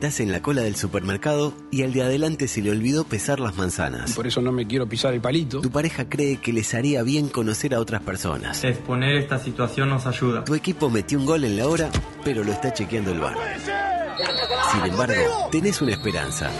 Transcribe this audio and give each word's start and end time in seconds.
Estás 0.00 0.20
en 0.20 0.32
la 0.32 0.40
cola 0.40 0.62
del 0.62 0.76
supermercado 0.76 1.52
y 1.70 1.82
al 1.82 1.92
de 1.92 2.00
adelante 2.00 2.48
se 2.48 2.62
le 2.62 2.70
olvidó 2.70 3.04
pesar 3.04 3.38
las 3.38 3.56
manzanas. 3.56 4.14
Por 4.14 4.26
eso 4.26 4.40
no 4.40 4.50
me 4.50 4.66
quiero 4.66 4.88
pisar 4.88 5.12
el 5.12 5.20
palito. 5.20 5.60
Tu 5.60 5.70
pareja 5.70 6.08
cree 6.08 6.38
que 6.38 6.54
les 6.54 6.72
haría 6.72 7.02
bien 7.02 7.28
conocer 7.28 7.74
a 7.74 7.80
otras 7.80 8.00
personas. 8.00 8.64
Exponer 8.64 9.16
esta 9.16 9.38
situación 9.38 9.90
nos 9.90 10.06
ayuda. 10.06 10.42
Tu 10.46 10.54
equipo 10.54 10.88
metió 10.88 11.18
un 11.18 11.26
gol 11.26 11.44
en 11.44 11.58
la 11.58 11.68
hora, 11.68 11.90
pero 12.24 12.42
lo 12.42 12.50
está 12.50 12.72
chequeando 12.72 13.12
el 13.12 13.20
bar. 13.20 13.36
Sin 14.72 14.90
embargo, 14.90 15.48
tenés 15.52 15.82
una 15.82 15.92
esperanza. 15.92 16.50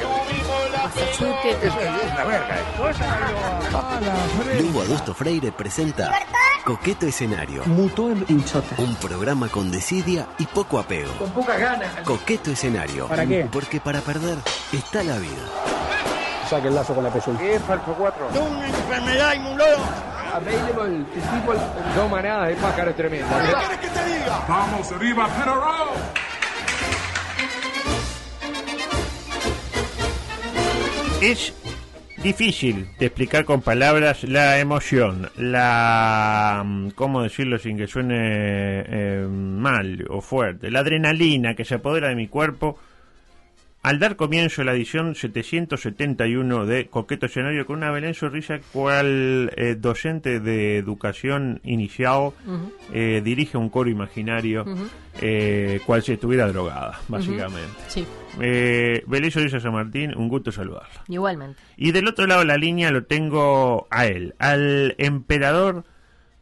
Lugo 4.61 4.83
Adusto 4.83 5.15
Freire 5.15 5.51
presenta 5.51 6.13
Coqueto 6.65 7.07
Escenario. 7.07 7.65
Mutó 7.67 8.11
en 8.11 8.25
hinchota. 8.29 8.75
Un 8.79 8.95
programa 8.97 9.49
con 9.49 9.71
desidia 9.71 10.27
y 10.39 10.45
poco 10.47 10.79
apego. 10.79 11.11
Con 11.19 11.31
pocas 11.31 11.59
ganas. 11.59 11.89
Coqueto 12.05 12.51
Escenario. 12.51 13.09
¿Para 13.09 13.27
qué? 13.27 13.49
Porque 13.51 13.81
para 13.81 14.01
perder 14.01 14.39
está 14.73 15.03
la 15.03 15.17
vida. 15.19 15.43
Saque 16.49 16.69
el 16.69 16.75
lazo 16.75 16.95
con 16.95 17.05
la 17.05 17.11
pezuña. 17.11 17.39
¿Qué 17.39 17.55
es 17.55 17.63
falso 17.63 17.95
4? 17.97 18.29
una 18.29 18.69
enfermedad 18.69 19.35
inmunóloga. 19.35 20.35
Available 20.35 21.05
to 21.05 21.21
people. 21.31 21.61
Dos 21.97 22.11
manadas 22.11 22.49
de 22.49 22.55
pájaros 22.57 22.95
tremendas. 22.95 23.47
¿Qué 23.47 23.53
quieres 23.55 23.79
que 23.79 23.89
te 23.89 24.05
diga? 24.07 24.45
Vamos 24.49 24.93
arriba, 24.93 25.29
Penarol. 25.29 25.89
Es 31.21 31.53
difícil 32.23 32.87
de 32.99 33.07
explicar 33.07 33.45
con 33.45 33.63
palabras 33.63 34.25
la 34.25 34.59
emoción, 34.59 35.31
la... 35.37 36.63
mm, 36.65 36.91
¿cómo 36.91 37.23
decirlo 37.23 37.59
sin 37.59 37.79
que 37.79 37.87
suene 37.87 38.17
eh, 38.87 39.27
mal 39.31 40.05
o 40.09 40.21
fuerte? 40.21 40.71
La 40.71 40.81
adrenalina 40.81 41.55
que 41.55 41.65
se 41.65 41.77
apodera 41.77 42.09
de 42.09 42.17
mi 42.17 42.29
cuerpo 42.29 42.79
al 43.83 43.99
dar 43.99 44.17
comienzo 44.17 44.61
a 44.61 44.65
la 44.65 44.73
edición 44.73 45.15
771 45.15 46.67
de 46.67 46.89
Coqueto 46.89 47.27
Escenario 47.27 47.65
con 47.65 47.79
una 47.79 47.91
Belén 47.91 48.15
Sonrisa 48.15 48.61
cual 48.73 49.53
eh, 49.57 49.75
docente 49.79 50.41
de 50.41 50.77
educación 50.77 51.61
inicial 51.65 52.33
eh, 52.93 53.23
dirige 53.25 53.57
un 53.57 53.71
coro 53.71 53.89
imaginario 53.89 54.67
eh, 55.21 55.81
cual 55.87 56.03
si 56.03 56.13
estuviera 56.13 56.47
drogada, 56.49 57.01
básicamente. 57.09 57.73
Sí, 57.89 58.07
Belén 58.39 59.31
San 59.31 59.73
Martín, 59.73 60.15
un 60.15 60.29
gusto 60.29 60.53
saludarla. 60.53 61.03
igualmente. 61.09 61.61
Y 61.77 61.93
del 61.93 62.07
otro 62.07 62.27
lado 62.27 62.41
de 62.41 62.47
la 62.47 62.59
línea 62.59 62.91
lo 62.91 63.05
tengo 63.05 63.89
a 63.91 64.07
él, 64.07 64.35
al 64.39 64.95
emperador 64.99 65.85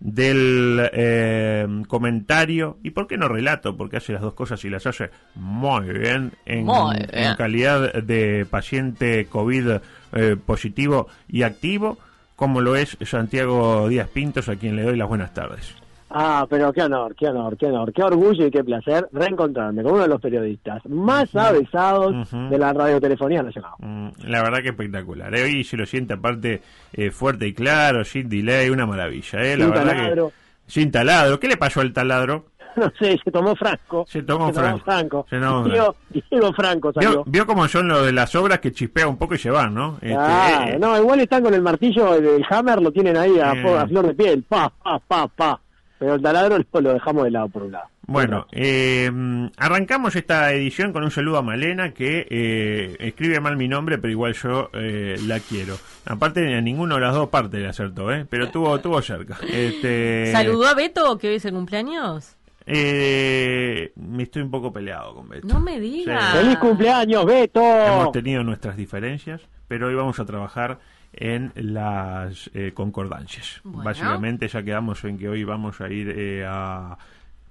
del 0.00 0.88
eh, 0.92 1.66
comentario 1.88 2.78
y 2.84 2.90
por 2.90 3.06
qué 3.08 3.16
no 3.16 3.28
relato 3.28 3.76
porque 3.76 3.96
hace 3.96 4.12
las 4.12 4.22
dos 4.22 4.34
cosas 4.34 4.64
y 4.64 4.70
las 4.70 4.86
hace 4.86 5.10
muy 5.34 5.88
bien 5.92 6.32
en, 6.46 6.64
Muy 6.64 6.96
bien. 6.96 7.08
en 7.12 7.34
calidad 7.36 7.92
de 7.94 8.46
paciente 8.48 9.26
covid 9.26 9.78
eh, 10.12 10.36
positivo 10.44 11.08
y 11.28 11.42
activo 11.42 11.98
como 12.36 12.60
lo 12.60 12.76
es 12.76 12.96
Santiago 13.04 13.88
Díaz 13.88 14.08
Pintos 14.08 14.48
a 14.48 14.56
quien 14.56 14.76
le 14.76 14.82
doy 14.82 14.96
las 14.96 15.08
buenas 15.08 15.34
tardes 15.34 15.74
Ah, 16.10 16.46
pero 16.48 16.72
qué 16.72 16.82
honor, 16.82 17.14
qué 17.14 17.26
honor, 17.28 17.56
qué 17.56 17.66
honor, 17.66 17.92
qué 17.92 18.02
orgullo 18.02 18.46
y 18.46 18.50
qué 18.50 18.64
placer 18.64 19.08
reencontrarme 19.12 19.82
con 19.82 19.92
uno 19.92 20.02
de 20.02 20.08
los 20.08 20.20
periodistas 20.20 20.84
más 20.86 21.34
avesados 21.36 22.30
de 22.32 22.58
la 22.58 22.72
radiotelefonía 22.72 23.42
nacional. 23.42 23.72
Mm, 23.78 24.08
la 24.24 24.42
verdad 24.42 24.62
que 24.62 24.68
espectacular 24.70 25.34
¿eh? 25.34 25.62
se 25.64 25.76
lo 25.76 25.84
siente 25.84 26.14
aparte 26.14 26.62
eh, 26.92 27.10
fuerte 27.10 27.46
y 27.46 27.52
claro 27.52 28.04
sin 28.04 28.28
delay 28.28 28.70
una 28.70 28.86
maravilla 28.86 29.40
¿eh? 29.42 29.56
la 29.56 29.64
Sin 29.66 29.74
verdad 29.74 29.86
taladro. 29.96 30.28
que 30.28 30.34
sin 30.72 30.90
taladro 30.90 31.40
¿qué 31.40 31.48
le 31.48 31.56
pasó 31.56 31.80
al 31.80 31.92
taladro? 31.92 32.46
No 32.76 32.92
sé, 32.96 33.18
se 33.24 33.32
tomó 33.32 33.56
Franco. 33.56 34.04
Se 34.06 34.22
tomó 34.22 34.52
Franco. 34.52 34.84
Franco. 34.84 35.26
Se 35.28 35.40
tomó 35.40 35.64
Diego 35.64 36.52
Franco 36.54 36.92
Vio, 36.92 37.02
salió. 37.02 37.24
vio 37.26 37.44
cómo 37.46 37.66
son 37.66 37.88
lo 37.88 38.04
de 38.04 38.12
las 38.12 38.32
obras 38.36 38.60
que 38.60 38.70
chispea 38.70 39.08
un 39.08 39.16
poco 39.16 39.34
y 39.34 39.38
se 39.38 39.50
van, 39.50 39.74
¿no? 39.74 39.94
Este, 40.00 40.14
Ah, 40.16 40.66
eh, 40.68 40.78
no, 40.78 40.96
igual 40.96 41.18
están 41.18 41.42
con 41.42 41.52
el 41.54 41.62
martillo 41.62 42.20
del 42.20 42.44
hammer, 42.48 42.80
lo 42.80 42.92
tienen 42.92 43.16
ahí 43.16 43.36
a, 43.40 43.52
Eh. 43.54 43.78
a 43.78 43.86
flor 43.88 44.06
de 44.06 44.14
piel, 44.14 44.44
pa, 44.44 44.68
pa, 44.80 45.00
pa, 45.00 45.26
pa. 45.26 45.60
Pero 45.98 46.14
el 46.14 46.22
taladro 46.22 46.58
lo, 46.72 46.80
lo 46.80 46.92
dejamos 46.94 47.24
de 47.24 47.30
lado 47.30 47.48
por 47.48 47.62
un 47.64 47.72
lado. 47.72 47.88
Bueno, 48.06 48.46
eh, 48.52 49.10
arrancamos 49.58 50.16
esta 50.16 50.50
edición 50.52 50.94
con 50.94 51.04
un 51.04 51.10
saludo 51.10 51.36
a 51.36 51.42
Malena 51.42 51.92
que 51.92 52.26
eh, 52.30 52.96
escribe 53.00 53.38
mal 53.38 53.58
mi 53.58 53.68
nombre, 53.68 53.98
pero 53.98 54.10
igual 54.10 54.32
yo 54.32 54.70
eh, 54.72 55.16
la 55.26 55.40
quiero. 55.40 55.76
Aparte, 56.06 56.56
a 56.56 56.60
ninguno 56.62 56.94
de 56.94 57.02
las 57.02 57.14
dos 57.14 57.28
partes 57.28 57.60
le 57.60 57.68
acertó, 57.68 58.10
¿eh? 58.10 58.26
Pero 58.30 58.50
tuvo, 58.50 58.80
tuvo 58.80 59.02
cerca. 59.02 59.38
Este, 59.46 60.32
¿Saludó 60.32 60.66
a 60.68 60.74
Beto 60.74 61.18
que 61.18 61.28
hoy 61.28 61.34
es 61.34 61.44
el 61.44 61.52
cumpleaños? 61.52 62.34
Eh, 62.64 63.92
me 63.96 64.22
estoy 64.22 64.40
un 64.40 64.50
poco 64.50 64.72
peleado 64.72 65.14
con 65.14 65.28
Beto. 65.28 65.46
No 65.46 65.60
me 65.60 65.78
digas. 65.78 66.32
Sí. 66.32 66.38
¡Feliz 66.38 66.58
cumpleaños, 66.58 67.26
Beto! 67.26 67.60
Hemos 67.60 68.12
tenido 68.12 68.42
nuestras 68.42 68.76
diferencias, 68.78 69.42
pero 69.68 69.88
hoy 69.88 69.94
vamos 69.94 70.18
a 70.18 70.24
trabajar 70.24 70.78
en 71.12 71.52
las 71.54 72.50
eh, 72.54 72.72
concordancias. 72.74 73.60
Bueno. 73.64 73.84
Básicamente 73.84 74.46
ya 74.48 74.62
quedamos 74.62 75.02
en 75.04 75.18
que 75.18 75.28
hoy 75.28 75.44
vamos 75.44 75.80
a 75.80 75.88
ir 75.88 76.10
eh, 76.16 76.44
a 76.46 76.96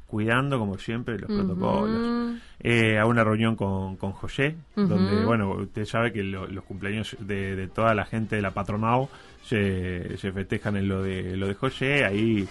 cuidando, 0.05 0.57
como 0.57 0.77
siempre, 0.77 1.19
los 1.19 1.27
protocolos. 1.29 2.37
Eh, 2.59 2.97
a 2.97 3.05
una 3.05 3.23
reunión 3.25 3.55
con, 3.55 3.97
con 3.97 4.13
José, 4.13 4.55
donde, 4.75 5.23
bueno, 5.25 5.51
usted 5.51 5.85
sabe 5.85 6.13
que 6.13 6.23
lo- 6.23 6.47
los 6.47 6.63
cumpleaños 6.63 7.15
de, 7.19 7.55
de 7.55 7.67
toda 7.67 7.93
la 7.93 8.05
gente 8.05 8.37
de 8.37 8.41
la 8.41 8.51
patronal 8.51 9.07
se, 9.43 10.17
se 10.17 10.31
festejan 10.31 10.77
en 10.77 10.87
lo 10.87 11.03
de 11.03 11.35
lo 11.35 11.47
de 11.47 11.53
José, 11.55 12.05
ahí. 12.05 12.47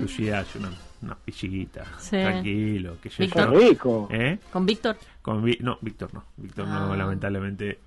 Lucía 0.00 0.40
hace 0.40 0.58
una, 0.58 0.70
una 1.02 1.14
pisita, 1.14 1.84
Sí. 1.98 2.10
tranquilo, 2.16 2.96
qué 3.00 3.08
sé 3.08 3.22
Víctor. 3.24 4.08
¿Eh? 4.10 4.38
¿Con 4.52 4.66
Víctor? 4.66 4.96
Con 5.22 5.44
Vi- 5.44 5.58
no, 5.60 5.78
Víctor 5.80 6.12
no. 6.12 6.24
Víctor 6.36 6.66
no, 6.66 6.92
Ah. 6.92 6.96
lamentablemente 6.96 7.78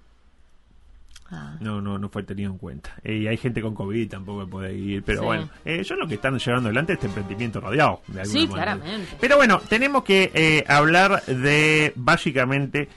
Ah. 1.32 1.56
no, 1.60 1.80
no, 1.82 1.98
no 2.00 2.10
fue 2.10 2.24
tenido 2.24 2.52
en 2.52 2.58
cuenta. 2.58 2.92
Eh, 3.04 3.18
y 3.18 3.28
hay 3.28 3.38
gente 3.38 3.62
con 3.62 3.76
COVID 3.76 4.10
tampoco 4.10 4.48
puede 4.48 4.74
ir. 4.76 5.04
Pero 5.04 5.20
Sí. 5.22 5.26
bueno, 5.26 5.50
eh, 5.64 5.84
son 5.84 6.00
los 6.00 6.08
que 6.08 6.16
están 6.16 6.38
llevando 6.40 6.68
adelante 6.70 6.94
este 6.94 7.08
emprendimiento 7.08 7.60
radiado. 7.62 8.02
De 8.08 8.22
alguna 8.22 8.40
Sí, 8.40 8.48
manera. 8.48 8.74
claramente. 8.78 9.18
Pero 9.20 9.36
bueno, 9.38 9.62
tenemos 9.70 10.04
que 10.04 10.32
eh, 10.34 10.64
hablar 10.68 11.24
de 11.26 11.94
básicamente 11.96 12.90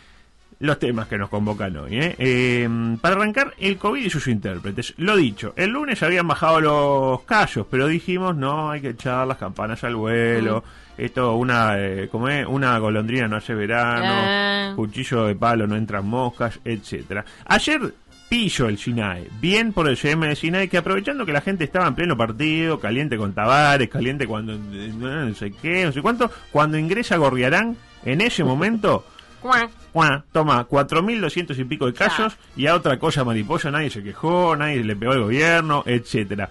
los 0.61 0.79
temas 0.79 1.09
que 1.09 1.19
nos 1.19 1.29
convocan 1.29 1.77
hoy. 1.77 1.97
¿eh? 1.99 2.15
Eh, 2.19 2.97
para 3.01 3.17
arrancar, 3.17 3.53
el 3.59 3.77
COVID 3.79 4.05
y 4.05 4.11
sus 4.11 4.29
intérpretes. 4.29 4.95
Lo 4.97 5.17
dicho, 5.17 5.53
el 5.57 5.71
lunes 5.71 6.03
habían 6.05 6.29
bajado 6.29 6.61
los 6.61 7.23
casos, 7.23 7.67
pero 7.69 7.89
dijimos, 7.89 8.37
no, 8.37 8.71
hay 8.71 8.81
que 8.81 8.91
echar 8.91 9.27
las 9.27 9.39
campanas 9.39 9.83
al 9.83 9.97
vuelo. 9.97 10.63
Esto, 10.97 11.35
una, 11.35 11.75
eh, 11.81 12.09
como 12.13 12.29
es, 12.29 12.47
una 12.47 12.79
golondrina 12.79 13.27
no 13.27 13.37
hace 13.37 13.55
verano, 13.55 14.15
Eh. 14.15 14.73
cuchillo 14.77 15.25
de 15.25 15.35
palo 15.35 15.67
no 15.67 15.75
entran 15.75 16.07
moscas, 16.07 16.61
etcétera. 16.65 17.25
Ayer 17.47 17.93
pillo 18.33 18.67
el 18.67 18.79
SINAE, 18.79 19.29
bien 19.43 19.75
por 19.75 19.87
el 19.87 19.99
CM 19.99 20.27
de 20.27 20.35
SINAE, 20.35 20.69
que 20.71 20.79
aprovechando 20.79 21.27
que 21.27 21.35
la 21.35 21.43
gente 21.43 21.65
estaba 21.65 21.87
en 21.87 21.95
pleno 21.95 22.17
partido, 22.17 22.81
caliente 22.81 23.19
con 23.19 23.35
Tavares, 23.35 23.91
caliente 23.91 24.27
cuando 24.27 24.55
eh, 24.55 24.91
no 24.97 25.35
sé 25.35 25.53
qué, 25.53 25.85
no 25.85 25.93
sé 25.93 26.01
cuánto, 26.01 26.31
cuando 26.51 26.79
ingresa 26.79 27.19
Gorriarán, 27.19 27.77
en 28.07 28.23
ese 28.23 28.43
momento. 28.43 29.05
Juan, 29.93 30.25
toma 30.33 30.67
4.200 30.67 31.59
y 31.59 31.65
pico 31.65 31.85
de 31.85 31.93
casos 31.93 32.39
y 32.57 32.69
a 32.69 32.75
otra 32.75 32.99
cosa 32.99 33.23
mariposa, 33.23 33.71
nadie 33.71 33.91
se 33.91 34.03
quejó, 34.03 34.57
nadie 34.57 34.83
le 34.83 34.97
pegó 34.97 35.13
al 35.13 35.21
gobierno, 35.21 35.83
etcétera. 35.85 36.49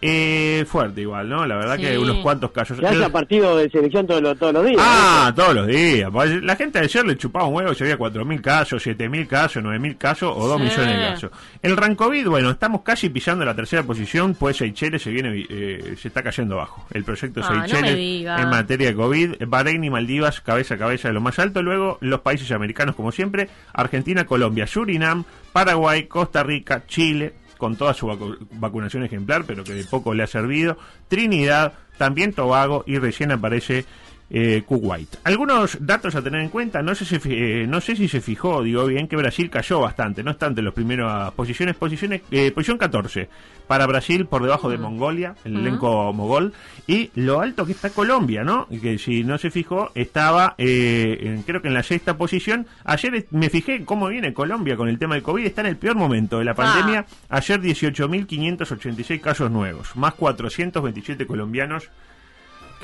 Eh, 0.00 0.64
fuerte 0.68 1.00
igual, 1.00 1.28
¿no? 1.28 1.46
La 1.46 1.56
verdad 1.56 1.76
Sí. 1.76 1.82
que 1.82 1.98
unos 1.98 2.18
cuantos 2.18 2.50
casos. 2.50 2.78
Que 2.78 2.86
haya 2.86 3.08
partido 3.08 3.56
de 3.56 3.70
selección 3.70 4.06
todos 4.06 4.20
los, 4.20 4.38
todos 4.38 4.52
los 4.52 4.66
días. 4.66 4.80
Ah, 4.82 5.32
todos 5.34 5.54
los 5.54 5.66
días. 5.66 6.10
Pues, 6.12 6.42
La 6.42 6.56
gente 6.56 6.78
ayer 6.78 7.06
le 7.06 7.16
chupaba 7.16 7.46
un 7.46 7.54
huevo 7.54 7.72
si 7.74 7.84
había 7.84 7.96
4.000 7.96 8.40
casos, 8.42 8.82
7.000 8.86 9.26
casos, 9.26 9.62
9.000 9.62 9.96
casos 9.96 10.32
o 10.36 10.46
2 10.46 10.58
Sí. 10.58 10.64
millones 10.64 10.98
de 10.98 11.04
casos. 11.06 11.30
El 11.62 11.76
Rancovid, 11.76 12.26
bueno, 12.26 12.50
estamos 12.50 12.82
casi 12.82 13.08
pisando 13.08 13.44
la 13.44 13.54
tercera 13.54 13.82
posición, 13.82 14.34
pues 14.34 14.58
Seychelles 14.58 15.00
se 15.02 15.10
viene, 15.10 15.46
eh, 15.48 15.94
se 15.98 16.08
está 16.08 16.22
cayendo 16.22 16.56
abajo. 16.56 16.86
El 16.92 17.04
proyecto 17.04 17.40
Ah, 17.42 17.66
Seychelles 17.66 18.26
en 18.38 18.48
materia 18.50 18.88
de 18.88 18.94
COVID, 18.94 19.34
Bahrein 19.46 19.84
y 19.84 19.90
Maldivas 19.90 20.40
cabeza 20.42 20.74
a 20.74 20.78
cabeza 20.78 21.08
de 21.08 21.14
lo 21.14 21.20
más 21.20 21.38
alto, 21.38 21.62
luego 21.62 21.96
los 22.02 22.20
países 22.20 22.50
americanos 22.52 22.94
como 22.94 23.10
siempre, 23.12 23.48
Argentina, 23.72 24.24
Colombia, 24.26 24.66
Surinam, 24.66 25.24
Paraguay, 25.52 26.04
Costa 26.08 26.42
Rica, 26.42 26.84
Chile, 26.86 27.32
con 27.64 27.76
toda 27.76 27.94
su 27.94 28.06
vacu- 28.06 28.36
vacunación 28.52 29.04
ejemplar, 29.04 29.44
pero 29.46 29.64
que 29.64 29.72
de 29.72 29.84
poco 29.84 30.12
le 30.12 30.22
ha 30.22 30.26
servido, 30.26 30.76
Trinidad, 31.08 31.72
también 31.96 32.34
Tobago 32.34 32.84
y 32.86 32.98
recién 32.98 33.32
aparece 33.32 33.86
eh, 34.30 34.62
Kuwait. 34.66 35.16
Algunos 35.24 35.78
datos 35.80 36.14
a 36.14 36.22
tener 36.22 36.40
en 36.40 36.48
cuenta, 36.48 36.82
no 36.82 36.94
sé, 36.94 37.04
si, 37.04 37.18
eh, 37.30 37.66
no 37.68 37.80
sé 37.80 37.94
si 37.96 38.08
se 38.08 38.20
fijó, 38.20 38.62
digo 38.62 38.86
bien, 38.86 39.06
que 39.06 39.16
Brasil 39.16 39.50
cayó 39.50 39.80
bastante, 39.80 40.22
no 40.24 40.30
entre 40.40 40.64
las 40.64 40.74
primeras 40.74 41.32
posiciones, 41.32 41.76
posiciones 41.76 42.22
eh, 42.30 42.50
posición 42.50 42.78
14 42.78 43.28
para 43.68 43.86
Brasil 43.86 44.26
por 44.26 44.42
debajo 44.42 44.68
de 44.68 44.76
Mongolia, 44.76 45.36
el 45.44 45.56
elenco 45.56 46.12
mogol, 46.12 46.52
y 46.86 47.10
lo 47.14 47.40
alto 47.40 47.64
que 47.64 47.72
está 47.72 47.90
Colombia, 47.90 48.44
¿no? 48.44 48.66
Que 48.68 48.98
si 48.98 49.24
no 49.24 49.38
se 49.38 49.50
fijó, 49.50 49.90
estaba, 49.94 50.54
eh, 50.58 51.18
en- 51.22 51.42
creo 51.44 51.62
que 51.62 51.68
en 51.68 51.74
la 51.74 51.82
sexta 51.82 52.16
posición. 52.18 52.66
Ayer 52.84 53.26
me 53.30 53.48
fijé 53.48 53.84
cómo 53.84 54.08
viene 54.08 54.34
Colombia 54.34 54.76
con 54.76 54.88
el 54.88 54.98
tema 54.98 55.14
del 55.14 55.22
COVID, 55.22 55.46
está 55.46 55.62
en 55.62 55.68
el 55.68 55.76
peor 55.76 55.96
momento 55.96 56.38
de 56.38 56.44
la 56.44 56.54
pandemia. 56.54 57.06
Ayer 57.30 57.60
18.586 57.60 59.20
casos 59.20 59.50
nuevos, 59.50 59.94
más 59.96 60.14
427 60.14 61.26
colombianos 61.26 61.88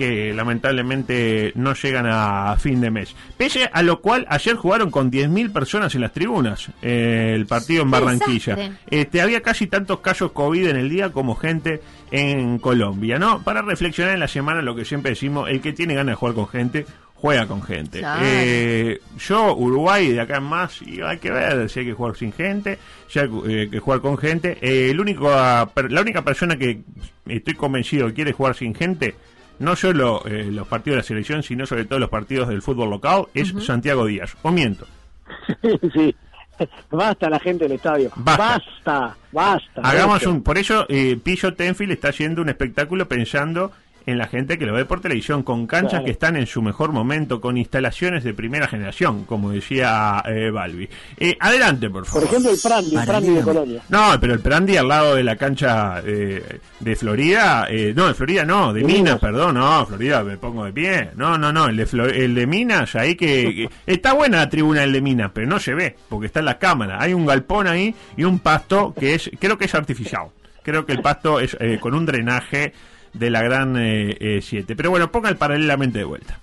que 0.01 0.33
lamentablemente 0.33 1.53
no 1.57 1.75
llegan 1.75 2.07
a 2.09 2.57
fin 2.57 2.81
de 2.81 2.91
mes. 2.91 3.15
Pese 3.37 3.69
a 3.71 3.83
lo 3.83 4.01
cual, 4.01 4.25
ayer 4.31 4.57
jugaron 4.57 4.91
con 4.91 5.11
10.000 5.11 5.53
personas 5.53 5.95
en 5.95 6.01
las 6.01 6.15
tribunas 6.15 6.71
eh, 6.81 7.33
el 7.35 7.45
partido 7.45 7.83
en 7.83 7.91
Barranquilla. 7.91 8.57
Este, 8.91 9.21
había 9.21 9.43
casi 9.43 9.67
tantos 9.67 10.01
casos 10.01 10.33
COVID 10.33 10.69
en 10.69 10.77
el 10.77 10.89
día 10.89 11.11
como 11.11 11.37
gente 11.37 11.83
en 12.11 12.59
Colombia, 12.61 13.19
¿no? 13.19 13.43
Para 13.43 13.61
reflexionar 13.61 14.15
en 14.15 14.21
la 14.21 14.29
semana 14.29 14.63
lo 14.63 14.75
que 14.75 14.87
siempre 14.87 15.11
decimos, 15.11 15.51
el 15.51 15.61
que 15.61 15.75
tiene 15.75 15.95
ganas 15.95 16.13
de 16.13 16.17
jugar 16.17 16.35
con 16.35 16.49
gente, 16.49 16.87
juega 17.21 17.47
con 17.47 17.63
gente. 17.63 17.99
Claro. 17.99 18.23
Eh, 18.25 19.01
yo, 19.19 19.55
Uruguay, 19.55 20.13
de 20.13 20.21
acá 20.23 20.39
en 20.39 20.45
más, 20.45 20.81
y 20.81 21.03
hay 21.03 21.19
que 21.19 21.31
ver 21.31 21.69
si 21.69 21.81
hay 21.81 21.87
que 21.87 21.93
jugar 21.93 22.17
sin 22.17 22.33
gente, 22.33 22.79
si 23.07 23.19
hay 23.19 23.29
eh, 23.49 23.69
que 23.71 23.79
jugar 23.81 24.01
con 24.01 24.17
gente. 24.17 24.57
Eh, 24.63 24.91
el 24.91 24.99
único, 24.99 25.29
la 25.31 26.01
única 26.01 26.23
persona 26.23 26.57
que 26.57 26.81
estoy 27.27 27.55
convencido 27.55 28.07
que 28.09 28.15
quiere 28.15 28.33
jugar 28.33 28.57
sin 28.57 28.75
gente, 28.75 29.15
no 29.61 29.77
solo 29.77 30.23
eh, 30.27 30.49
los 30.51 30.67
partidos 30.67 30.97
de 30.97 31.01
la 31.01 31.07
selección, 31.07 31.43
sino 31.43 31.67
sobre 31.67 31.85
todo 31.85 31.99
los 31.99 32.09
partidos 32.09 32.49
del 32.49 32.63
fútbol 32.63 32.91
local, 32.91 33.27
es 33.35 33.55
Santiago 33.65 34.07
Díaz. 34.07 34.37
O 34.43 34.51
miento. 34.51 34.87
sí. 35.95 36.15
Basta 36.91 37.31
la 37.31 37.39
gente 37.39 37.65
del 37.65 37.73
estadio. 37.73 38.11
Basta. 38.17 38.59
Basta, 38.85 39.17
basta. 39.33 39.81
Hagamos 39.83 40.15
Basta. 40.15 40.29
un. 40.29 40.43
Por 40.43 40.59
eso, 40.59 40.87
eh, 40.89 41.19
Pillo 41.23 41.55
Tenfield 41.55 41.93
está 41.93 42.09
haciendo 42.09 42.43
un 42.43 42.49
espectáculo 42.49 43.07
pensando 43.09 43.73
en 44.11 44.19
la 44.19 44.27
gente 44.27 44.59
que 44.59 44.67
lo 44.67 44.73
ve 44.75 44.85
por 44.85 45.01
televisión, 45.01 45.43
con 45.43 45.67
canchas 45.67 45.91
Claro. 45.91 46.05
que 46.05 46.11
están 46.11 46.37
en 46.37 46.47
su 46.47 46.61
mejor 46.63 46.93
momento, 46.93 47.41
con 47.41 47.57
instalaciones 47.57 48.25
de 48.25 48.35
primera 48.35 48.67
generación, 48.69 49.25
como 49.25 49.51
decía 49.51 50.23
eh, 50.27 50.51
Balbi. 50.51 50.89
Eh, 51.19 51.37
adelante, 51.41 51.89
por 51.89 52.05
favor. 52.07 52.23
Por 52.23 52.29
ejemplo, 52.31 52.51
el 52.53 52.59
Prandi, 52.63 52.97
el 52.97 53.05
Prandi 53.07 53.29
de 53.31 53.43
Colonia. 53.43 53.83
No, 53.89 54.13
pero 54.21 54.35
el 54.35 54.41
Prandi 54.41 54.77
al 54.77 54.89
lado 54.89 55.15
de 55.15 55.23
la 55.25 55.37
cancha 55.37 56.03
eh, 56.05 56.59
de 56.81 56.97
Florida, 56.97 57.67
eh, 57.71 57.93
no, 57.97 58.09
de 58.09 58.15
Florida 58.15 58.45
no, 58.45 58.73
de 58.73 58.81
De 58.81 58.87
Minas, 58.87 59.01
Minas. 59.03 59.19
perdón, 59.21 59.55
no, 59.55 59.87
Florida 59.87 60.23
me 60.23 60.37
pongo 60.37 60.65
de 60.65 60.73
pie. 60.73 61.11
No, 61.17 61.39
no, 61.39 61.53
no, 61.53 61.67
el 61.69 61.77
de, 61.77 61.87
Flo- 61.87 62.13
el 62.13 62.35
de 62.35 62.47
Minas, 62.47 62.95
ahí 62.97 63.15
que, 63.15 63.55
que- 63.55 63.69
está 63.93 64.13
buena 64.13 64.39
la 64.39 64.49
tribuna 64.49 64.81
del 64.83 64.93
de 64.93 65.01
Minas, 65.01 65.31
pero 65.33 65.47
no 65.47 65.59
se 65.59 65.75
ve, 65.75 65.97
porque 66.09 66.27
está 66.27 66.41
en 66.41 66.47
la 66.47 66.59
cámara. 66.59 66.99
Hay 67.01 67.15
un 67.15 67.27
galpón 67.27 67.67
ahí 67.67 67.95
y 68.17 68.25
un 68.25 68.39
pasto 68.41 68.95
que 68.99 69.15
es, 69.15 69.31
creo 69.39 69.57
que 69.59 69.67
es 69.67 69.75
artificial. 69.75 70.27
Creo 70.63 70.85
que 70.85 70.93
el 70.93 71.01
pasto 71.01 71.41
es 71.41 71.57
eh, 71.59 71.79
con 71.81 71.95
un 71.95 72.05
drenaje 72.05 72.75
de 73.13 73.31
la 73.31 73.43
gran 73.43 73.77
7. 74.43 74.77
pero 74.77 74.91
bueno, 74.91 75.11
ponga 75.11 75.29
el 75.29 75.37
paralelamente 75.37 75.99
de 75.99 76.05
vuelta. 76.05 76.39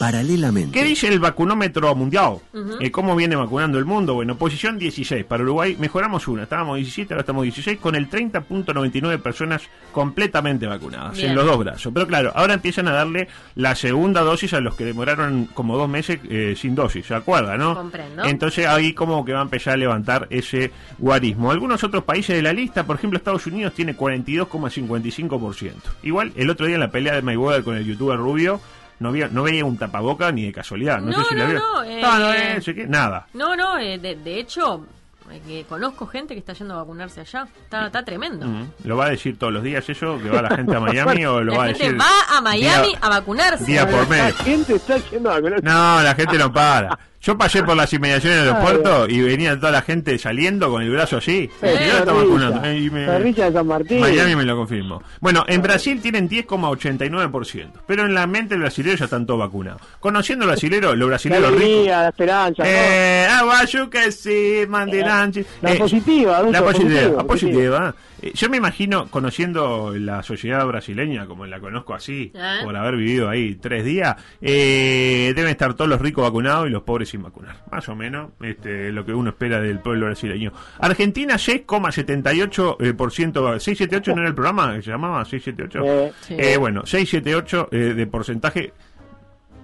Paralelamente. 0.00 0.72
¿Qué 0.72 0.82
dice 0.82 1.08
el 1.08 1.20
vacunómetro 1.20 1.94
mundial? 1.94 2.38
Eh, 2.80 2.90
¿Cómo 2.90 3.14
viene 3.14 3.36
vacunando 3.36 3.78
el 3.78 3.84
mundo? 3.84 4.14
Bueno, 4.14 4.34
posición 4.34 4.78
16 4.78 5.26
para 5.26 5.42
Uruguay. 5.42 5.76
Mejoramos 5.78 6.26
una. 6.26 6.44
Estábamos 6.44 6.76
17, 6.76 7.12
ahora 7.12 7.20
estamos 7.20 7.42
16 7.42 7.78
con 7.78 7.94
el 7.94 8.08
30.99 8.08 9.20
personas 9.20 9.60
completamente 9.92 10.66
vacunadas 10.66 11.18
Bien. 11.18 11.28
en 11.28 11.36
los 11.36 11.44
dos 11.44 11.58
brazos. 11.58 11.92
Pero 11.92 12.06
claro, 12.06 12.32
ahora 12.34 12.54
empiezan 12.54 12.88
a 12.88 12.92
darle 12.92 13.28
la 13.56 13.74
segunda 13.74 14.22
dosis 14.22 14.54
a 14.54 14.60
los 14.60 14.74
que 14.74 14.86
demoraron 14.86 15.44
como 15.52 15.76
dos 15.76 15.90
meses 15.90 16.18
eh, 16.30 16.54
sin 16.56 16.74
dosis. 16.74 17.04
¿Se 17.04 17.14
acuerda, 17.14 17.58
no? 17.58 17.74
Comprendo. 17.74 18.24
Entonces 18.24 18.66
ahí 18.66 18.94
como 18.94 19.22
que 19.26 19.34
va 19.34 19.40
a 19.40 19.42
empezar 19.42 19.74
a 19.74 19.76
levantar 19.76 20.28
ese 20.30 20.72
guarismo. 20.96 21.50
Algunos 21.50 21.84
otros 21.84 22.04
países 22.04 22.34
de 22.34 22.40
la 22.40 22.54
lista, 22.54 22.86
por 22.86 22.96
ejemplo 22.96 23.18
Estados 23.18 23.46
Unidos 23.46 23.74
tiene 23.74 23.94
42,55%. 23.94 25.72
Igual 26.04 26.32
el 26.36 26.48
otro 26.48 26.64
día 26.64 26.76
en 26.76 26.80
la 26.80 26.90
pelea 26.90 27.16
de 27.16 27.20
Mayweather 27.20 27.62
con 27.64 27.76
el 27.76 27.84
youtuber 27.84 28.16
Rubio 28.16 28.62
no, 29.00 29.10
veía, 29.12 29.28
no 29.28 29.42
veía 29.42 29.64
un 29.64 29.76
tapaboca 29.76 30.30
ni 30.30 30.44
de 30.46 30.52
casualidad. 30.52 31.00
No, 31.00 31.10
No, 31.10 31.22
sé 31.24 31.28
si 31.30 31.34
la 31.34 31.44
no, 31.44 31.50
vio. 31.50 31.58
no, 31.58 31.82
eh, 31.84 32.00
no, 32.00 32.18
no, 32.18 32.32
eh, 32.32 32.86
nada. 32.88 33.26
No, 33.34 33.56
no, 33.56 33.78
eh, 33.78 33.98
de, 33.98 34.14
de 34.16 34.38
hecho, 34.40 34.84
eh, 35.30 35.40
que 35.46 35.64
conozco 35.64 36.06
gente 36.06 36.34
que 36.34 36.40
está 36.40 36.52
yendo 36.52 36.74
a 36.74 36.78
vacunarse 36.78 37.20
allá. 37.20 37.46
Está, 37.64 37.86
está 37.86 38.04
tremendo. 38.04 38.46
Mm. 38.46 38.68
¿Lo 38.84 38.96
va 38.96 39.06
a 39.06 39.10
decir 39.10 39.38
todos 39.38 39.52
los 39.52 39.62
días 39.62 39.88
eso? 39.88 40.18
¿Que 40.22 40.28
va 40.28 40.42
la 40.42 40.56
gente 40.56 40.74
a 40.76 40.80
Miami 40.80 41.24
o 41.26 41.40
lo 41.40 41.52
La 41.52 41.58
va 41.58 41.64
a 41.64 41.66
gente 41.68 41.82
decir? 41.84 42.00
va 42.00 42.36
a 42.36 42.40
Miami 42.40 42.88
día- 42.88 42.98
a 43.00 43.08
vacunarse. 43.08 43.64
día 43.64 43.88
por 43.88 44.02
La 44.08 44.24
mes? 44.24 44.36
gente 44.38 44.74
está 44.76 44.96
yendo 44.98 45.30
a 45.30 45.34
vacunar. 45.34 45.62
No, 45.64 46.02
la 46.02 46.14
gente 46.14 46.38
no 46.38 46.52
para. 46.52 46.98
Yo 47.22 47.36
pasé 47.36 47.62
por 47.62 47.76
las 47.76 47.92
inmediaciones 47.92 48.38
del 48.40 48.48
aeropuerto 48.54 49.06
y 49.06 49.20
venía 49.20 49.54
toda 49.60 49.72
la 49.72 49.82
gente 49.82 50.18
saliendo 50.18 50.70
con 50.70 50.80
el 50.82 50.90
brazo 50.90 51.18
así. 51.18 51.50
Sí, 51.60 51.66
Y 51.66 51.86
yo 52.06 52.14
vacunando. 52.14 52.72
Y 52.72 52.88
me- 52.90 53.00
de 53.00 53.52
San 53.52 53.66
Martín. 53.66 54.00
Miami 54.00 54.36
me 54.36 54.44
lo 54.44 54.56
confirmó. 54.56 55.02
Bueno, 55.20 55.44
en 55.46 55.60
Brasil 55.60 56.00
tienen 56.00 56.28
10,89%, 56.30 57.80
pero 57.86 58.06
en 58.06 58.14
la 58.14 58.26
mente 58.26 58.54
del 58.54 58.60
brasilero 58.62 58.96
ya 58.96 59.04
están 59.04 59.26
todos 59.26 59.40
vacunados. 59.40 59.82
Conociendo 60.00 60.44
al 60.44 60.52
brasilero, 60.52 60.94
los 60.96 61.08
brasileros 61.08 61.52
ricos. 61.52 61.86
la 61.86 62.08
esperanza. 62.08 62.62
Eh, 62.66 63.26
aguayo 63.30 63.90
que 63.90 64.12
sí, 64.12 64.60
mandiranchi. 64.68 65.44
La 65.60 65.72
Eh, 65.74 65.78
positiva, 65.78 66.38
adulto, 66.38 66.52
La 66.52 66.62
positiva, 66.64 66.90
positivo, 67.00 67.16
la 67.18 67.24
positiva. 67.24 67.94
Eh, 68.22 68.32
Yo 68.34 68.48
me 68.50 68.56
imagino, 68.58 69.08
conociendo 69.08 69.92
la 69.96 70.22
sociedad 70.22 70.66
brasileña, 70.66 71.26
como 71.26 71.46
la 71.46 71.60
conozco 71.60 71.94
así, 71.94 72.32
¿Eh? 72.34 72.58
por 72.64 72.76
haber 72.76 72.96
vivido 72.96 73.28
ahí 73.28 73.54
tres 73.54 73.84
días, 73.84 74.16
eh, 74.40 75.32
deben 75.34 75.50
estar 75.50 75.74
todos 75.74 75.88
los 75.88 76.00
ricos 76.00 76.24
vacunados 76.24 76.66
y 76.66 76.70
los 76.70 76.82
pobres 76.82 77.08
sin 77.08 77.22
vacunar. 77.22 77.56
Más 77.70 77.88
o 77.88 77.94
menos 77.96 78.30
este, 78.40 78.92
lo 78.92 79.04
que 79.04 79.12
uno 79.14 79.30
espera 79.30 79.60
del 79.60 79.78
pueblo 79.80 80.06
brasileño. 80.06 80.52
Argentina, 80.78 81.34
6,78%. 81.36 82.76
Eh, 82.80 82.92
por 82.94 83.12
ciento, 83.12 83.58
678 83.58 84.12
no 84.14 84.20
era 84.20 84.28
el 84.28 84.34
programa 84.34 84.74
que 84.76 84.82
se 84.82 84.90
llamaba 84.90 85.24
678. 85.24 85.84
Eh, 85.84 86.12
Sí. 86.20 86.34
Eh, 86.38 86.56
bueno, 86.56 86.84
678 86.86 87.68
eh, 87.72 87.76
de 87.94 88.06
porcentaje. 88.06 88.72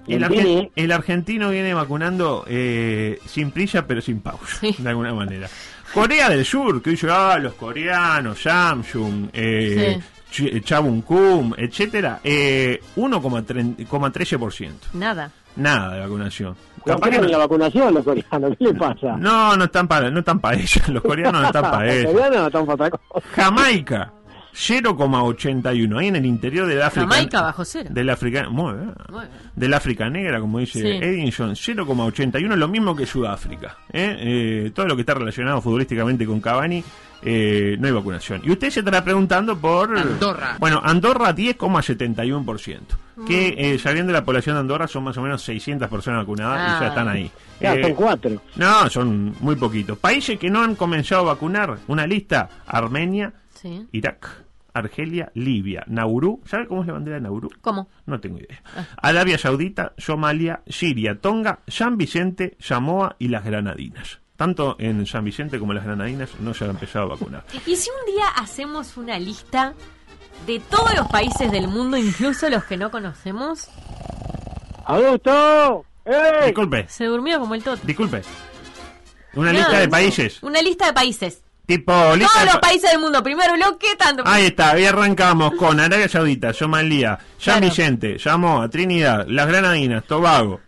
El, 0.06 0.92
argentino 0.92 1.50
viene 1.50 1.74
vacunando 1.74 2.44
eh, 2.48 3.18
sin 3.26 3.50
prisa 3.50 3.86
pero 3.88 4.00
sin 4.00 4.20
pausa, 4.20 4.46
Sí. 4.60 4.74
de 4.78 4.88
alguna 4.88 5.12
manera. 5.12 5.48
Corea 6.00 6.28
del 6.28 6.44
Sur, 6.44 6.82
que 6.82 6.90
dice, 6.90 7.08
ah, 7.10 7.38
los 7.38 7.54
coreanos, 7.54 8.42
Samsung, 8.42 9.30
eh, 9.32 9.98
Ch- 10.30 10.62
Chabunkum, 10.62 11.54
etcétera, 11.56 12.20
eh, 12.22 12.78
1,13%. 12.96 14.88
Nada. 14.94 15.30
Nada 15.56 15.94
de 15.94 16.00
vacunación. 16.00 16.54
no- 16.84 16.98
la 17.22 17.38
vacunación 17.38 17.94
los 17.94 18.04
coreanos. 18.04 18.52
¿Qué 18.58 18.64
le 18.66 18.74
pasa? 18.74 19.16
no, 19.18 19.56
no 19.56 19.64
están 19.64 19.88
para, 19.88 20.10
no 20.10 20.18
están 20.20 20.38
para 20.38 20.56
ellos. 20.56 20.86
Los 20.88 21.02
coreanos 21.02 21.40
no 21.40 21.46
están 21.46 21.62
para 21.70 21.86
Los 21.86 21.94
ellos. 21.94 22.12
coreanos 22.12 22.38
no 22.40 22.46
están 22.46 22.66
para 22.66 22.74
otra 22.86 22.90
cosa. 23.08 23.26
Jamaica, 23.34 24.12
0,81. 24.56 25.98
Ahí 25.98 26.08
en 26.08 26.16
el 26.16 26.26
interior 26.26 26.66
del 26.66 26.80
África. 26.82 27.06
Jamaica 27.08 27.42
bajo 27.42 27.64
cero. 27.64 27.90
Del 27.92 28.08
África. 28.10 28.48
Muy 28.48 28.72
bien. 28.74 28.94
Muy 29.10 29.20
bien. 29.20 29.30
Del 29.54 29.74
África 29.74 30.08
Negra, 30.08 30.40
como 30.40 30.58
dice 30.58 30.80
Sí. 30.80 30.86
Edinson, 30.88 31.54
0,81, 31.54 32.56
lo 32.56 32.68
mismo 32.68 32.96
que 32.96 33.06
Sudáfrica. 33.06 33.76
¿eh? 33.92 34.16
Eh, 34.66 34.70
todo 34.74 34.86
lo 34.86 34.96
que 34.96 35.02
está 35.02 35.14
relacionado 35.14 35.60
futbolísticamente 35.60 36.24
con 36.26 36.40
Cavani, 36.40 36.82
eh, 37.22 37.76
no 37.78 37.86
hay 37.86 37.92
vacunación. 37.92 38.40
Y 38.44 38.50
usted 38.50 38.70
se 38.70 38.80
estará 38.80 39.02
preguntando 39.04 39.56
por. 39.58 39.96
Andorra. 39.96 40.56
Bueno, 40.58 40.80
Andorra 40.84 41.32
10,71%. 41.34 42.96
Que 43.26 43.52
Mm. 43.52 43.54
eh, 43.58 43.78
sabiendo 43.78 44.12
la 44.12 44.24
población 44.24 44.56
de 44.56 44.60
Andorra 44.60 44.86
son 44.86 45.04
más 45.04 45.16
o 45.16 45.22
menos 45.22 45.40
600 45.42 45.88
personas 45.88 46.20
vacunadas 46.20 46.60
y 46.60 46.80
ya 46.80 46.86
Ah. 46.86 46.88
están 46.88 47.08
ahí. 47.08 47.30
Ya, 47.60 47.74
Eh, 47.74 47.82
son 47.82 47.94
cuatro. 47.94 48.42
no, 48.56 48.90
son 48.90 49.34
muy 49.40 49.56
poquitos. 49.56 49.96
Países 49.98 50.38
que 50.38 50.50
no 50.50 50.60
han 50.62 50.74
comenzado 50.74 51.22
a 51.22 51.34
vacunar, 51.34 51.78
una 51.88 52.06
lista: 52.06 52.48
Armenia, 52.66 53.32
Sí. 53.54 53.86
Irak, 53.92 54.28
Argelia, 54.78 55.30
Libia, 55.34 55.84
Nauru. 55.86 56.40
¿Sabe 56.44 56.66
cómo 56.66 56.82
es 56.82 56.86
la 56.86 56.92
bandera 56.94 57.16
de 57.16 57.22
Nauru? 57.22 57.50
¿Cómo? 57.60 57.88
No 58.06 58.20
tengo 58.20 58.38
idea. 58.38 58.62
Arabia 59.00 59.38
Saudita, 59.38 59.92
Somalia, 59.98 60.62
Siria, 60.66 61.18
Tonga, 61.20 61.60
San 61.66 61.96
Vicente, 61.96 62.56
Samoa 62.60 63.16
y 63.18 63.28
las 63.28 63.44
Granadinas. 63.44 64.20
Tanto 64.36 64.76
en 64.78 65.06
San 65.06 65.24
Vicente 65.24 65.58
como 65.58 65.72
en 65.72 65.76
las 65.76 65.86
Granadinas 65.86 66.30
no 66.40 66.52
se 66.52 66.64
ha 66.64 66.68
empezado 66.68 67.06
a 67.06 67.08
vacunar. 67.08 67.44
¿Y 67.66 67.76
si 67.76 67.88
un 67.90 68.14
día 68.14 68.26
hacemos 68.36 68.96
una 68.96 69.18
lista 69.18 69.72
de 70.46 70.60
todos 70.60 70.94
los 70.94 71.08
países 71.08 71.50
del 71.50 71.68
mundo, 71.68 71.96
incluso 71.96 72.48
los 72.50 72.64
que 72.64 72.76
no 72.76 72.90
conocemos? 72.90 73.68
¡Augusto! 74.84 75.84
¡Ey! 76.04 76.46
Disculpe, 76.46 76.86
Se 76.88 77.06
durmió 77.06 77.40
como 77.40 77.54
el 77.54 77.62
toto. 77.64 77.80
disculpe. 77.84 78.22
Una 79.34 79.52
lista 79.52 79.78
de 79.80 79.86
no. 79.86 79.90
países. 79.90 80.42
Una 80.42 80.62
lista 80.62 80.86
de 80.86 80.92
países. 80.92 81.42
Tipo, 81.66 81.92
lista 82.14 82.28
Todos 82.32 82.40
de 82.40 82.44
los 82.46 82.54
pa- 82.54 82.60
países 82.60 82.90
del 82.92 83.00
mundo. 83.00 83.22
Primero 83.24 83.54
bloque, 83.54 83.88
tanto. 83.98 84.22
Ahí 84.24 84.46
está, 84.46 84.70
ahí 84.70 84.84
arrancamos 84.84 85.52
con 85.56 85.80
Arabia 85.80 86.08
Saudita, 86.08 86.52
Somalia, 86.52 87.18
San 87.38 87.58
Claro. 87.60 87.66
Samoa, 88.20 88.68
Trinidad, 88.70 89.26
las 89.28 89.48
Granadinas, 89.48 90.04
Tobago, 90.04 90.60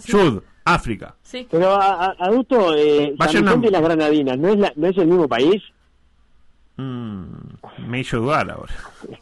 sí. 0.00 0.10
Sud, 0.10 0.42
África. 0.64 1.14
Sí. 1.22 1.46
Pero, 1.48 1.72
a- 1.80 2.06
a- 2.06 2.16
adulto, 2.18 2.74
eh, 2.74 3.14
a 3.18 3.28
San 3.28 3.64
y 3.64 3.70
las 3.70 3.80
Granadinas, 3.82 4.36
¿no 4.38 4.48
es, 4.48 4.58
la, 4.58 4.72
¿no 4.74 4.88
es 4.88 4.96
el 4.98 5.06
mismo 5.06 5.28
país? 5.28 5.62
Mm, 6.76 7.24
me 7.86 8.00
hizo 8.00 8.18
dudar 8.18 8.50
ahora. 8.50 8.72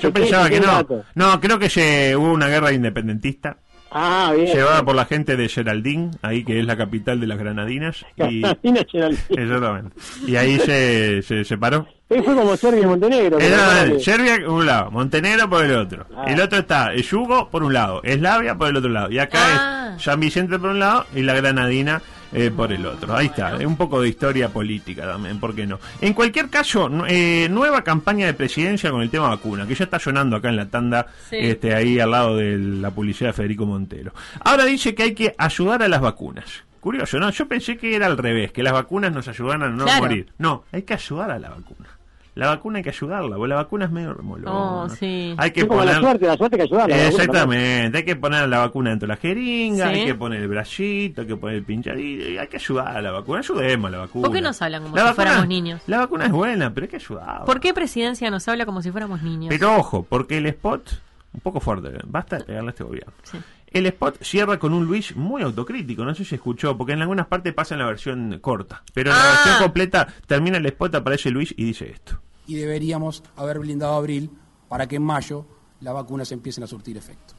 Yo 0.00 0.12
¿Qué- 0.12 0.20
pensaba 0.20 0.48
que 0.48 0.60
no. 0.60 0.66
dato? 0.66 1.04
No, 1.14 1.40
creo 1.40 1.58
que 1.58 1.68
se, 1.70 2.16
hubo 2.16 2.30
una 2.32 2.48
guerra 2.48 2.72
independentista 2.72 3.56
Ah, 3.98 4.32
bien. 4.34 4.54
llevada 4.54 4.84
por 4.84 4.94
la 4.94 5.06
gente 5.06 5.36
de 5.36 5.48
Geraldine, 5.48 6.10
ahí 6.22 6.44
que 6.44 6.60
es 6.60 6.66
la 6.66 6.76
capital 6.76 7.18
de 7.18 7.26
las 7.26 7.38
Granadinas. 7.38 8.04
Y, 8.16 8.42
exactamente. 8.44 9.96
Y 10.26 10.36
ahí 10.36 10.58
se, 10.58 11.22
se 11.22 11.44
separó. 11.44 11.86
Eh, 12.08 12.22
Fue 12.22 12.34
como 12.34 12.56
Serbia 12.56 12.82
y 12.82 12.86
Montenegro. 12.86 13.38
Era. 13.40 13.98
Serbia 13.98 14.36
por 14.44 14.50
un 14.50 14.66
lado, 14.66 14.90
Montenegro 14.90 15.48
por 15.48 15.64
el 15.64 15.74
otro. 15.76 16.06
Ah. 16.16 16.24
El 16.28 16.40
otro 16.40 16.58
está 16.58 16.92
el 16.92 17.02
Yugo 17.02 17.48
por 17.50 17.62
un 17.64 17.72
lado, 17.72 18.02
Eslavia 18.04 18.54
por 18.56 18.68
el 18.68 18.76
otro 18.76 18.90
lado. 18.90 19.10
Y 19.10 19.18
acá 19.18 19.38
Ah. 19.42 19.94
es 19.96 20.02
San 20.02 20.20
Vicente 20.20 20.58
por 20.58 20.70
un 20.70 20.78
lado 20.78 21.06
y 21.14 21.22
la 21.22 21.34
Granadina 21.34 22.02
eh, 22.36 22.50
por 22.50 22.72
el 22.72 22.84
otro. 22.86 23.16
Ahí 23.16 23.26
está, 23.26 23.56
es 23.56 23.64
un 23.66 23.76
poco 23.76 24.00
de 24.00 24.08
historia 24.08 24.48
política 24.50 25.02
también, 25.04 25.40
¿por 25.40 25.54
qué 25.54 25.66
no? 25.66 25.78
En 26.00 26.12
cualquier 26.12 26.48
caso, 26.50 26.90
eh, 27.08 27.48
nueva 27.50 27.82
campaña 27.82 28.26
de 28.26 28.34
presidencia 28.34 28.90
con 28.90 29.02
el 29.02 29.10
tema 29.10 29.28
vacuna, 29.30 29.66
que 29.66 29.74
ya 29.74 29.84
está 29.84 29.98
sonando 29.98 30.36
acá 30.36 30.48
en 30.50 30.56
la 30.56 30.66
tanda, 30.68 31.06
Sí. 31.30 31.36
este, 31.40 31.74
ahí 31.74 31.98
al 31.98 32.10
lado 32.10 32.36
de 32.36 32.58
la 32.58 32.90
publicidad 32.90 33.30
de 33.30 33.32
Federico 33.34 33.66
Montero. 33.66 34.12
Ahora 34.40 34.64
dice 34.66 34.94
que 34.94 35.02
hay 35.04 35.14
que 35.14 35.34
ayudar 35.38 35.82
a 35.82 35.88
las 35.88 36.00
vacunas. 36.00 36.64
Curioso, 36.80 37.18
¿no? 37.18 37.30
Yo 37.30 37.48
pensé 37.48 37.76
que 37.78 37.96
era 37.96 38.06
al 38.06 38.16
revés, 38.16 38.52
que 38.52 38.62
las 38.62 38.72
vacunas 38.72 39.12
nos 39.12 39.26
ayudaran 39.26 39.62
a 39.62 39.68
no 39.70 39.84
Claro. 39.84 40.02
morir. 40.02 40.32
No, 40.38 40.62
hay 40.70 40.82
que 40.82 40.94
ayudar 40.94 41.32
a 41.32 41.38
la 41.40 41.48
vacuna. 41.48 41.88
La 42.36 42.48
vacuna 42.48 42.76
hay 42.78 42.82
que 42.84 42.90
ayudarla, 42.90 43.34
porque 43.36 43.48
la 43.48 43.54
vacuna 43.56 43.86
es 43.86 43.90
medio 43.90 44.12
remolona. 44.12 44.52
Oh, 44.52 44.88
sí. 44.90 45.34
Hay 45.38 45.50
que 45.52 45.62
la 45.62 45.66
poner... 45.68 46.00
suerte, 46.00 46.26
la 46.26 46.36
suerte 46.36 46.56
hay 46.56 46.58
que 46.68 46.74
ayudarla. 46.74 46.96
la 46.96 47.02
vacuna, 47.04 47.22
Exactamente, 47.24 47.98
hay 47.98 48.04
que 48.04 48.16
poner 48.16 48.48
la 48.48 48.58
vacuna 48.58 48.90
dentro 48.90 49.06
de 49.08 49.14
la 49.14 49.16
jeringa, 49.20 49.90
Sí. 49.90 49.98
hay 50.00 50.04
que 50.06 50.14
poner 50.14 50.42
el 50.42 50.48
bracito, 50.48 51.22
hay 51.22 51.26
que 51.26 51.36
poner 51.36 51.56
el 51.56 51.64
pinchadito, 51.64 52.38
hay 52.40 52.46
que 52.48 52.56
ayudar 52.56 52.96
a 52.96 53.00
la 53.00 53.10
vacuna, 53.10 53.38
ayudemos 53.38 53.88
a 53.88 53.90
la 53.90 53.98
vacuna. 53.98 54.26
¿Por 54.28 54.36
qué 54.36 54.42
nos 54.42 54.60
hablan 54.60 54.82
como 54.82 54.94
La 54.96 55.00
si 55.02 55.06
vacuna- 55.08 55.14
fuéramos 55.14 55.48
niños? 55.48 55.82
La 55.86 55.98
vacuna 55.98 56.26
es 56.26 56.32
buena, 56.32 56.74
pero 56.74 56.84
hay 56.84 56.88
que 56.90 56.96
ayudar. 56.96 57.44
¿Por 57.46 57.58
qué 57.58 57.72
presidencia 57.72 58.30
nos 58.30 58.46
habla 58.48 58.66
como 58.66 58.82
si 58.82 58.90
fuéramos 58.90 59.22
niños? 59.22 59.48
Pero 59.48 59.74
ojo, 59.74 60.06
porque 60.06 60.36
el 60.36 60.44
spot, 60.46 60.90
un 61.32 61.40
poco 61.40 61.58
fuerte, 61.60 61.90
basta 62.04 62.36
de 62.36 62.44
pegarle 62.44 62.68
a 62.68 62.70
este 62.70 62.84
gobierno. 62.84 63.14
Sí. 63.22 63.38
El 63.72 63.86
spot 63.86 64.18
cierra 64.22 64.58
con 64.58 64.74
un 64.74 64.84
Luis 64.84 65.16
muy 65.16 65.40
autocrítico, 65.42 66.04
no 66.04 66.14
sé 66.14 66.24
si 66.26 66.34
escuchó, 66.34 66.76
porque 66.76 66.92
en 66.92 67.00
algunas 67.00 67.26
partes 67.28 67.54
pasa 67.54 67.74
en 67.74 67.80
la 67.80 67.86
versión 67.86 68.38
corta, 68.40 68.82
pero 68.92 69.10
en 69.10 69.16
la 69.16 69.22
Ah. 69.22 69.32
versión 69.36 69.62
completa 69.62 70.06
termina 70.26 70.58
el 70.58 70.66
spot, 70.66 70.94
aparece 70.96 71.30
Luis 71.30 71.54
y 71.56 71.64
dice 71.64 71.90
esto. 71.90 72.20
Y 72.46 72.54
deberíamos 72.54 73.22
haber 73.36 73.58
blindado 73.58 73.94
abril 73.94 74.30
para 74.68 74.86
que 74.86 74.96
en 74.96 75.02
mayo 75.02 75.46
las 75.80 75.94
vacunas 75.94 76.32
empiecen 76.32 76.64
a 76.64 76.66
surtir 76.66 76.96
efecto. 76.96 77.34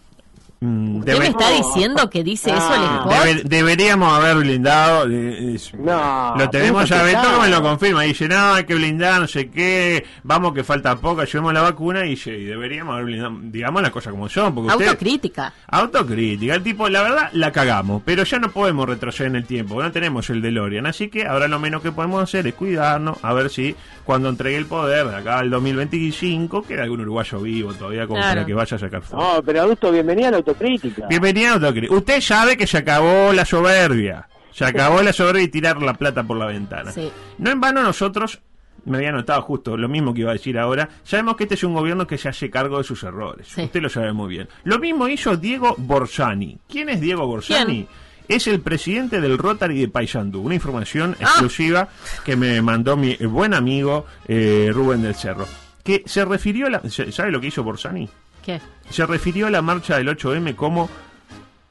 Mm, 0.59 0.97
¿Usted 1.01 1.13
debe- 1.13 1.19
me 1.19 1.27
está 1.27 1.51
diciendo 1.51 2.09
que 2.09 2.23
dice 2.23 2.49
eso 2.49 2.73
el 2.73 2.81
Ah. 2.81 3.05
Debe- 3.23 3.43
deberíamos 3.43 4.11
haber 4.11 4.37
blindado. 4.37 5.05
eh, 5.07 5.55
No, 5.77 6.33
lo 6.35 6.49
tenemos 6.49 6.89
ya. 6.89 6.97
que 6.99 7.03
Beto 7.05 7.21
está. 7.21 7.39
me 7.39 7.47
lo 7.49 7.61
confirma. 7.61 8.01
Dice: 8.01 8.27
No, 8.27 8.53
hay 8.55 8.63
que 8.63 8.73
blindar, 8.73 9.21
no 9.21 9.27
sé 9.27 9.49
qué. 9.51 10.03
Vamos, 10.23 10.53
que 10.53 10.63
falta 10.63 10.95
poco. 10.95 11.23
Llevemos 11.23 11.53
la 11.53 11.61
vacuna. 11.61 12.07
Y, 12.07 12.15
deberíamos 12.15 12.93
haber 12.93 13.05
blindado. 13.05 13.37
Digamos 13.43 13.81
las 13.83 13.91
cosas 13.91 14.11
como 14.11 14.27
son. 14.29 14.55
Porque 14.55 14.71
usted. 14.73 14.87
Autocrítica. 14.87 15.53
Autocrítica. 15.67 16.55
El 16.55 16.63
tipo, 16.63 16.89
la 16.89 17.03
verdad, 17.03 17.29
la 17.33 17.51
cagamos. 17.51 18.01
Pero 18.03 18.23
ya 18.23 18.39
no 18.39 18.49
podemos 18.49 18.89
retroceder 18.89 19.29
en 19.29 19.35
el 19.35 19.45
tiempo. 19.45 19.75
porque 19.75 19.87
No 19.89 19.91
tenemos 19.93 20.27
el 20.31 20.41
DeLorean. 20.41 20.87
Así 20.87 21.09
que 21.09 21.27
ahora 21.27 21.47
lo 21.47 21.59
menos 21.59 21.83
que 21.83 21.91
podemos 21.91 22.23
hacer 22.23 22.47
es 22.47 22.55
cuidarnos. 22.55 23.17
A 23.21 23.31
ver 23.33 23.51
si 23.51 23.75
cuando 24.05 24.29
entregue 24.29 24.57
el 24.57 24.65
poder 24.65 25.07
de 25.07 25.15
acá 25.17 25.37
al 25.39 25.49
2025 25.51 26.63
queda 26.63 26.83
algún 26.83 27.01
uruguayo 27.01 27.39
vivo 27.41 27.73
todavía 27.73 28.07
como 28.07 28.19
Claro. 28.19 28.35
para 28.35 28.45
que 28.45 28.53
vaya 28.53 28.75
a 28.75 28.79
sacar 28.79 29.01
fotos. 29.01 29.35
No, 29.37 29.43
pero 29.43 29.61
adulto, 29.61 29.91
bienvenida 29.91 30.29
a 30.29 30.31
la 30.31 30.37
autocrítica. 30.47 31.07
Bienvenido 31.07 31.49
a 31.49 31.53
Autocrítica. 31.55 31.93
Usted 31.95 32.21
sabe 32.21 32.57
que 32.57 32.67
se 32.67 32.77
acabó 32.77 33.33
la 33.33 33.45
soberbia. 33.45 34.27
Se 34.51 34.65
acabó 34.65 35.01
la 35.01 35.13
soberbia 35.13 35.43
y 35.43 35.47
tirar 35.49 35.81
la 35.81 35.93
plata 35.93 36.23
por 36.23 36.37
la 36.37 36.47
ventana. 36.47 36.91
Sí. 36.91 37.11
No 37.37 37.51
en 37.51 37.59
vano 37.61 37.83
nosotros, 37.83 38.39
me 38.85 38.97
había 38.97 39.11
notado 39.11 39.41
justo 39.43 39.77
lo 39.77 39.87
mismo 39.87 40.13
que 40.13 40.21
iba 40.21 40.31
a 40.31 40.33
decir 40.33 40.57
ahora, 40.57 40.89
sabemos 41.03 41.35
que 41.35 41.43
este 41.43 41.55
es 41.55 41.63
un 41.63 41.73
gobierno 41.75 42.07
que 42.07 42.17
se 42.17 42.29
hace 42.29 42.49
cargo 42.49 42.77
de 42.79 42.83
sus 42.83 43.03
errores. 43.03 43.47
Sí. 43.49 43.63
Usted 43.63 43.81
lo 43.81 43.89
sabe 43.89 44.13
muy 44.13 44.29
bien. 44.29 44.47
Lo 44.63 44.79
mismo 44.79 45.07
hizo 45.07 45.37
Diego 45.37 45.75
Borsani. 45.77 46.57
¿Quién 46.67 46.89
es 46.89 47.01
Diego 47.01 47.27
Borsani? 47.27 47.85
¿Quién? 47.85 48.07
Es 48.27 48.47
el 48.47 48.59
presidente 48.59 49.21
del 49.21 49.37
Rotary 49.37 49.79
de 49.79 49.87
Paysandú. 49.89 50.41
Una 50.41 50.55
información 50.55 51.15
Ah. 51.19 51.23
exclusiva 51.23 51.87
que 52.25 52.35
me 52.35 52.61
mandó 52.61 52.97
mi 52.97 53.15
buen 53.17 53.53
amigo 53.53 54.05
eh, 54.27 54.69
Rubén 54.73 55.01
del 55.03 55.15
Cerro. 55.15 55.47
Que 55.83 56.03
se 56.05 56.25
refirió 56.25 56.67
a 56.67 56.69
la... 56.71 56.81
¿Sabe 56.89 57.31
lo 57.31 57.39
que 57.39 57.47
hizo 57.47 57.63
Borsani? 57.63 58.09
¿Qué? 58.47 58.61
Se 58.89 59.05
refirió 59.05 59.47
a 59.47 59.49
la 59.51 59.61
marcha 59.61 59.97
del 59.97 60.07
8M 60.07 60.55
como, 60.55 60.85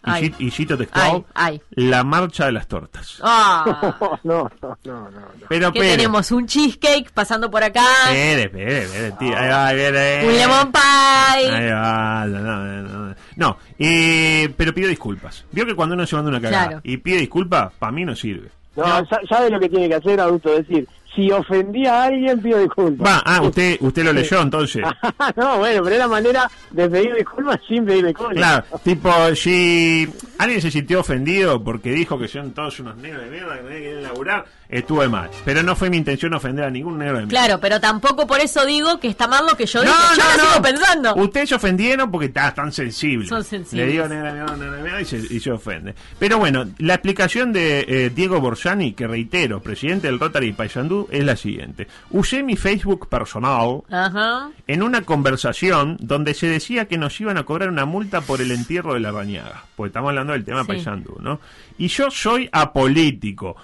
y, 0.04 0.10
Ay. 0.10 0.34
y 0.38 0.50
cito 0.50 0.76
textual, 0.76 1.24
Ay, 1.34 1.54
ay. 1.54 1.60
la 1.70 2.04
marcha 2.04 2.44
de 2.46 2.52
las 2.52 2.68
tortas. 2.68 3.18
Ah, 3.22 3.94
No, 4.22 4.48
no, 4.62 4.78
no, 4.84 5.10
no. 5.10 5.10
no. 5.10 5.26
Pero 5.48 5.72
que 5.72 5.78
espere, 5.78 5.96
tenemos 5.96 6.30
un 6.32 6.46
cheesecake 6.46 7.10
pasando 7.12 7.50
por 7.50 7.64
acá, 7.64 7.82
espere, 8.10 8.42
espere, 8.42 8.82
espere, 8.84 9.12
tío, 9.12 9.36
ahí 9.36 9.48
va, 9.48 10.26
un 10.28 10.36
lemon 10.36 10.70
pie. 10.72 11.50
Ahí 11.50 11.70
va, 11.70 12.26
no, 12.26 12.38
no, 12.40 12.82
no, 12.82 13.06
no. 13.08 13.14
No, 13.36 13.58
eh, 13.78 14.52
pero 14.56 14.74
pido 14.74 14.88
disculpas. 14.88 15.44
Vio 15.52 15.64
que 15.66 15.74
cuando 15.74 15.94
uno 15.94 16.06
se 16.06 16.14
manda 16.14 16.28
una 16.30 16.40
cagada 16.42 16.66
Claro. 16.66 16.80
y 16.84 16.98
pide 16.98 17.16
disculpas, 17.18 17.72
para 17.78 17.90
mí 17.90 18.04
no 18.04 18.14
sirve. 18.14 18.50
No, 18.76 18.84
sa- 19.06 19.20
¿sabe 19.28 19.48
lo 19.50 19.58
que 19.58 19.70
tiene 19.70 19.88
que 19.88 19.94
hacer 19.94 20.20
adulto? 20.20 20.50
Decir, 20.50 20.86
si 21.16 21.32
ofendí 21.32 21.86
a 21.86 22.04
alguien, 22.04 22.40
pido 22.40 22.60
disculpas. 22.60 23.08
Va, 23.08 23.22
ah, 23.24 23.40
usted, 23.40 23.78
usted 23.80 24.04
lo 24.04 24.12
leyó 24.12 24.42
entonces. 24.42 24.84
no, 25.36 25.58
bueno, 25.58 25.82
pero 25.82 25.96
es 25.96 25.98
la 25.98 26.08
manera 26.08 26.50
de 26.70 26.88
pedir 26.88 27.14
disculpas 27.14 27.58
sin 27.66 27.86
pedir 27.86 28.06
disculpas. 28.06 28.36
Claro, 28.36 28.64
tipo, 28.84 29.10
si 29.34 30.06
alguien 30.38 30.60
se 30.60 30.70
sintió 30.70 31.00
ofendido 31.00 31.64
porque 31.64 31.90
dijo 31.90 32.18
que 32.18 32.28
son 32.28 32.52
todos 32.52 32.78
unos 32.80 32.96
negros 32.98 33.24
de 33.24 33.30
mierda 33.30 33.56
que 33.56 33.62
no 33.62 33.68
quieren 33.68 34.02
laburar, 34.02 34.44
estuve 34.68 35.08
mal. 35.08 35.30
Pero 35.44 35.62
no 35.62 35.76
fue 35.76 35.90
mi 35.90 35.96
intención 35.96 36.34
ofender 36.34 36.64
a 36.64 36.70
ningún 36.70 36.98
negro 36.98 37.18
de 37.18 37.26
mierda. 37.26 37.30
Claro, 37.46 37.60
pero 37.60 37.80
tampoco 37.80 38.26
por 38.26 38.40
eso 38.40 38.64
digo 38.66 38.98
que 39.00 39.08
está 39.08 39.26
mal 39.26 39.44
lo 39.46 39.56
que 39.56 39.66
yo 39.66 39.80
dije. 39.82 39.92
yo 40.16 40.22
lo 40.36 40.44
sigo 40.50 40.62
pensando. 40.62 41.14
Ustedes 41.16 41.48
se 41.50 41.54
ofendieron 41.54 42.10
porque 42.10 42.26
está 42.26 42.52
tan 42.54 42.72
sensible. 42.72 43.28
Son 43.28 43.42
sensibles. 43.44 43.86
Le 43.86 43.92
digo 43.92 44.08
negra, 44.08 44.32
negra, 44.32 44.56
negra, 44.56 45.00
y 45.00 45.04
se, 45.04 45.16
y 45.18 45.40
se 45.40 45.50
ofende. 45.50 45.94
Pero 46.18 46.38
bueno, 46.38 46.64
la 46.78 46.94
explicación 46.94 47.52
de 47.52 47.80
eh, 47.88 48.10
Diego 48.14 48.40
Borsani, 48.40 48.92
que 48.94 49.06
reitero, 49.06 49.60
presidente 49.60 50.06
del 50.08 50.18
Rotary 50.18 50.52
Paysandú, 50.52 51.08
es 51.10 51.24
la 51.24 51.36
siguiente. 51.36 51.86
Usé 52.10 52.42
mi 52.42 52.56
Facebook 52.56 53.08
personal 53.08 53.82
Ajá. 53.90 54.50
en 54.66 54.82
una 54.82 55.02
conversación 55.02 55.96
donde 56.00 56.34
se 56.34 56.46
decía 56.48 56.86
que 56.86 56.98
nos 56.98 57.20
iban 57.20 57.36
a 57.38 57.44
cobrar 57.44 57.68
una 57.68 57.84
multa 57.84 58.20
por 58.20 58.40
el 58.40 58.50
entierro 58.50 58.94
de 58.94 59.00
la 59.00 59.12
rañaga. 59.12 59.64
Porque 59.76 59.88
estamos 59.88 60.08
hablando 60.10 60.32
del 60.32 60.44
tema 60.44 60.62
Sí. 60.62 60.68
Paysandú, 60.68 61.16
¿no? 61.20 61.40
Y 61.78 61.88
yo 61.88 62.10
soy 62.10 62.48
apolítico. 62.52 63.56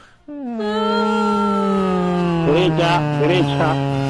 Derecha, 2.46 3.00
derecha. 3.20 4.02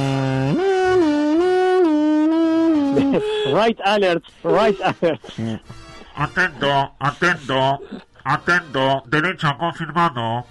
right 3.52 3.78
alert, 3.84 4.24
right 4.42 4.78
alert. 4.80 5.20
Atento, 6.14 6.94
atento, 6.98 7.80
atento, 8.24 9.02
derecha 9.06 9.56
confirmado. 9.56 10.44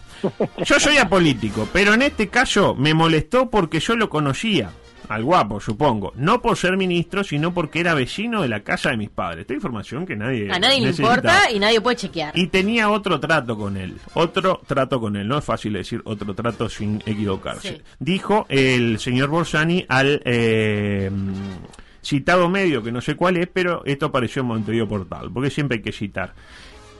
Yo 0.63 0.79
soy 0.79 0.97
apolítico, 0.97 1.67
pero 1.73 1.93
en 1.93 2.03
este 2.03 2.27
caso 2.29 2.75
me 2.75 2.93
molestó 2.93 3.49
porque 3.49 3.79
yo 3.79 3.95
lo 3.95 4.09
conocía. 4.09 4.71
Al 5.11 5.25
guapo, 5.25 5.59
supongo. 5.59 6.13
No 6.15 6.41
por 6.41 6.55
ser 6.55 6.77
ministro, 6.77 7.25
sino 7.25 7.53
porque 7.53 7.81
era 7.81 7.93
vecino 7.93 8.43
de 8.43 8.47
la 8.47 8.61
casa 8.61 8.91
de 8.91 8.97
mis 8.97 9.09
padres. 9.09 9.41
Esta 9.41 9.53
información 9.53 10.05
que 10.05 10.15
nadie. 10.15 10.49
A 10.49 10.57
nadie 10.57 10.79
le 10.79 10.91
importa 10.91 11.51
y 11.51 11.59
nadie 11.59 11.81
puede 11.81 11.97
chequear. 11.97 12.31
Y 12.33 12.47
tenía 12.47 12.89
otro 12.89 13.19
trato 13.19 13.57
con 13.57 13.75
él. 13.75 13.97
Otro 14.13 14.61
trato 14.65 15.01
con 15.01 15.17
él. 15.17 15.27
No 15.27 15.37
es 15.37 15.43
fácil 15.43 15.73
decir 15.73 16.01
otro 16.05 16.33
trato 16.33 16.69
sin 16.69 17.03
equivocarse. 17.05 17.73
Sí. 17.75 17.81
Dijo 17.99 18.45
el 18.47 18.99
señor 18.99 19.27
Borsani 19.27 19.85
al 19.89 20.21
eh, 20.23 21.11
citado 22.01 22.47
medio, 22.47 22.81
que 22.81 22.93
no 22.93 23.01
sé 23.01 23.15
cuál 23.15 23.35
es, 23.35 23.49
pero 23.51 23.83
esto 23.83 24.05
apareció 24.05 24.43
en 24.43 24.47
Montevideo 24.47 24.87
Portal, 24.87 25.29
porque 25.33 25.49
siempre 25.49 25.79
hay 25.79 25.83
que 25.83 25.91
citar. 25.91 26.35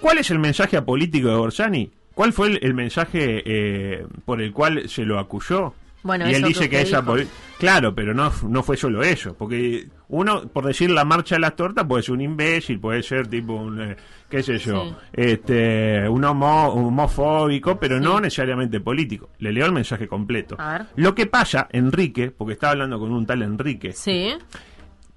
¿Cuál 0.02 0.18
es 0.18 0.30
el 0.32 0.40
mensaje 0.40 0.76
apolítico 0.76 1.30
de 1.30 1.36
Borsani? 1.36 1.92
¿Cuál 2.14 2.34
fue 2.34 2.50
el, 2.50 2.60
el 2.62 2.74
mensaje 2.74 3.42
eh, 3.46 4.06
por 4.26 4.42
el 4.42 4.52
cual 4.52 4.90
se 4.90 5.06
lo 5.06 5.18
acusó? 5.18 5.76
Bueno, 6.04 6.28
y 6.30 6.34
él 6.34 6.42
que 6.42 6.48
dice 6.48 6.70
que, 6.70 6.84
dijo. 6.84 7.04
poli- 7.04 7.28
Claro, 7.60 7.94
pero 7.94 8.14
no, 8.16 8.32
no 8.48 8.64
fue 8.64 8.76
solo 8.76 9.04
eso, 9.04 9.36
porque 9.38 9.88
uno, 10.08 10.48
por 10.48 10.66
decir 10.66 10.90
la 10.90 11.06
marcha 11.06 11.36
de 11.36 11.42
las 11.42 11.56
tortas, 11.56 11.86
puede 11.86 12.02
ser 12.02 12.14
un 12.16 12.22
imbécil, 12.22 12.80
puede 12.80 13.04
ser 13.04 13.28
tipo 13.28 13.54
un, 13.54 13.80
eh, 13.82 13.96
qué 14.28 14.42
sé 14.42 14.58
yo, 14.58 14.84
Sí. 14.84 14.96
este, 15.14 16.10
un, 16.10 16.24
homo- 16.24 16.70
homofóbico, 16.74 17.80
pero 17.80 17.98
Sí. 18.00 18.04
no 18.04 18.20
necesariamente 18.20 18.80
político. 18.80 19.30
Le 19.38 19.52
leo 19.54 19.68
el 19.68 19.74
mensaje 19.74 20.08
completo. 20.08 20.56
A 20.58 20.72
ver. 20.74 20.86
Lo 20.96 21.14
que 21.14 21.28
pasa, 21.28 21.68
Enrique, 21.72 22.32
porque 22.32 22.54
estaba 22.54 22.72
hablando 22.72 22.98
con 23.00 23.12
un 23.12 23.26
tal 23.28 23.44
Enrique, 23.44 23.94
Sí. 23.94 24.34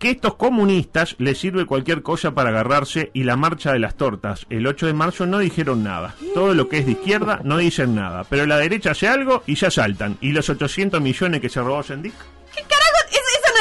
Que 0.05 0.11
estos 0.11 0.35
comunistas 0.35 1.17
les 1.17 1.39
sirve 1.39 1.65
cualquier 1.65 2.03
cosa 2.03 2.35
para 2.35 2.51
agarrarse 2.51 3.11
y 3.15 3.23
la 3.23 3.37
marcha 3.37 3.73
de 3.73 3.79
las 3.79 3.95
tortas 3.95 4.45
el 4.51 4.67
8 4.67 4.89
de 4.89 4.93
marzo 4.93 5.25
no 5.25 5.39
dijeron 5.39 5.83
nada. 5.83 6.15
Todo 6.35 6.53
lo 6.53 6.69
que 6.69 6.77
es 6.77 6.85
de 6.85 6.93
izquierda 6.93 7.41
no 7.43 7.57
dicen 7.57 7.95
nada, 7.95 8.25
pero 8.29 8.45
la 8.45 8.59
derecha 8.59 8.91
hace 8.91 9.09
algo 9.09 9.43
y 9.47 9.55
ya 9.55 9.71
saltan. 9.71 10.19
¿Y 10.21 10.33
los 10.33 10.51
800 10.51 11.01
millones 11.01 11.41
que 11.41 11.49
se 11.49 11.63
robó 11.63 11.83
Sendic? 11.83 12.13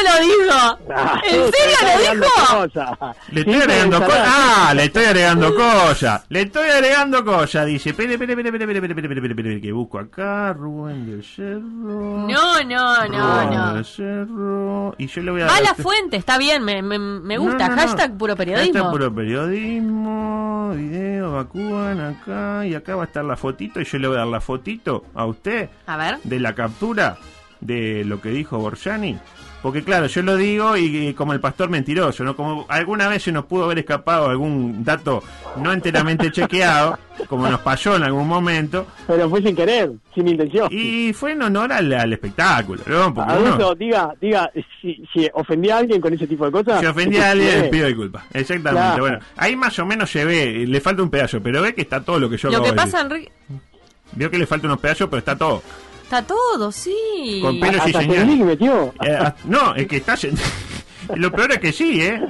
Lo 0.03 0.19
dijo? 0.21 0.79
Ah, 0.95 1.21
¿En 1.25 1.51
serio 1.51 1.77
lo 1.81 1.99
dijo? 1.99 3.03
Le 3.31 3.41
estoy 3.41 3.55
agregando 3.55 3.99
cosas. 4.05 4.27
Ah, 4.27 4.73
le 4.75 4.83
estoy 4.85 5.05
agregando 5.05 5.55
cosas. 5.55 6.25
Le 6.29 6.41
estoy 6.41 6.69
agregando 6.69 7.25
cosas. 7.25 7.65
Dice, 7.65 7.89
espere, 7.89 8.13
espere, 8.13 8.33
espere, 8.33 8.49
espere, 8.49 8.63
espere, 8.75 8.89
espere, 8.89 9.07
espere, 9.17 9.29
espere, 9.31 9.61
que 9.61 9.71
busco 9.71 9.99
acá, 9.99 10.53
Rubén 10.53 11.05
del 11.05 11.23
Cerro. 11.23 12.27
No, 12.27 12.63
no, 12.63 13.07
no, 13.07 13.07
Rubén 13.07 13.49
no. 13.57 13.73
del 13.75 13.85
Cerro. 13.85 14.95
Y 14.97 15.07
yo 15.07 15.21
le 15.21 15.31
voy 15.31 15.41
a 15.41 15.45
Va 15.45 15.51
a 15.51 15.61
dar- 15.61 15.63
la 15.63 15.75
fuente, 15.75 16.17
está 16.17 16.37
bien, 16.37 16.63
me, 16.63 16.81
me, 16.81 16.97
me 16.99 17.37
gusta. 17.37 17.69
No, 17.69 17.75
no, 17.75 17.81
no. 17.81 17.81
Hashtag 17.81 18.17
puro 18.17 18.35
periodismo. 18.35 18.73
Hashtag 18.73 18.91
puro 18.91 19.13
periodismo, 19.13 20.71
video, 20.75 21.31
vacúan 21.33 21.99
acá. 21.99 22.65
Y 22.65 22.75
acá 22.75 22.95
va 22.95 23.03
a 23.03 23.05
estar 23.05 23.23
la 23.25 23.35
fotito. 23.35 23.79
Y 23.81 23.85
yo 23.85 23.97
le 23.99 24.07
voy 24.07 24.15
a 24.17 24.19
dar 24.19 24.27
la 24.27 24.41
fotito 24.41 25.05
a 25.13 25.25
usted 25.25 25.69
A 25.85 25.97
ver. 25.97 26.19
de 26.23 26.39
la 26.39 26.53
captura 26.55 27.17
de 27.59 28.03
lo 28.05 28.21
que 28.21 28.29
dijo 28.29 28.57
Borjani. 28.57 29.17
Porque 29.63 29.81
claro, 29.81 30.07
yo 30.07 30.21
lo 30.21 30.35
digo 30.35 30.75
y, 30.77 31.07
y 31.07 31.13
como 31.13 31.31
el 31.33 31.39
pastor 31.39 31.69
mentiroso, 31.69 32.23
¿no? 32.25 32.35
Como 32.35 32.65
alguna 32.67 33.07
vez 33.07 33.23
se 33.23 33.31
nos 33.31 33.45
pudo 33.45 33.63
haber 33.63 33.79
escapado 33.79 34.29
algún 34.29 34.83
dato 34.83 35.23
no 35.55 35.71
enteramente 35.71 36.29
chequeado, 36.31 36.99
como 37.29 37.47
nos 37.47 37.61
pasó 37.61 37.95
en 37.95 38.03
algún 38.03 38.27
momento, 38.27 38.85
Pero 39.07 39.29
fue 39.29 39.41
sin 39.41 39.55
querer, 39.55 39.91
sin 40.13 40.27
intención. 40.27 40.67
y 40.69 41.13
fue 41.13 41.31
en 41.31 41.43
honor 41.43 41.71
al, 41.71 41.93
al 41.93 42.11
espectáculo, 42.11 42.81
¿no? 42.85 43.13
Porque 43.13 43.31
uno, 43.33 43.47
Adulto, 43.53 43.75
diga, 43.75 44.13
diga, 44.19 44.51
si, 44.81 45.01
si 45.13 45.29
ofendí 45.33 45.69
a 45.69 45.77
alguien 45.77 46.01
con 46.01 46.13
ese 46.13 46.27
tipo 46.27 46.45
de 46.45 46.51
cosas. 46.51 46.81
si 46.81 46.85
ofendí 46.85 47.17
a 47.17 47.31
alguien, 47.31 47.69
pido 47.71 47.87
disculpas. 47.87 48.25
Exactamente. 48.33 48.85
Claro. 48.85 49.01
Bueno, 49.01 49.19
ahí 49.37 49.55
más 49.55 49.79
o 49.79 49.85
menos 49.85 50.11
se 50.11 50.25
ve, 50.25 50.65
le 50.67 50.81
falta 50.81 51.01
un 51.01 51.09
pedazo, 51.09 51.41
pero 51.41 51.61
ve 51.61 51.73
que 51.73 51.83
está 51.83 52.03
todo 52.03 52.19
lo 52.19 52.29
que 52.29 52.35
yo 52.35 52.49
Lo 52.49 52.55
acabo 52.57 52.65
que 52.65 52.71
de 52.71 52.75
pasa, 52.75 53.03
decir. 53.05 53.11
Enrique, 53.17 53.31
Vio 54.15 54.29
que 54.29 54.37
le 54.37 54.45
falta 54.45 54.67
unos 54.67 54.79
pedazos, 54.79 55.07
pero 55.09 55.19
está 55.19 55.35
todo. 55.37 55.63
Está 56.03 56.21
todo, 56.21 56.71
sí. 56.71 57.39
Con 57.41 57.59
pelo 57.59 57.73
y 57.73 57.79
Hasta 57.79 58.01
señal. 58.01 58.17
Federico 58.17 58.45
metió. 58.45 58.93
Eh, 59.03 59.33
no, 59.45 59.75
es 59.75 59.87
que 59.87 59.97
está. 59.97 60.15
lo 61.15 61.31
peor 61.31 61.53
es 61.53 61.59
que 61.59 61.71
sí, 61.71 62.01
¿eh? 62.01 62.21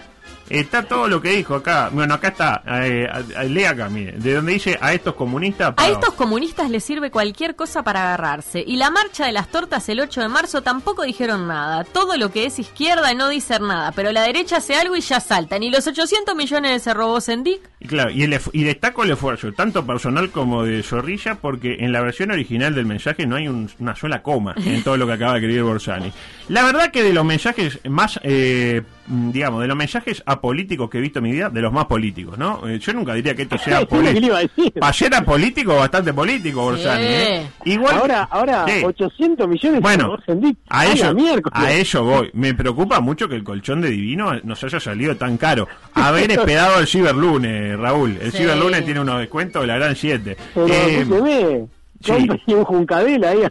Está 0.49 0.83
todo 0.83 1.07
lo 1.07 1.21
que 1.21 1.29
dijo 1.29 1.55
acá. 1.55 1.89
Bueno, 1.91 2.13
acá 2.15 2.27
está. 2.29 2.63
Eh, 2.67 3.07
lee 3.49 3.63
acá, 3.65 3.89
mire. 3.89 4.13
De 4.13 4.33
donde 4.33 4.53
dice 4.53 4.77
a 4.81 4.93
estos 4.93 5.15
comunistas. 5.15 5.73
A 5.77 5.89
estos 5.89 6.13
comunistas 6.13 6.69
les 6.69 6.83
sirve 6.83 7.09
cualquier 7.11 7.55
cosa 7.55 7.83
para 7.83 8.03
agarrarse. 8.03 8.63
Y 8.65 8.75
la 8.77 8.91
marcha 8.91 9.25
de 9.25 9.31
las 9.31 9.47
tortas 9.49 9.87
el 9.89 9.99
8 10.01 10.21
de 10.21 10.27
marzo 10.27 10.61
tampoco 10.61 11.03
dijeron 11.03 11.47
nada. 11.47 11.83
Todo 11.85 12.17
lo 12.17 12.31
que 12.31 12.45
es 12.45 12.59
izquierda 12.59 13.13
no 13.13 13.29
dice 13.29 13.57
nada. 13.59 13.91
Pero 13.93 14.11
la 14.11 14.21
derecha 14.23 14.57
hace 14.57 14.75
algo 14.75 14.95
y 14.95 15.01
ya 15.01 15.19
saltan. 15.19 15.63
Y 15.63 15.71
los 15.71 15.87
800 15.87 16.35
millones 16.35 16.83
se 16.83 16.93
robó 16.93 17.19
Sendic. 17.21 17.61
Y 17.79 17.87
claro, 17.87 18.11
y, 18.11 18.23
el, 18.23 18.39
y 18.51 18.63
destaco 18.63 19.03
el 19.03 19.11
esfuerzo, 19.11 19.51
tanto 19.53 19.85
personal 19.85 20.29
como 20.31 20.63
de 20.63 20.83
Zorrilla, 20.83 21.35
porque 21.35 21.77
en 21.79 21.91
la 21.91 22.01
versión 22.01 22.31
original 22.31 22.75
del 22.75 22.85
mensaje 22.85 23.25
no 23.25 23.35
hay 23.35 23.47
un- 23.47 23.69
una 23.79 23.95
sola 23.95 24.21
coma 24.21 24.55
en 24.57 24.83
todo 24.83 24.97
lo 24.97 25.05
que 25.07 25.13
acaba 25.13 25.33
de 25.33 25.39
escribir 25.39 25.63
Borsani. 25.63 26.11
La 26.49 26.63
verdad 26.63 26.91
que 26.91 27.03
de 27.03 27.11
los 27.13 27.25
mensajes 27.25 27.79
más, 27.89 28.19
eh, 28.23 28.81
digamos, 29.07 29.61
de 29.61 29.67
los 29.67 29.75
mensajes 29.77 30.23
apolíticos 30.25 30.89
que 30.89 30.97
he 30.97 31.01
visto 31.01 31.19
en 31.19 31.23
mi 31.23 31.31
vida, 31.31 31.49
de 31.49 31.61
los 31.61 31.73
más 31.73 31.85
políticos, 31.85 32.37
¿no? 32.37 32.67
Eh, 32.67 32.79
yo 32.79 32.93
nunca 32.93 33.13
diría 33.13 33.35
que 33.35 33.43
esto 33.43 33.57
sea 33.63 33.85
político. 33.85 34.35
Ayer 34.81 35.07
era 35.07 35.23
político, 35.25 35.75
bastante 35.75 36.13
político, 36.13 36.61
Borsani. 36.61 37.03
¿eh? 37.05 37.47
Igual, 37.65 37.97
Ahora, 37.97 38.23
ahora, 38.31 38.65
Sí. 38.67 38.81
800 38.83 39.47
millones 39.47 39.81
Bueno, 39.81 40.17
de 40.27 40.55
a 40.69 40.85
ello, 40.87 41.15
a 41.51 41.71
ello 41.71 42.03
voy. 42.03 42.29
Me 42.33 42.53
preocupa 42.53 42.99
mucho 42.99 43.27
que 43.27 43.35
el 43.35 43.43
colchón 43.43 43.81
de 43.81 43.89
Divino 43.89 44.31
nos 44.43 44.63
haya 44.63 44.79
salido 44.79 45.15
tan 45.17 45.37
caro. 45.37 45.67
Haber 45.93 46.31
esperado 46.31 46.79
el 46.79 46.87
ciberlunes, 46.87 47.77
Raúl. 47.79 48.17
El 48.21 48.31
Sí. 48.31 48.39
ciberlunes 48.39 48.85
tiene 48.85 48.99
unos 49.01 49.19
descuentos 49.19 49.61
de 49.61 49.67
la 49.67 49.75
gran 49.77 49.95
7. 49.95 50.37
Pero, 50.53 50.67
Eh. 50.67 51.65
Compre 52.03 52.41
un 52.47 53.23
ahí. 53.25 53.43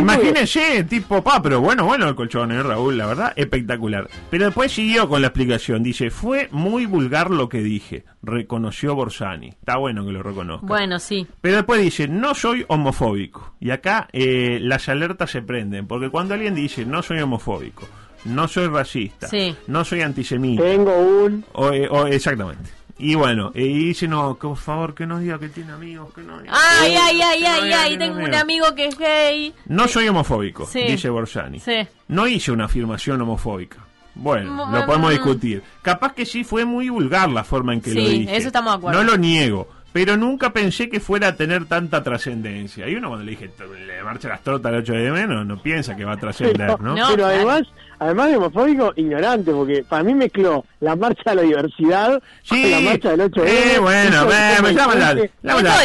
Imagínense, 0.00 0.84
tipo 0.84 1.22
pa, 1.22 1.40
pero 1.42 1.60
bueno, 1.60 1.84
bueno 1.84 2.08
el 2.08 2.14
colchón, 2.14 2.52
eh, 2.52 2.62
Raúl, 2.62 2.96
la 2.98 3.06
verdad, 3.06 3.32
espectacular. 3.36 4.08
Pero 4.30 4.46
después 4.46 4.72
siguió 4.72 5.08
con 5.08 5.20
la 5.20 5.28
explicación. 5.28 5.82
Dice, 5.82 6.10
fue 6.10 6.48
muy 6.52 6.86
vulgar 6.86 7.30
lo 7.30 7.48
que 7.48 7.62
dije, 7.62 8.04
reconoció 8.22 8.94
Borsani. 8.94 9.48
Está 9.48 9.76
bueno 9.76 10.04
que 10.04 10.12
lo 10.12 10.22
reconozca. 10.22 10.66
Bueno, 10.66 10.98
sí. 10.98 11.26
Pero 11.40 11.56
después 11.56 11.80
dice, 11.80 12.08
no 12.08 12.34
soy 12.34 12.64
homofóbico. 12.68 13.54
Y 13.60 13.70
acá 13.70 14.08
eh, 14.12 14.58
las 14.60 14.88
alertas 14.88 15.30
se 15.30 15.42
prenden, 15.42 15.86
porque 15.86 16.10
cuando 16.10 16.34
alguien 16.34 16.54
dice, 16.54 16.84
no 16.84 17.02
soy 17.02 17.20
homofóbico, 17.20 17.86
no 18.24 18.48
soy 18.48 18.66
racista, 18.66 19.28
Sí. 19.28 19.54
no 19.66 19.84
soy 19.84 20.02
antisemita, 20.02 20.62
Tengo 20.62 20.96
un... 20.98 21.44
o, 21.52 21.70
eh, 21.72 21.88
o- 21.90 22.06
exactamente. 22.06 22.70
Y 22.98 23.14
bueno, 23.14 23.52
y 23.54 23.88
dice, 23.88 24.08
no, 24.08 24.36
por 24.36 24.56
favor, 24.56 24.94
que 24.94 25.06
no 25.06 25.18
diga 25.18 25.38
que 25.38 25.50
tiene 25.50 25.72
amigos, 25.72 26.14
que 26.14 26.22
no. 26.22 26.38
Ay, 26.48 26.94
ay, 26.96 27.20
ay, 27.20 27.40
no 27.42 27.48
ay, 27.48 27.72
ay. 27.72 27.98
Tengo 27.98 28.18
un 28.24 28.34
amigo 28.34 28.74
que 28.74 28.86
es 28.86 28.96
gay. 28.98 29.54
No 29.66 29.86
soy 29.86 30.08
homofóbico, 30.08 30.66
Sí. 30.66 30.82
dice 30.82 31.10
Borsani. 31.10 31.60
Sí. 31.60 31.86
No 32.08 32.26
hice 32.26 32.52
una 32.52 32.64
afirmación 32.64 33.20
homofóbica. 33.20 33.78
Bueno, 34.14 34.66
Mm, 34.66 34.74
lo 34.74 34.86
podemos 34.86 35.10
discutir. 35.10 35.62
Capaz 35.82 36.14
que 36.14 36.24
sí 36.24 36.42
fue 36.42 36.64
muy 36.64 36.88
vulgar 36.88 37.28
la 37.28 37.44
forma 37.44 37.74
en 37.74 37.82
que 37.82 37.90
Sí, 37.90 38.00
lo 38.00 38.08
dije. 38.08 38.36
eso 38.36 38.46
estamos 38.46 38.72
de 38.72 38.78
acuerdo. 38.78 39.02
No 39.04 39.10
lo 39.10 39.18
niego, 39.18 39.68
pero 39.96 40.14
nunca 40.18 40.52
pensé 40.52 40.90
que 40.90 41.00
fuera 41.00 41.28
a 41.28 41.36
tener 41.36 41.64
tanta 41.64 42.02
trascendencia. 42.02 42.86
Y 42.86 42.96
uno 42.96 43.08
cuando 43.08 43.24
le 43.24 43.30
dije, 43.30 43.48
le 43.86 44.02
marcha 44.02 44.28
las 44.28 44.42
tortas 44.42 44.70
el 44.70 44.80
8 44.80 44.92
de 44.92 45.10
menos, 45.10 45.46
no 45.46 45.62
piensa 45.62 45.96
que 45.96 46.04
va 46.04 46.12
a 46.12 46.16
trascender, 46.18 46.78
¿no? 46.82 46.94
No. 46.94 47.06
pero 47.08 47.16
claro. 47.16 47.24
además, 47.34 47.62
además 47.98 48.28
de 48.28 48.36
homofóbico, 48.36 48.92
ignorante, 48.96 49.52
porque 49.52 49.84
para 49.88 50.02
mí 50.02 50.12
mezcló 50.12 50.66
la 50.80 50.96
marcha 50.96 51.30
de 51.30 51.36
la 51.36 51.42
diversidad 51.42 52.22
Sí, 52.42 52.60
con 52.60 52.70
la 52.72 52.80
marcha 52.90 53.10
del 53.12 53.20
8 53.22 53.40
de 53.40 53.74
eh, 53.74 53.78
bueno, 53.78 54.26
me, 54.26 54.34
me 54.50 54.56
como 54.56 54.68
llama 54.68 54.94
la, 54.96 55.06
gente- 55.06 55.30
la- 55.42 55.56
Es 55.56 55.62
la- 55.62 55.84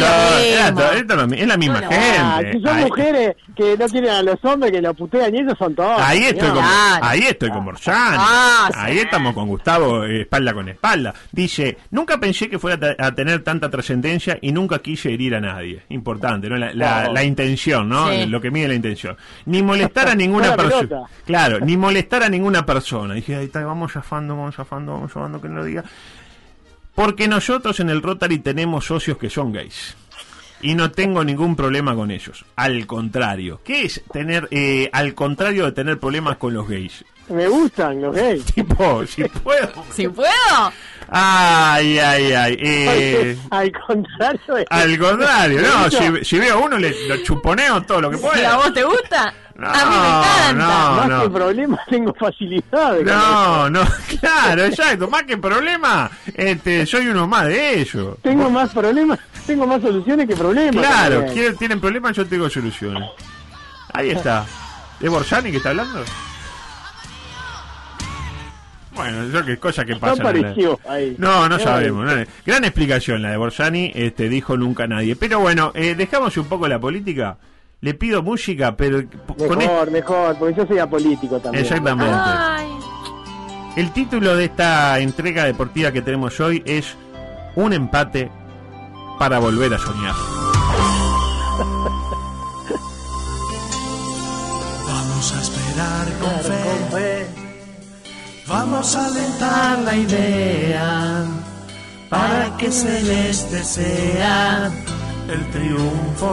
la- 1.26 1.36
es 1.36 1.46
la 1.46 1.56
misma 1.56 1.80
lo- 1.80 1.86
Ah, 1.90 2.36
gente. 2.42 2.52
si 2.58 2.64
son 2.66 2.76
Ahí- 2.76 2.84
mujeres 2.84 3.36
que 3.56 3.76
no 3.78 3.86
quieren 3.88 4.10
a 4.10 4.22
los 4.22 4.44
hombres, 4.44 4.72
que 4.72 4.82
lo 4.82 4.92
putean 4.92 5.34
y 5.34 5.38
eso 5.38 5.56
son 5.56 5.74
todos. 5.74 5.98
Ahí 6.02 6.24
estoy, 6.24 6.48
con, 6.50 6.58
Claro. 6.58 7.04
ahí 7.06 7.20
estoy 7.20 7.48
con. 7.48 7.66
Ah, 7.86 8.68
sí. 8.70 8.78
Ahí 8.78 8.98
estamos 8.98 9.32
con 9.32 9.48
Gustavo 9.48 10.04
eh, 10.04 10.20
espalda 10.22 10.52
con 10.52 10.68
espalda. 10.68 11.14
Dice, 11.30 11.78
nunca 11.90 12.18
pensé 12.20 12.50
que 12.50 12.58
fuera 12.58 12.94
a 12.98 13.12
tener 13.14 13.42
tanta 13.42 13.70
trascendencia 13.70 14.01
y 14.40 14.52
nunca 14.52 14.80
quise 14.80 15.12
herir 15.12 15.34
a 15.34 15.40
nadie. 15.40 15.82
Importante, 15.90 16.48
¿no? 16.48 16.56
La, 16.56 16.72
la- 16.74 17.08
la 17.12 17.24
intención, 17.24 17.88
¿no? 17.88 18.10
Sí. 18.10 18.26
Lo 18.26 18.40
que 18.40 18.50
mide 18.50 18.68
la 18.68 18.74
intención. 18.74 19.16
Ni 19.46 19.62
molestar 19.62 20.08
a 20.08 20.14
ninguna 20.14 20.56
persona. 20.56 21.02
Claro, 21.24 21.60
ni 21.60 21.76
molestar 21.76 22.22
a 22.22 22.28
ninguna 22.28 22.64
persona. 22.66 23.14
Dije, 23.14 23.36
ahí 23.36 23.44
está, 23.46 23.64
vamos 23.64 23.92
zafando, 23.92 24.36
vamos 24.36 24.54
zafando, 24.54 24.92
vamos 24.92 25.12
zafando, 25.12 25.40
que 25.40 25.48
no 25.48 25.56
lo 25.56 25.64
diga. 25.64 25.84
Porque 26.94 27.26
nosotros 27.28 27.80
en 27.80 27.88
el 27.90 28.02
Rotary 28.02 28.38
tenemos 28.38 28.84
socios 28.86 29.16
que 29.18 29.30
son 29.30 29.52
gays. 29.52 29.96
Y 30.60 30.74
no 30.74 30.92
tengo 30.92 31.24
ningún 31.24 31.56
problema 31.56 31.94
con 31.94 32.10
ellos. 32.10 32.44
Al 32.54 32.86
contrario. 32.86 33.60
¿Qué 33.64 33.82
es 33.82 34.02
tener, 34.12 34.46
eh, 34.52 34.88
al 34.92 35.14
contrario 35.14 35.64
de 35.64 35.72
tener 35.72 35.98
problemas 35.98 36.36
con 36.36 36.54
los 36.54 36.68
gays? 36.68 37.04
Me 37.28 37.48
gustan 37.48 38.00
los 38.00 38.14
gays. 38.14 38.44
Tipo, 38.54 39.04
si 39.06 39.24
puedo. 39.24 39.72
Si 39.92 40.06
puedo. 40.06 40.28
Ay, 41.14 41.98
ay, 41.98 42.32
ay. 42.32 42.56
eh, 42.58 43.38
Al 43.50 43.70
contrario. 43.86 44.54
de- 44.54 44.66
al 44.70 44.98
contrario, 44.98 45.60
no. 45.60 45.90
Si, 45.90 46.24
si 46.24 46.38
veo 46.38 46.54
a 46.54 46.58
uno, 46.58 46.78
le 46.78 47.06
lo 47.06 47.16
chuponeo 47.18 47.82
todo 47.82 48.00
lo 48.00 48.10
que 48.10 48.16
Si 48.16 48.26
a 48.26 48.30
pueda. 48.30 48.56
vos 48.56 48.72
te 48.72 48.82
gusta, 48.82 49.34
No, 49.56 49.68
a 49.68 49.72
mí 49.72 49.78
me 49.90 50.08
encanta. 50.08 50.52
no. 50.54 50.94
Más 51.08 51.22
que 51.24 51.28
problemas, 51.30 51.80
tengo 51.90 52.14
facilidades. 52.14 53.04
No, 53.04 53.68
no, 53.68 53.82
claro, 54.20 54.64
exacto. 54.64 55.06
Más 55.08 55.24
que 55.24 55.36
problema, 55.36 56.10
este, 56.34 56.86
soy 56.86 57.08
uno 57.08 57.26
más 57.26 57.46
de 57.46 57.80
ellos. 57.80 58.16
Tengo 58.22 58.48
más 58.48 58.70
problemas, 58.70 59.18
tengo 59.46 59.66
más 59.66 59.82
soluciones 59.82 60.26
que 60.26 60.34
problemas. 60.34 60.86
Claro, 60.86 61.26
quieren- 61.26 61.58
tienen 61.58 61.78
problemas, 61.78 62.16
yo 62.16 62.26
tengo 62.26 62.48
soluciones. 62.48 63.06
Ahí 63.92 64.10
está. 64.10 64.46
¿Es 64.98 65.10
Borsani 65.10 65.50
que 65.50 65.58
está 65.58 65.68
hablando? 65.70 66.02
Bueno, 68.94 69.26
yo 69.28 69.44
qué 69.44 69.56
cosa 69.58 69.84
que 69.84 69.92
No 69.94 70.00
pasa. 70.00 70.22
apareció 70.22 70.78
ahí. 70.88 71.14
No, 71.18 71.48
no 71.48 71.58
sabemos. 71.58 72.04
no. 72.04 72.12
Gran 72.44 72.64
explicación 72.64 73.22
la 73.22 73.30
de 73.30 73.36
Borsani, 73.38 73.90
este, 73.94 74.28
dijo 74.28 74.56
nunca 74.56 74.86
nadie. 74.86 75.16
Pero 75.16 75.40
bueno, 75.40 75.72
eh, 75.74 75.94
dejamos 75.94 76.36
un 76.36 76.44
poco 76.46 76.68
la 76.68 76.78
política. 76.78 77.38
Le 77.80 77.94
pido 77.94 78.22
música, 78.22 78.76
pero 78.76 79.02
con 79.48 79.58
Mejor, 79.58 79.90
mejor, 79.90 80.36
porque 80.38 80.54
yo 80.54 80.66
soy 80.66 80.78
apolítico 80.78 81.40
también. 81.40 81.64
Exactamente. 81.64 82.14
Ay. 82.14 82.68
El 83.76 83.90
título 83.92 84.36
de 84.36 84.44
esta 84.44 84.98
entrega 85.00 85.44
deportiva 85.44 85.90
que 85.90 86.02
tenemos 86.02 86.38
hoy 86.40 86.62
es 86.66 86.94
Un 87.56 87.72
empate 87.72 88.30
para 89.18 89.38
volver 89.38 89.72
a 89.74 89.78
soñar. 89.78 90.14
Vamos 94.86 95.32
a 95.34 95.40
esperar 95.40 96.06
con 96.20 96.30
Claro, 96.30 96.42
fe, 96.42 96.62
con 96.90 96.98
fe. 96.98 97.11
Vamos 98.46 98.96
a 98.96 99.06
alentar 99.06 99.78
la 99.80 99.94
idea 99.96 101.24
para 102.08 102.56
que 102.58 102.70
celeste 102.70 103.64
sea 103.64 104.70
el 105.28 105.50
triunfo 105.50 106.28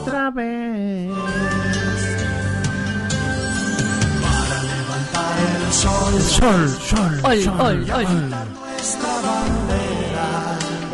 otra 0.00 0.30
vez. 0.30 1.10
Para 4.22 4.62
levantar 4.72 5.34
el 5.66 5.72
sol, 5.72 6.20
Sol, 6.22 6.68
sol, 6.80 7.20
Ol, 7.24 7.40
ol, 7.60 7.90
ol. 7.90 8.30
nuestra 8.30 9.14
bandera 9.26 10.11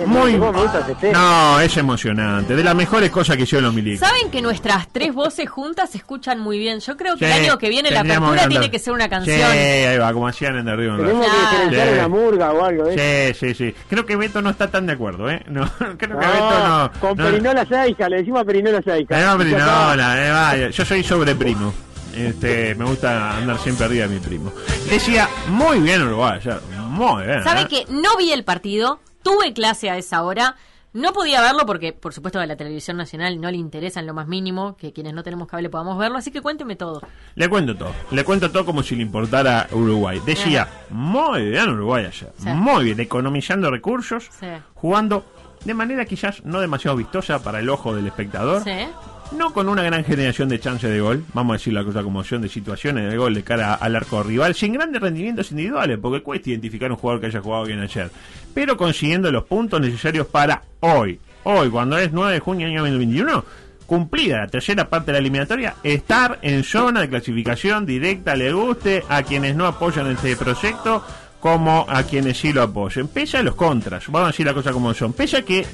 Muy 0.09 0.33
¿Cómo 0.33 0.53
me 0.53 0.62
gusta 0.62 0.81
ese 0.81 0.94
tema? 0.97 1.18
No, 1.18 1.61
es 1.61 1.77
emocionante. 1.77 2.57
De 2.57 2.64
las 2.64 2.75
mejores 2.75 3.11
cosas 3.11 3.37
que 3.37 3.42
hicieron 3.42 3.66
los 3.66 3.75
milicos. 3.75 4.07
¿Saben 4.09 4.31
que 4.31 4.40
nuestras 4.42 4.88
tres 4.92 5.12
voces 5.14 5.49
juntas 5.49 5.90
se 5.90 5.99
escuchan 5.99 6.40
muy 6.40 6.59
bien? 6.59 6.81
Yo 6.81 6.97
creo 6.97 7.14
que 7.16 7.27
Sí, 7.27 7.33
el 7.33 7.44
año 7.44 7.59
que 7.59 7.68
viene 7.68 7.90
la 7.90 8.01
apertura 8.01 8.42
andar- 8.42 8.49
tiene 8.49 8.71
que 8.71 8.79
ser 8.79 8.92
una 8.94 9.05
Sí, 9.05 9.11
canción. 9.11 9.51
ahí 9.51 9.99
va, 9.99 10.12
como 10.12 10.29
hacían 10.29 10.57
en 10.57 10.77
Río. 10.77 10.97
Tenemos 10.97 11.27
que 11.27 11.33
diferenciar 11.40 11.88
Sí. 11.88 11.94
una 11.94 12.09
murga 12.09 12.53
o 12.53 12.64
algo, 12.64 12.87
¿eh? 12.88 13.35
Sí, 13.35 13.47
sí, 13.49 13.55
sí. 13.55 13.75
Creo 13.88 14.07
que 14.07 14.16
Beto 14.16 14.40
no 14.42 14.51
está 14.51 14.68
tan 14.68 14.87
de 14.87 14.92
acuerdo, 14.94 15.31
¿eh? 15.31 15.42
No, 15.49 15.68
creo 15.79 15.97
que 15.99 16.07
No, 16.09 16.18
Beto 16.18 16.68
no. 16.68 16.90
con 17.01 17.16
no- 17.16 17.25
Perinola 17.25 17.66
Saica, 17.66 18.09
le 18.09 18.16
decimos 18.18 18.40
a 18.40 18.44
Perinola 18.44 18.83
Saica. 18.83 19.21
Eh, 19.21 19.25
no, 19.25 19.38
Perinola, 19.38 20.27
eh, 20.27 20.31
vaya. 20.31 20.71
Yo 20.71 20.85
soy 20.85 21.03
sobreprimo. 21.05 21.73
Este, 22.16 22.75
me 22.75 22.85
gusta 22.87 23.37
andar 23.37 23.59
siempre 23.59 23.85
arriba 23.85 24.09
de 24.09 24.14
mi 24.14 24.21
primo. 24.21 24.53
Decía, 24.90 25.29
muy 25.49 25.79
bien 25.79 26.03
Uruguay, 26.03 26.40
muy 26.88 27.25
bien. 27.27 27.44
¿Sabe 27.44 27.61
¿eh? 27.62 27.66
que 27.68 27.85
no 27.90 28.16
vi 28.16 28.33
el 28.33 28.42
partido? 28.44 28.99
Tuve 29.22 29.52
clase 29.52 29.90
a 29.90 29.96
esa 29.96 30.22
hora. 30.22 30.57
No 30.94 31.12
podía 31.12 31.42
verlo 31.42 31.66
porque, 31.66 31.92
por 31.92 32.14
supuesto, 32.14 32.40
a 32.40 32.46
la 32.46 32.57
televisión 32.57 32.96
nacional 32.96 33.40
no 33.40 33.50
le 33.50 33.59
interesa 33.59 34.00
en 34.00 34.07
lo 34.07 34.14
más 34.14 34.26
mínimo 34.26 34.74
que 34.76 34.92
quienes 34.94 35.12
no 35.12 35.22
tenemos 35.22 35.46
cable 35.46 35.68
podamos 35.68 35.98
verlo. 35.98 36.16
Así 36.16 36.31
que 36.31 36.40
cuénteme 36.40 36.76
todo. 36.76 37.02
Le 37.35 37.48
cuento 37.48 37.76
todo. 37.76 37.92
Le 38.11 38.24
cuento 38.24 38.50
todo 38.50 38.64
como 38.64 38.83
si 38.83 38.96
le 38.96 39.02
importara 39.02 39.68
Uruguay. 39.72 40.20
Decía, 40.24 40.66
muy 40.88 41.50
bien 41.50 41.68
Uruguay 41.68 42.07
ayer. 42.07 42.33
Sí. 42.38 42.48
Muy 42.48 42.85
bien, 42.85 43.00
economizando 43.00 43.70
recursos, 43.70 44.28
Sí. 44.40 44.46
jugando 44.74 45.24
de 45.64 45.74
manera 45.74 46.04
quizás 46.07 46.42
no 46.44 46.61
demasiado 46.61 46.96
vistosa 46.96 47.42
para 47.42 47.59
el 47.61 47.68
ojo 47.68 47.94
del 47.94 48.07
espectador. 48.07 48.62
Sí. 48.64 48.88
No 49.37 49.53
con 49.53 49.69
una 49.69 49.83
gran 49.83 50.05
generación 50.05 50.49
de 50.49 50.59
chances 50.59 50.91
de 50.91 51.01
gol, 51.01 51.25
vamos 51.35 51.55
a 51.55 51.59
decir 51.59 51.75
la 51.75 51.85
cosa 51.85 52.03
como 52.03 52.25
son, 52.25 52.41
de 52.41 52.49
situaciones 52.49 53.11
de 53.11 53.17
gol 53.17 53.35
de 53.35 53.43
cara 53.43 53.75
al 53.75 53.95
arco 53.95 54.23
rival, 54.23 54.55
sin 54.55 54.73
grandes 54.73 55.03
rendimientos 55.03 55.51
individuales, 55.51 55.99
porque 56.01 56.23
cuesta 56.23 56.49
identificar 56.49 56.91
un 56.91 56.97
jugador 56.97 57.21
que 57.21 57.27
haya 57.27 57.43
jugado 57.43 57.64
bien 57.67 57.81
ayer, 57.81 58.11
pero 58.55 58.77
consiguiendo 58.77 59.31
los 59.31 59.45
puntos 59.45 59.81
necesarios 59.81 60.27
para 60.29 60.62
hoy, 60.81 61.21
hoy, 61.45 61.69
cuando 61.69 61.99
es 61.99 62.11
9 62.11 62.33
de 62.33 62.41
junio 62.41 62.67
del 62.67 62.77
año 62.77 62.83
2021, 62.83 63.45
cumplida 63.87 64.38
la 64.38 64.47
tercera 64.49 64.88
parte 64.88 65.07
de 65.07 65.12
la 65.12 65.19
eliminatoria, 65.19 65.75
estar 65.83 66.38
en 66.41 66.64
zona 66.64 67.03
de 67.03 67.09
clasificación 67.11 67.85
directa, 67.85 68.35
le 68.35 68.53
guste 68.53 69.05
a 69.09 69.23
quienes 69.23 69.55
no 69.55 69.67
apoyan 69.67 70.11
este 70.11 70.37
proyecto, 70.37 71.05
como 71.41 71.87
a 71.88 72.03
quienes 72.03 72.38
sí 72.38 72.53
lo 72.53 72.62
apoyen. 72.62 73.09
Pese 73.09 73.37
a 73.37 73.43
los 73.43 73.55
contras, 73.55 74.07
vamos 74.09 74.29
a 74.29 74.33
decir 74.33 74.47
la 74.47 74.55
cosa 74.55 74.73
como 74.73 74.93
son, 74.95 75.12
pese 75.12 75.38
a 75.38 75.43
que 75.43 75.67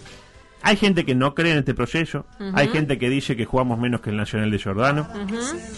hay 0.64 0.77
gente 0.77 1.05
que 1.05 1.14
no 1.14 1.35
cree 1.35 1.53
en 1.53 1.59
este 1.59 1.74
proceso, 1.74 2.24
hay 2.55 2.68
gente 2.68 2.98
que 2.98 3.11
dice 3.11 3.37
que 3.37 3.44
jugamos 3.44 3.79
menos 3.79 4.00
que 4.00 4.09
el 4.09 4.16
Nacional 4.16 4.50
de 4.50 4.59
Jordano, 4.59 5.07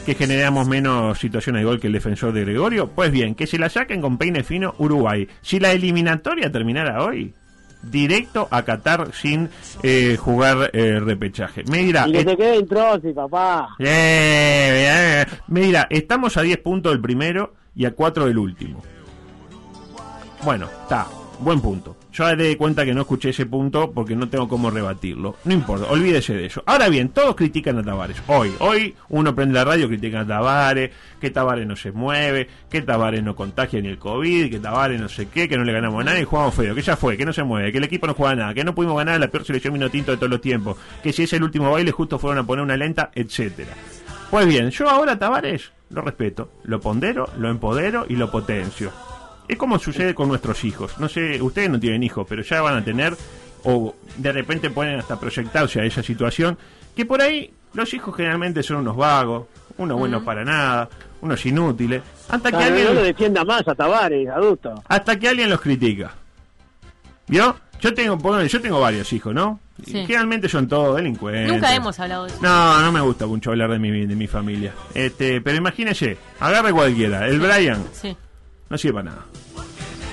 que 0.07 0.14
generamos 0.14 0.66
menos 0.68 1.18
situaciones 1.18 1.61
de 1.61 1.66
gol 1.66 1.81
que 1.81 1.88
el 1.88 1.92
defensor 1.92 2.33
de 2.33 2.42
Gregorio. 2.42 2.88
Pues 2.88 3.11
bien, 3.11 3.35
que 3.35 3.49
se 3.49 3.59
la 3.59 3.68
saquen 3.68 4.01
con 4.01 4.16
peine 4.16 4.44
fino 4.44 4.75
Uruguay. 4.79 5.29
Si 5.42 5.59
la 5.59 5.72
eliminatoria 5.72 6.53
terminara 6.53 7.03
hoy, 7.03 7.35
directo 7.83 8.46
a 8.49 8.62
Qatar 8.62 9.12
sin 9.12 9.51
eh, 9.83 10.16
jugar 10.16 10.70
eh, 10.72 11.01
repechaje. 11.01 11.64
Me 11.68 11.79
dirá, 11.79 12.07
Y 12.09 12.12
que 12.12 12.20
eh, 12.20 12.25
te 12.25 12.37
quede 12.37 12.57
en 12.57 12.68
Trozzi, 12.68 13.12
papá. 13.12 13.68
bien. 13.79 15.27
me 15.49 15.61
dirá, 15.62 15.88
estamos 15.90 16.37
a 16.37 16.42
10 16.42 16.59
puntos 16.59 16.92
del 16.92 17.01
primero 17.01 17.55
y 17.75 17.87
a 17.87 17.90
4 17.90 18.27
del 18.27 18.38
último. 18.38 18.83
Bueno, 20.44 20.68
está, 20.83 21.09
buen 21.40 21.61
punto. 21.61 21.96
Yo 22.16 22.24
haré 22.24 22.44
de 22.44 22.57
cuenta 22.57 22.87
que 22.87 22.94
no 22.94 23.02
escuché 23.02 23.29
ese 23.29 23.44
punto 23.44 23.92
porque 23.92 24.16
no 24.16 24.26
tengo 24.31 24.48
cómo 24.48 24.70
rebatirlo. 24.70 25.37
No 25.44 25.52
importa, 25.52 25.87
olvídese 25.90 26.33
de 26.33 26.46
eso. 26.46 26.62
Ahora 26.64 26.88
bien, 26.88 27.11
todos 27.11 27.37
critican 27.37 27.79
a 27.79 27.83
Tavares. 27.83 28.22
Hoy, 28.26 28.55
hoy 28.61 28.94
uno 29.11 29.35
prende 29.35 29.52
la 29.52 29.66
radio, 29.66 29.87
critican 29.87 30.22
a 30.22 30.26
Tavares, 30.26 30.92
que 31.20 31.31
Tavares 31.31 31.66
no 31.66 31.76
se 31.76 31.92
mueve, 31.92 32.48
que 32.70 32.81
Tavares 32.81 33.22
no 33.22 33.37
contagia 33.37 33.83
ni 33.83 33.88
el 33.88 33.98
COVID, 33.98 34.50
que 34.50 34.59
Tavares 34.59 34.98
no 34.98 35.11
sé 35.11 35.29
qué, 35.29 35.46
que 35.46 35.59
no 35.59 35.64
le 35.64 35.74
ganamos 35.74 36.00
a 36.00 36.05
nadie 36.05 36.24
jugamos 36.24 36.55
feo, 36.55 36.74
que 36.74 36.81
ya 36.81 36.96
fue, 36.96 37.18
que 37.18 37.26
no 37.26 37.35
se 37.35 37.42
mueve, 37.42 37.70
que 37.70 37.79
el 37.79 37.85
equipo 37.85 38.07
no 38.07 38.14
juega 38.14 38.35
nada, 38.35 38.55
que 38.55 38.64
no 38.64 38.74
pudimos 38.74 38.96
ganar 38.96 39.20
la 39.20 39.29
peor 39.29 39.44
selección 39.44 39.74
minotinto 39.74 40.12
de 40.12 40.16
todos 40.16 40.31
los 40.31 40.40
tiempos, 40.40 40.79
que 41.02 41.12
si 41.12 41.24
es 41.24 41.33
el 41.35 41.42
último 41.42 41.70
baile 41.70 41.90
justo 41.90 42.18
fueron 42.18 42.38
a 42.38 42.46
poner 42.46 42.64
una 42.64 42.79
lenta, 42.79 43.11
etcétera. 43.14 43.74
Pues 44.31 44.46
bien, 44.46 44.70
yo 44.70 44.88
ahora 44.88 45.18
Tavares 45.18 45.70
lo 45.90 46.00
respeto, 46.00 46.50
lo 46.64 46.81
pondero, 46.81 47.29
lo 47.37 47.50
empodero 47.50 48.07
y 48.09 48.16
lo 48.16 48.31
potencio. 48.31 48.90
Es 49.48 49.56
como 49.56 49.78
sucede 49.78 50.14
con 50.14 50.28
nuestros 50.28 50.64
hijos. 50.64 50.98
No 50.98 51.09
sé, 51.09 51.40
ustedes 51.40 51.70
no 51.70 51.78
tienen 51.78 52.02
hijos, 52.02 52.26
pero 52.28 52.42
ya 52.42 52.61
van 52.62 52.76
a 52.76 52.85
tener, 52.85 53.16
o 53.64 53.94
de 54.16 54.32
repente 54.32 54.70
pueden 54.70 54.98
hasta 54.98 55.18
proyectarse 55.18 55.80
a 55.80 55.85
esa 55.85 56.02
situación, 56.02 56.59
que 56.94 57.04
por 57.06 57.20
ahí 57.20 57.52
los 57.74 57.92
hijos 57.94 58.16
generalmente 58.16 58.62
son 58.62 58.78
unos 58.78 58.96
vagos, 58.96 59.46
unos 59.78 59.98
buenos 59.98 60.22
para 60.22 60.44
nada, 60.44 60.88
unos 61.20 61.44
inútiles, 61.46 62.02
hasta 62.28 62.50
que 62.50 62.56
alguien... 62.56 62.87
no 62.87 62.94
lo 62.94 63.02
defienda 63.02 63.44
más 63.44 63.66
a 63.68 63.74
Tavares, 63.74 64.28
adulto. 64.28 64.82
Hasta 64.88 65.18
que 65.18 65.28
alguien 65.28 65.50
los 65.50 65.61
critica. 65.61 66.14
¿Vio? 67.28 67.56
Yo 67.80 67.92
tengo, 67.92 68.42
yo 68.46 68.61
tengo 68.61 68.80
varios 68.80 69.12
hijos, 69.12 69.35
¿no? 69.35 69.61
Sí. 69.85 69.92
Generalmente 70.06 70.48
son 70.48 70.66
todos 70.66 70.96
delincuentes. 70.96 71.52
Nunca 71.52 71.74
hemos 71.74 72.00
hablado 72.00 72.24
de 72.24 72.30
eso. 72.30 72.38
No, 72.40 72.80
no 72.80 72.90
me 72.92 73.00
gusta 73.00 73.26
mucho 73.26 73.50
hablar 73.50 73.70
de 73.70 73.78
mi, 73.78 74.06
de 74.06 74.16
mi 74.16 74.26
familia. 74.26 74.72
Este, 74.94 75.42
pero 75.42 75.59
imagínese, 75.59 76.16
agarre 76.40 76.72
cualquiera. 76.72 77.26
El 77.26 77.38
Brian 77.38 77.85
Sí. 77.92 78.16
No 78.68 78.79
sirve 78.79 78.94
para 78.94 79.11
nada. 79.11 79.24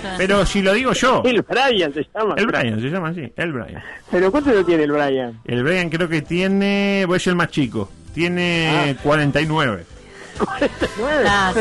Claro. 0.02 0.18
Pero 0.18 0.46
si 0.46 0.62
lo 0.62 0.74
digo 0.74 0.92
yo, 0.94 1.22
El 1.26 1.42
Brian 1.44 1.94
se 1.94 2.06
llama. 2.14 2.36
el 2.38 2.46
Brian 2.48 2.82
se 2.82 2.90
llama 2.90 3.10
así, 3.10 3.32
el 3.38 3.54
Brian. 3.54 3.82
¿Pero 4.12 4.32
cuánto 4.32 4.52
lo 4.52 4.66
tiene 4.66 4.84
el 4.84 4.92
Brian? 4.92 5.40
El 5.46 5.64
Brian 5.64 5.90
creo 5.90 6.10
que 6.10 6.22
tiene, 6.22 7.06
voy 7.08 7.16
a 7.16 7.20
ser 7.20 7.32
el 7.32 7.38
más 7.38 7.50
chico, 7.50 7.90
tiene 8.14 8.98
49. 9.02 9.48
Nueve. 9.48 9.86
Ah, 9.88 9.93
Pero 9.93 9.93
está. 10.40 11.54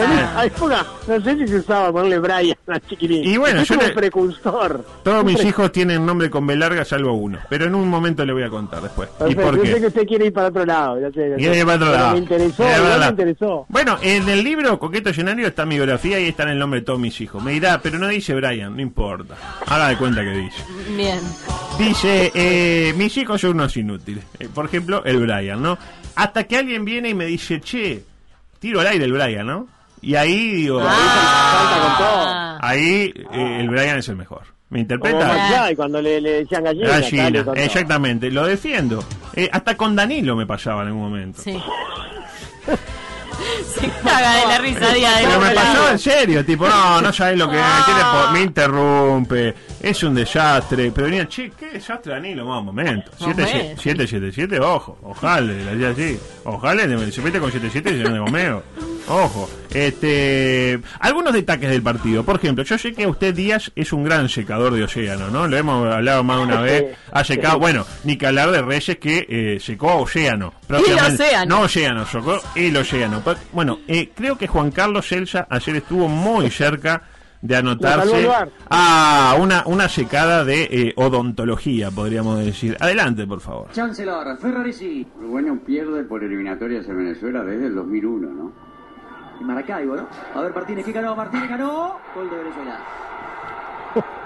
no- 1.08 1.20
sé 1.22 1.36
si 1.38 1.48
se 1.48 1.56
usaba 1.56 1.92
ponerle 1.92 2.18
Brian 2.18 2.56
a. 2.68 2.80
Y 3.00 3.36
bueno, 3.36 3.60
es 3.60 3.68
yo 3.68 3.74
como 3.76 3.88
le- 3.88 3.94
precursor. 3.94 4.84
Todos 5.02 5.24
mis 5.24 5.42
hijos 5.44 5.72
tienen 5.72 6.04
nombre 6.06 6.30
con 6.30 6.46
B 6.46 6.56
larga 6.56 6.84
salvo 6.84 7.12
uno, 7.14 7.38
pero 7.48 7.66
en 7.66 7.74
un 7.74 7.88
momento 7.88 8.24
le 8.24 8.32
voy 8.32 8.42
a 8.42 8.48
contar 8.48 8.82
después. 8.82 9.08
¿Y 9.20 9.34
Perfecto, 9.34 9.42
por 9.42 9.56
yo 9.64 9.74
sé 9.74 9.80
que 9.80 9.86
usted 9.86 10.06
quiere 10.06 10.26
ir 10.26 10.32
para 10.32 10.48
otro 10.48 10.64
lado. 10.64 11.00
Ya 11.00 11.10
sé, 11.10 11.30
ya 11.30 11.36
Quiere 11.36 11.54
sé. 11.54 11.60
ir 11.60 11.66
para 11.66 11.76
otro 11.76 11.92
lado. 11.92 12.12
Me 12.12 12.18
interesó, 12.18 12.64
me. 12.98 13.66
Bueno, 13.68 13.98
en 14.02 14.28
el 14.28 14.42
libro 14.44 14.78
Coqueto 14.78 15.10
Escenario 15.10 15.46
está 15.46 15.64
mi 15.66 15.76
biografía 15.76 16.18
y 16.18 16.24
ahí 16.24 16.28
está 16.28 16.44
el 16.50 16.58
nombre 16.58 16.80
de 16.80 16.86
todos 16.86 16.98
mis 16.98 17.20
hijos. 17.20 17.42
Me 17.42 17.52
dirá, 17.52 17.80
pero 17.82 17.98
no 17.98 18.08
dice 18.08 18.34
Brian, 18.34 18.74
no 18.74 18.82
importa. 18.82 19.34
Haga 19.66 19.88
de 19.88 19.96
cuenta 19.96 20.22
que 20.22 20.30
dice. 20.30 20.64
Bien. 20.96 21.20
Dice, 21.78 22.30
eh, 22.34 22.92
mis 22.96 23.16
hijos 23.16 23.40
son 23.40 23.52
unos 23.52 23.76
inútiles. 23.76 24.24
Eh, 24.38 24.48
por 24.52 24.66
ejemplo, 24.66 25.02
el 25.04 25.18
Brian, 25.18 25.62
¿no? 25.62 25.78
Hasta 26.14 26.44
que 26.44 26.56
alguien 26.58 26.84
viene 26.84 27.08
y 27.10 27.14
me 27.14 27.24
dice, 27.24 27.60
che, 27.60 28.02
tiro 28.62 28.80
al 28.80 28.86
aire 28.86 29.04
el 29.04 29.12
Brian, 29.12 29.46
¿no? 29.46 29.66
Y 30.00 30.14
ahí 30.14 30.52
digo, 30.52 30.80
Ah. 30.82 32.58
ahí 32.62 33.12
eh, 33.32 33.56
el 33.60 33.68
Brian 33.68 33.98
es 33.98 34.08
el 34.08 34.16
mejor. 34.16 34.42
¿Me 34.70 34.80
interpreta? 34.80 35.70
Cuando 35.76 36.00
le, 36.00 36.18
le 36.20 36.30
decían 36.44 36.64
gallina. 36.64 36.88
Gallina, 36.88 37.44
exactamente, 37.56 38.30
lo 38.30 38.46
defiendo. 38.46 39.04
Eh, 39.34 39.48
hasta 39.52 39.76
con 39.76 39.94
Danilo 39.94 40.34
me 40.34 40.46
pasaba 40.46 40.80
en 40.82 40.88
algún 40.88 41.02
momento. 41.02 41.42
Sí. 41.42 41.58
Se 43.62 43.88
caga 44.04 44.36
de 44.36 44.46
la 44.46 44.58
risa 44.58 44.92
día 44.92 45.10
de 45.16 45.24
Pero 45.26 45.40
me 45.40 45.50
pasaba 45.50 45.90
en 45.92 45.98
serio, 45.98 46.44
tipo, 46.44 46.68
no, 46.68 47.00
no 47.00 47.12
sabes 47.12 47.38
lo 47.38 47.48
que 47.50 47.56
es, 47.58 47.64
¿qué 47.86 47.92
le 47.92 48.00
po- 48.02 48.30
me 48.32 48.40
interrumpe, 48.42 49.54
es 49.80 50.02
un 50.02 50.14
desastre. 50.14 50.90
Pero 50.94 51.06
venía, 51.06 51.28
che, 51.28 51.50
qué 51.58 51.70
desastre, 51.70 52.12
Danilo, 52.14 52.46
vamos, 52.46 52.66
momento. 52.66 53.10
Momento. 53.20 53.46
777, 53.46 54.60
ojo, 54.60 54.98
ojalá, 55.02 55.40
le 55.40 55.70
hacía 55.70 55.90
así. 55.90 56.18
Ojalá, 56.44 56.86
le- 56.86 57.12
se 57.12 57.20
mete 57.22 57.38
con 57.38 57.50
77 57.52 57.90
y 57.90 58.02
se 58.04 58.10
de 58.10 58.18
gomeo. 58.18 58.62
Ojo, 59.12 59.46
este, 59.74 60.80
algunos 60.98 61.34
detalles 61.34 61.68
del 61.68 61.82
partido. 61.82 62.24
Por 62.24 62.36
ejemplo, 62.36 62.64
yo 62.64 62.78
sé 62.78 62.94
que 62.94 63.06
usted 63.06 63.34
Díaz 63.34 63.70
es 63.76 63.92
un 63.92 64.04
gran 64.04 64.30
secador 64.30 64.72
de 64.72 64.84
océano, 64.84 65.28
¿no? 65.28 65.46
Lo 65.46 65.56
hemos 65.58 65.86
hablado 65.92 66.24
más 66.24 66.38
de 66.38 66.42
una 66.44 66.60
vez. 66.62 66.96
Ha 67.12 67.22
secado, 67.22 67.58
bueno, 67.58 67.84
ni 68.04 68.16
que 68.16 68.26
hablar 68.26 68.50
de 68.50 68.62
Reyes 68.62 68.96
que 68.96 69.26
eh, 69.28 69.60
secó 69.60 69.96
océano. 69.96 70.54
propiamente. 70.66 71.24
océano. 71.24 71.56
No 71.56 71.62
océano, 71.64 72.06
secó 72.06 72.40
el 72.54 72.74
océano. 72.74 73.22
Bueno, 73.52 73.80
eh, 73.86 74.10
creo 74.14 74.38
que 74.38 74.46
Juan 74.46 74.70
Carlos 74.70 75.12
Elsa 75.12 75.46
ayer 75.50 75.76
estuvo 75.76 76.08
muy 76.08 76.50
cerca 76.50 77.02
de 77.42 77.56
anotarse 77.56 78.24
el 78.24 78.30
a 78.70 79.36
una, 79.38 79.64
una 79.66 79.90
secada 79.90 80.42
de 80.42 80.62
eh, 80.70 80.92
odontología, 80.96 81.90
podríamos 81.90 82.42
decir. 82.42 82.78
Adelante, 82.80 83.26
por 83.26 83.40
favor. 83.40 83.70
Chancellor, 83.72 84.38
Ferraresi. 84.38 85.06
Uruguay 85.18 85.44
no 85.44 85.58
pierde 85.58 86.04
por 86.04 86.24
eliminatorias 86.24 86.88
en 86.88 86.96
Venezuela 86.96 87.44
desde 87.44 87.66
el 87.66 87.74
2001, 87.74 88.30
¿no? 88.30 88.71
Y 89.42 89.44
Maracaibo, 89.44 89.96
¿no? 89.96 90.08
A 90.36 90.40
ver, 90.40 90.54
Martínez, 90.54 90.84
¿qué 90.84 90.92
ganó? 90.92 91.16
Martínez 91.16 91.48
ganó. 91.48 91.98
Gol 92.14 92.30
de 92.30 92.36
Venezuela. 92.36 92.78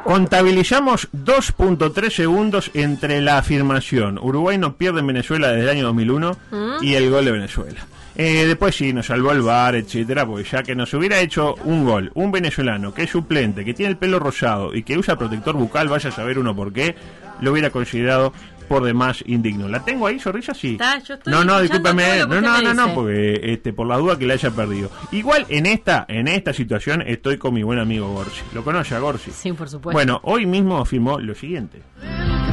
Contabilizamos 0.05 1.09
2.3 1.13 2.11
segundos 2.11 2.71
entre 2.75 3.21
la 3.21 3.39
afirmación 3.39 4.19
Uruguay 4.19 4.57
no 4.59 4.77
pierde 4.77 5.01
en 5.01 5.07
Venezuela 5.09 5.49
desde 5.49 5.63
el 5.63 5.69
año 5.71 5.85
2001 5.87 6.37
¿Mm? 6.53 6.85
y 6.85 6.95
el 6.95 7.11
gol 7.11 7.25
de 7.25 7.33
Venezuela. 7.33 7.81
Eh, 8.15 8.45
después 8.47 8.77
sí, 8.77 8.93
nos 8.93 9.07
salvó 9.07 9.33
el 9.33 9.43
VAR, 9.43 9.75
etcétera, 9.75 10.27
porque 10.27 10.45
ya 10.45 10.63
que 10.63 10.75
nos 10.75 10.93
hubiera 10.95 11.19
hecho 11.21 11.55
un 11.65 11.85
gol, 11.85 12.13
un 12.15 12.31
venezolano 12.31 12.95
que 12.95 13.05
es 13.05 13.11
suplente, 13.11 13.65
que 13.65 13.75
tiene 13.75 13.91
el 13.91 13.97
pelo 13.97 14.19
rosado 14.19 14.75
y 14.75 14.83
que 14.83 14.97
usa 14.97 15.17
protector 15.17 15.57
bucal, 15.57 15.89
vaya 15.89 16.11
a 16.11 16.13
saber 16.13 16.39
uno 16.39 16.55
por 16.55 16.73
qué, 16.73 16.95
lo 17.41 17.53
hubiera 17.53 17.71
considerado 17.71 18.33
por 18.67 18.85
demás 18.85 19.23
indigno. 19.27 19.69
¿La 19.69 19.85
tengo 19.85 20.07
ahí, 20.07 20.19
Zorrilla? 20.19 20.55
Sí. 20.55 20.73
Está, 20.73 20.99
yo 21.03 21.15
estoy 21.15 21.33
No, 21.33 21.45
no, 21.45 21.61
que 21.61 21.79
No, 21.79 22.41
no, 22.41 22.63
no, 22.63 22.75
no, 22.75 22.95
porque 22.95 23.41
este, 23.43 23.73
por 23.73 23.87
la 23.87 23.97
duda 23.97 24.19
que 24.19 24.27
la 24.27 24.35
haya 24.35 24.51
perdido. 24.51 24.91
Igual 25.13 25.47
en 25.49 25.67
esta, 25.67 26.05
en 26.09 26.29
esta 26.29 26.53
situación 26.53 27.03
estoy 27.03 27.39
con 27.39 27.55
mi 27.55 27.63
buen 27.63 27.79
amigo 27.79 28.09
Gorsi. 28.13 28.43
¿Lo 28.55 28.63
conoce 28.65 28.95
a 28.95 28.99
Gorsi? 28.99 29.31
Sí, 29.31 29.53
por 29.53 29.69
supuesto. 29.69 29.97
Bueno, 29.97 30.21
hoy 30.25 30.47
mismo 30.47 30.79
afirmó 30.79 31.19
lo 31.19 31.35
siguiente. 31.35 31.83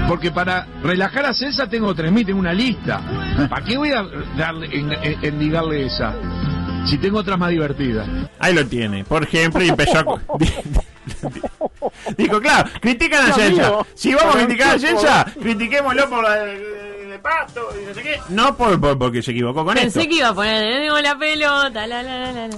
Porque 0.07 0.31
para 0.31 0.67
relajar 0.83 1.25
a 1.25 1.33
César 1.33 1.69
tengo 1.69 1.95
3.000, 1.95 2.25
tengo 2.25 2.39
una 2.39 2.53
lista. 2.53 3.47
¿Para 3.49 3.65
qué 3.65 3.77
voy 3.77 3.91
a 3.91 4.03
darle, 4.37 4.67
en, 4.77 4.91
en- 4.91 5.23
endigarle 5.23 5.85
esa? 5.85 6.13
Si 6.85 6.97
tengo 6.97 7.19
otras 7.19 7.39
más 7.39 7.49
divertidas. 7.51 8.05
Ahí 8.39 8.53
lo 8.53 8.65
tiene. 8.67 9.05
Por 9.05 9.23
ejemplo, 9.23 9.63
y 9.63 9.69
empezó 9.69 9.99
a... 9.99 10.03
Dijo, 12.17 12.39
claro, 12.39 12.69
critican 12.81 13.31
a 13.31 13.35
mío. 13.37 13.85
Si 13.95 14.13
vamos 14.13 14.35
a 14.35 14.39
criticar 14.45 14.75
a 14.75 14.79
fútbol. 14.79 15.43
critiquémoslo 15.43 16.09
por 16.09 16.23
la 16.23 16.35
de, 16.35 17.19
pasto 17.21 17.69
y 17.81 17.87
no 17.87 17.93
sé 17.93 18.01
qué. 18.01 18.19
No 18.29 18.55
por, 18.57 18.79
por- 18.81 18.97
porque 18.97 19.21
se 19.21 19.31
equivocó 19.31 19.63
con 19.63 19.75
Pensé 19.75 19.99
esto. 20.01 20.09
que 20.09 20.17
iba 20.17 20.29
a 20.29 20.33
poner, 20.33 20.61
le 20.63 20.81
dimos 20.81 21.01
la 21.01 21.17
pelota, 21.17 21.87
la 21.87 22.03
la 22.03 22.17
la 22.19 22.31
la. 22.33 22.47
la. 22.47 22.57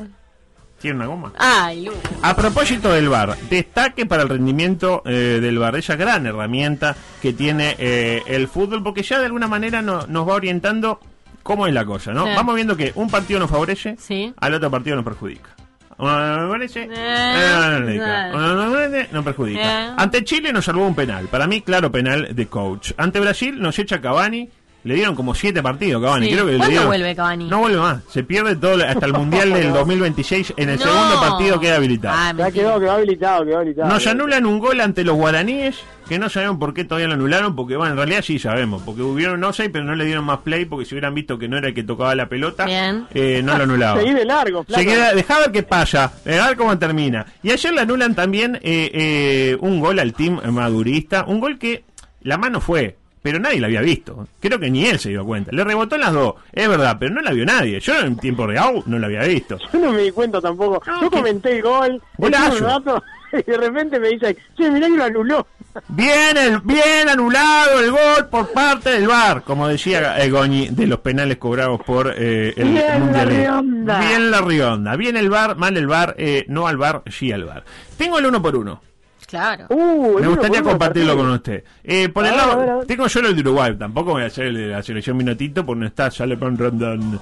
Tiene 0.80 0.98
una 0.98 1.06
goma. 1.08 1.34
Ay, 1.38 1.86
Lu. 1.86 1.94
A 2.22 2.36
propósito 2.36 2.92
del 2.92 3.08
VAR, 3.10 3.38
destaque 3.50 4.06
para 4.06 4.24
el 4.24 4.30
rendimiento 4.30 5.02
eh, 5.06 5.40
del 5.42 5.58
VAR, 5.58 5.76
esa 5.78 5.96
gran 5.96 6.26
herramienta 6.26 6.96
que 7.22 7.34
tiene 7.34 7.76
eh, 7.80 8.24
el 8.28 8.48
fútbol, 8.48 8.84
porque 8.84 9.02
ya 9.04 9.20
de 9.20 9.26
alguna 9.26 9.48
manera 9.48 9.82
no- 9.82 10.06
nos 10.08 10.28
va 10.28 10.34
orientando 10.34 11.00
cómo 11.44 11.66
es 11.68 11.74
la 11.74 11.86
cosa, 11.86 12.12
¿no? 12.12 12.26
Sí. 12.26 12.32
Vamos 12.36 12.56
viendo 12.56 12.76
que 12.76 12.92
un 12.96 13.10
partido 13.10 13.40
nos 13.40 13.50
favorece, 13.50 13.96
Sí. 14.00 14.34
al 14.38 14.54
otro 14.56 14.70
partido 14.72 14.96
nos 14.96 15.06
perjudica. 15.06 15.55
Eh, 15.98 17.86
eh, 17.88 19.08
nos 19.12 19.24
perjudica. 19.24 19.88
eh. 19.88 19.92
Ante 19.98 20.24
Chile 20.24 20.52
nos 20.52 20.66
salvó 20.66 20.86
un 20.88 20.96
penal, 20.96 21.28
para 21.28 21.48
mí 21.48 21.62
claro 21.62 21.92
penal 21.92 22.30
de 22.36 22.48
coach. 22.48 22.92
Ante 22.98 23.20
Brasil 23.20 23.60
nos 23.60 23.78
echa 23.80 24.02
Cavani, 24.02 24.50
le 24.84 24.94
dieron 24.94 25.16
como 25.16 25.34
siete 25.34 25.64
partidos 25.64 26.04
Cavani, 26.04 26.28
Sí. 26.28 26.34
creo 26.34 26.46
que 26.46 26.52
le 26.54 26.58
¿Cuándo 26.58 26.72
dieron- 26.72 26.88
vuelve 26.88 27.16
Cavani? 27.16 27.50
No 27.50 27.60
vuelve 27.60 27.78
más, 27.80 28.02
se 28.10 28.24
pierde 28.24 28.56
todo 28.56 28.84
hasta 28.86 29.06
el 29.06 29.14
Mundial 29.20 29.54
del 29.54 29.74
2026, 29.74 30.54
en 30.58 30.70
el 30.70 30.80
No. 30.80 30.86
segundo 30.86 31.20
partido 31.22 31.60
queda 31.60 31.76
habilitado. 31.78 32.18
Ah, 32.20 32.34
Ya 32.38 32.52
quedó, 32.52 32.80
quedó 32.80 32.92
habilitado, 32.92 33.46
quedó 33.46 33.58
habilitado. 33.58 33.90
Nos 33.90 34.08
anulan 34.08 34.46
un 34.46 34.60
gol 34.60 34.82
ante 34.82 35.04
los 35.04 35.16
guaraníes, 35.16 35.78
que 36.08 36.20
no 36.20 36.30
sabemos 36.30 36.58
por 36.58 36.74
qué 36.74 36.84
todavía 36.84 37.08
lo 37.08 37.14
anularon, 37.16 37.56
porque 37.56 37.76
bueno, 37.76 37.92
en 37.94 37.98
realidad 37.98 38.22
sí 38.24 38.40
sabemos, 38.40 38.82
porque 38.84 39.02
hubieron 39.02 39.40
no 39.40 39.54
sé, 39.54 39.70
pero 39.70 39.84
no 39.84 39.96
le 39.96 40.06
dieron 40.06 40.26
más 40.26 40.40
play, 40.40 40.66
porque 40.66 40.86
si 40.86 40.94
hubieran 40.96 41.14
visto 41.14 41.38
que 41.38 41.48
no 41.48 41.58
era 41.58 41.70
el 41.70 41.74
que 41.74 41.84
tocaba 41.84 42.16
la 42.16 42.28
pelota, 42.30 42.66
eh, 43.14 43.42
no 43.44 43.58
lo 43.58 43.64
anulaban. 43.66 44.04
Seguí 44.04 44.14
de 44.14 44.26
largo, 44.26 44.64
flaco. 44.64 44.82
Se 44.82 44.88
queda, 44.88 45.14
dejá 45.14 45.40
ver 45.40 45.52
qué 45.52 45.64
pasa, 45.64 46.14
eh, 46.26 46.40
a 46.40 46.48
ver 46.50 46.58
cómo 46.58 46.78
termina. 46.78 47.26
Y 47.44 47.52
ayer 47.52 47.74
le 47.74 47.82
anulan 47.82 48.16
también 48.16 48.56
eh, 48.58 48.92
eh, 48.94 49.58
un 49.62 49.80
gol 49.80 50.00
al 50.00 50.14
team 50.14 50.40
madurista, 50.52 51.26
un 51.28 51.40
gol 51.40 51.58
que 51.58 51.84
la 52.22 52.38
mano 52.38 52.60
fue, 52.62 52.98
pero 53.22 53.40
nadie 53.40 53.60
la 53.60 53.68
había 53.68 53.82
visto. 53.82 54.28
Creo 54.40 54.60
que 54.60 54.70
ni 54.70 54.86
él 54.86 55.00
se 55.00 55.10
dio 55.10 55.26
cuenta. 55.26 55.52
Le 55.52 55.64
rebotó 55.64 55.96
en 55.96 56.02
las 56.02 56.14
dos, 56.14 56.36
es 56.54 56.70
verdad, 56.70 56.98
pero 57.00 57.14
no 57.14 57.22
la 57.22 57.32
vio 57.32 57.46
nadie. 57.46 57.80
Yo 57.80 58.00
en 58.00 58.18
tiempo 58.18 58.46
real 58.46 58.84
no 58.86 59.00
la 59.00 59.08
había 59.08 59.24
visto. 59.24 59.58
Yo 59.74 59.80
no 59.80 59.92
me 59.92 60.04
di 60.04 60.12
cuenta 60.12 60.40
tampoco. 60.40 60.82
Yo 61.02 61.10
comenté 61.10 61.56
el 61.58 61.64
gol, 61.64 62.02
Golazo. 62.18 63.04
Un 63.36 63.40
y 63.48 63.52
de 63.52 63.58
repente 63.58 64.00
me 64.00 64.10
dicen, 64.10 64.38
che, 64.58 64.72
mirá 64.72 64.88
que 64.88 64.96
lo 64.98 65.04
anuló. 65.04 65.48
Bien, 65.90 66.38
el, 66.38 66.60
bien 66.62 67.10
anulado 67.10 67.82
el 67.82 67.92
gol 67.92 68.28
por 68.32 68.52
parte 68.54 68.92
del 68.92 69.08
VAR, 69.08 69.44
como 69.44 69.68
decía 69.68 70.18
eh, 70.24 70.30
Goñi, 70.30 70.70
de 70.70 70.88
los 70.88 71.00
penales 71.00 71.38
cobrados 71.38 71.82
por 71.86 72.14
eh, 72.16 72.54
el 72.56 72.70
Bien 72.70 72.88
la 72.88 72.98
Mundialito. 73.00 73.42
Rionda. 73.42 74.00
Bien 74.00 74.32
la 74.32 74.42
rionda. 74.42 74.96
Bien 74.96 75.18
el 75.18 75.30
VAR, 75.30 75.58
mal 75.58 75.76
el 75.76 75.88
VAR, 75.88 76.16
eh, 76.18 76.46
no 76.48 76.68
al 76.68 76.78
VAR, 76.78 77.04
sí 77.08 77.32
al 77.32 77.44
VAR. 77.44 77.66
Tengo 77.98 78.18
el 78.20 78.26
uno 78.26 78.42
por 78.42 78.56
uno. 78.56 78.82
Claro. 79.28 79.66
Uh, 79.70 80.20
Me 80.20 80.28
gustaría 80.28 80.62
compartirlo 80.62 81.18
con 81.18 81.30
usted. 81.32 81.64
Eh, 81.84 82.10
por 82.10 82.24
A 82.26 82.30
el 82.30 82.38
lado, 82.38 82.58
ver, 82.60 82.76
ver. 82.78 82.86
tengo 82.86 83.08
yo 83.08 83.20
el 83.22 83.36
de 83.36 83.42
Uruguay, 83.42 83.76
tampoco 83.78 84.12
voy 84.12 84.22
a 84.24 84.28
hacer 84.28 84.46
el 84.46 84.54
de 84.56 84.68
la 84.68 84.84
selección 84.84 85.18
minutito 85.18 85.66
porque 85.66 85.80
no 85.82 85.88
está, 85.88 86.10
sale 86.12 86.38
con 86.38 86.58
Rondón. 86.58 87.20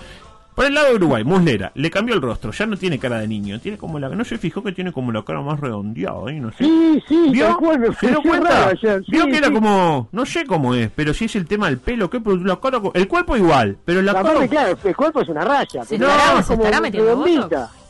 Por 0.56 0.66
el 0.66 0.74
lado 0.74 0.90
de 0.90 0.96
Uruguay, 0.96 1.24
Muslera, 1.24 1.72
le 1.76 1.90
cambió 1.90 2.14
el 2.16 2.22
rostro, 2.22 2.52
ya 2.52 2.66
no 2.66 2.78
tiene 2.78 3.00
cara 3.00 3.20
de 3.20 3.28
niño, 3.28 3.60
tiene 3.60 3.78
como 3.78 4.00
la, 4.00 4.10
no 4.10 4.24
se 4.24 4.38
fijó 4.38 4.62
que 4.64 4.72
tiene 4.72 4.92
como 4.92 5.12
la 5.12 5.24
cara 5.24 5.42
más 5.42 5.60
redondeada, 5.60 6.32
¿eh? 6.32 6.40
no 6.40 6.52
sé. 6.52 6.64
Sí, 6.66 7.04
sí, 7.08 7.30
¿Vio? 7.32 7.60
me 7.60 7.74
¿Se 7.96 8.08
dio 8.08 8.22
pareció 8.22 8.22
cuenta? 8.22 8.50
raro 8.50 8.72
ayer, 8.72 9.04
Vio 9.08 9.24
sí, 9.26 9.32
que 9.32 9.38
era 9.38 9.48
sí. 9.48 9.54
como, 9.54 10.10
no 10.12 10.26
sé 10.26 10.46
cómo 10.46 10.76
es, 10.76 10.92
pero 10.96 11.14
si 11.14 11.26
es 11.26 11.36
el 11.36 11.46
tema 11.48 11.68
del 11.68 11.80
pelo, 11.80 12.10
¿qué? 12.10 12.20
Pero 12.20 12.38
la 12.38 12.58
cara, 12.60 12.80
el 12.94 13.08
cuerpo 13.08 13.36
igual, 13.38 13.78
pero 13.86 14.02
la, 14.02 14.14
La 14.14 14.22
cara 14.22 14.34
parte, 14.34 14.50
claro, 14.50 14.78
el 14.84 14.96
cuerpo 14.96 15.22
es 15.22 15.30
una 15.30 15.44
raya. 15.44 15.84
¿Se 15.86 15.98
pero 15.98 16.10
estará- 16.12 16.40
es 16.40 16.46
se 16.46 16.54
como 16.54 16.66
estará 16.66 16.82
metiendo. 16.82 17.26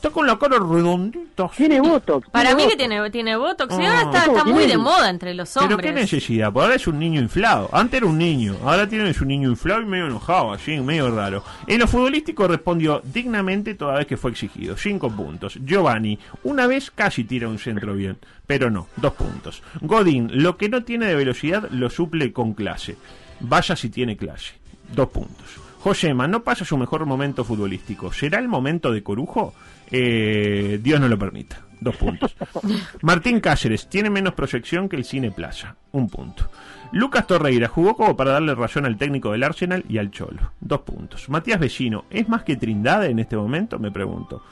Está 0.03 0.13
con 0.13 0.27
la 0.27 0.37
cara 0.37 0.57
redondita. 0.59 1.49
Tiene 1.55 1.79
botox. 1.79 2.29
Para 2.29 2.49
tiene 2.49 2.63
mí 2.63 2.69
que 2.69 2.75
tiene, 2.75 3.09
tiene 3.09 3.37
botox. 3.37 3.73
Ah. 3.73 3.77
ahora 3.77 4.01
está, 4.01 4.25
está 4.25 4.43
muy 4.43 4.65
de 4.65 4.77
moda 4.77 5.09
entre 5.09 5.33
los 5.33 5.49
Pero 5.53 5.67
qué 5.69 5.73
hombres. 5.75 5.93
necesidad, 5.95 6.51
porque 6.51 6.63
ahora 6.65 6.75
es 6.75 6.87
un 6.87 6.99
niño 6.99 7.21
inflado. 7.21 7.69
Antes 7.71 7.99
era 7.99 8.07
un 8.07 8.17
niño, 8.17 8.57
ahora 8.65 8.87
tienes 8.87 9.21
un 9.21 9.29
niño 9.29 9.49
inflado 9.49 9.81
y 9.81 9.85
medio 9.85 10.07
enojado, 10.07 10.51
así, 10.51 10.77
medio 10.81 11.09
raro. 11.09 11.43
En 11.67 11.79
lo 11.79 11.87
futbolístico 11.87 12.47
respondió 12.49 13.01
dignamente 13.05 13.75
toda 13.75 13.95
vez 13.95 14.05
que 14.05 14.17
fue 14.17 14.31
exigido. 14.31 14.75
Cinco 14.75 15.09
puntos. 15.09 15.57
Giovanni, 15.63 16.19
una 16.43 16.67
vez 16.67 16.91
casi 16.91 17.23
tira 17.23 17.47
un 17.47 17.57
centro 17.57 17.93
bien, 17.93 18.17
pero 18.45 18.69
no, 18.69 18.87
dos 18.97 19.13
puntos. 19.13 19.63
Godín, 19.79 20.29
lo 20.33 20.57
que 20.57 20.67
no 20.67 20.83
tiene 20.83 21.05
de 21.05 21.15
velocidad 21.15 21.69
lo 21.71 21.89
suple 21.89 22.33
con 22.33 22.53
clase. 22.53 22.97
Vaya 23.39 23.77
si 23.77 23.89
tiene 23.89 24.17
clase. 24.17 24.55
Dos 24.93 25.07
puntos. 25.07 25.63
Josema, 25.79 26.27
no 26.29 26.43
pasa 26.43 26.63
su 26.63 26.77
mejor 26.77 27.05
momento 27.05 27.43
futbolístico. 27.43 28.13
¿Será 28.13 28.39
el 28.39 28.47
momento 28.47 28.91
de 28.91 29.03
Corujo? 29.03 29.53
Eh, 29.95 30.79
Dios 30.81 30.99
no 30.99 31.07
lo 31.07 31.19
permita. 31.19 31.61
Dos 31.79 31.95
puntos. 31.97 32.35
Martín 33.01 33.39
Cáceres 33.39 33.87
tiene 33.87 34.09
menos 34.09 34.33
proyección 34.33 34.89
que 34.89 34.95
el 34.95 35.05
Cine 35.05 35.31
Plaza. 35.31 35.75
Un 35.91 36.09
punto. 36.09 36.49
Lucas 36.91 37.27
Torreira 37.27 37.67
jugó 37.67 37.95
como 37.95 38.17
para 38.17 38.31
darle 38.31 38.55
razón 38.55 38.85
al 38.85 38.97
técnico 38.97 39.31
del 39.31 39.43
Arsenal 39.43 39.85
y 39.87 39.99
al 39.99 40.09
Cholo. 40.09 40.51
Dos 40.59 40.81
puntos. 40.81 41.29
Matías 41.29 41.59
Vecino, 41.59 42.05
¿es 42.09 42.27
más 42.27 42.43
que 42.43 42.55
Trindade 42.55 43.09
en 43.11 43.19
este 43.19 43.37
momento? 43.37 43.77
Me 43.77 43.91
pregunto. 43.91 44.43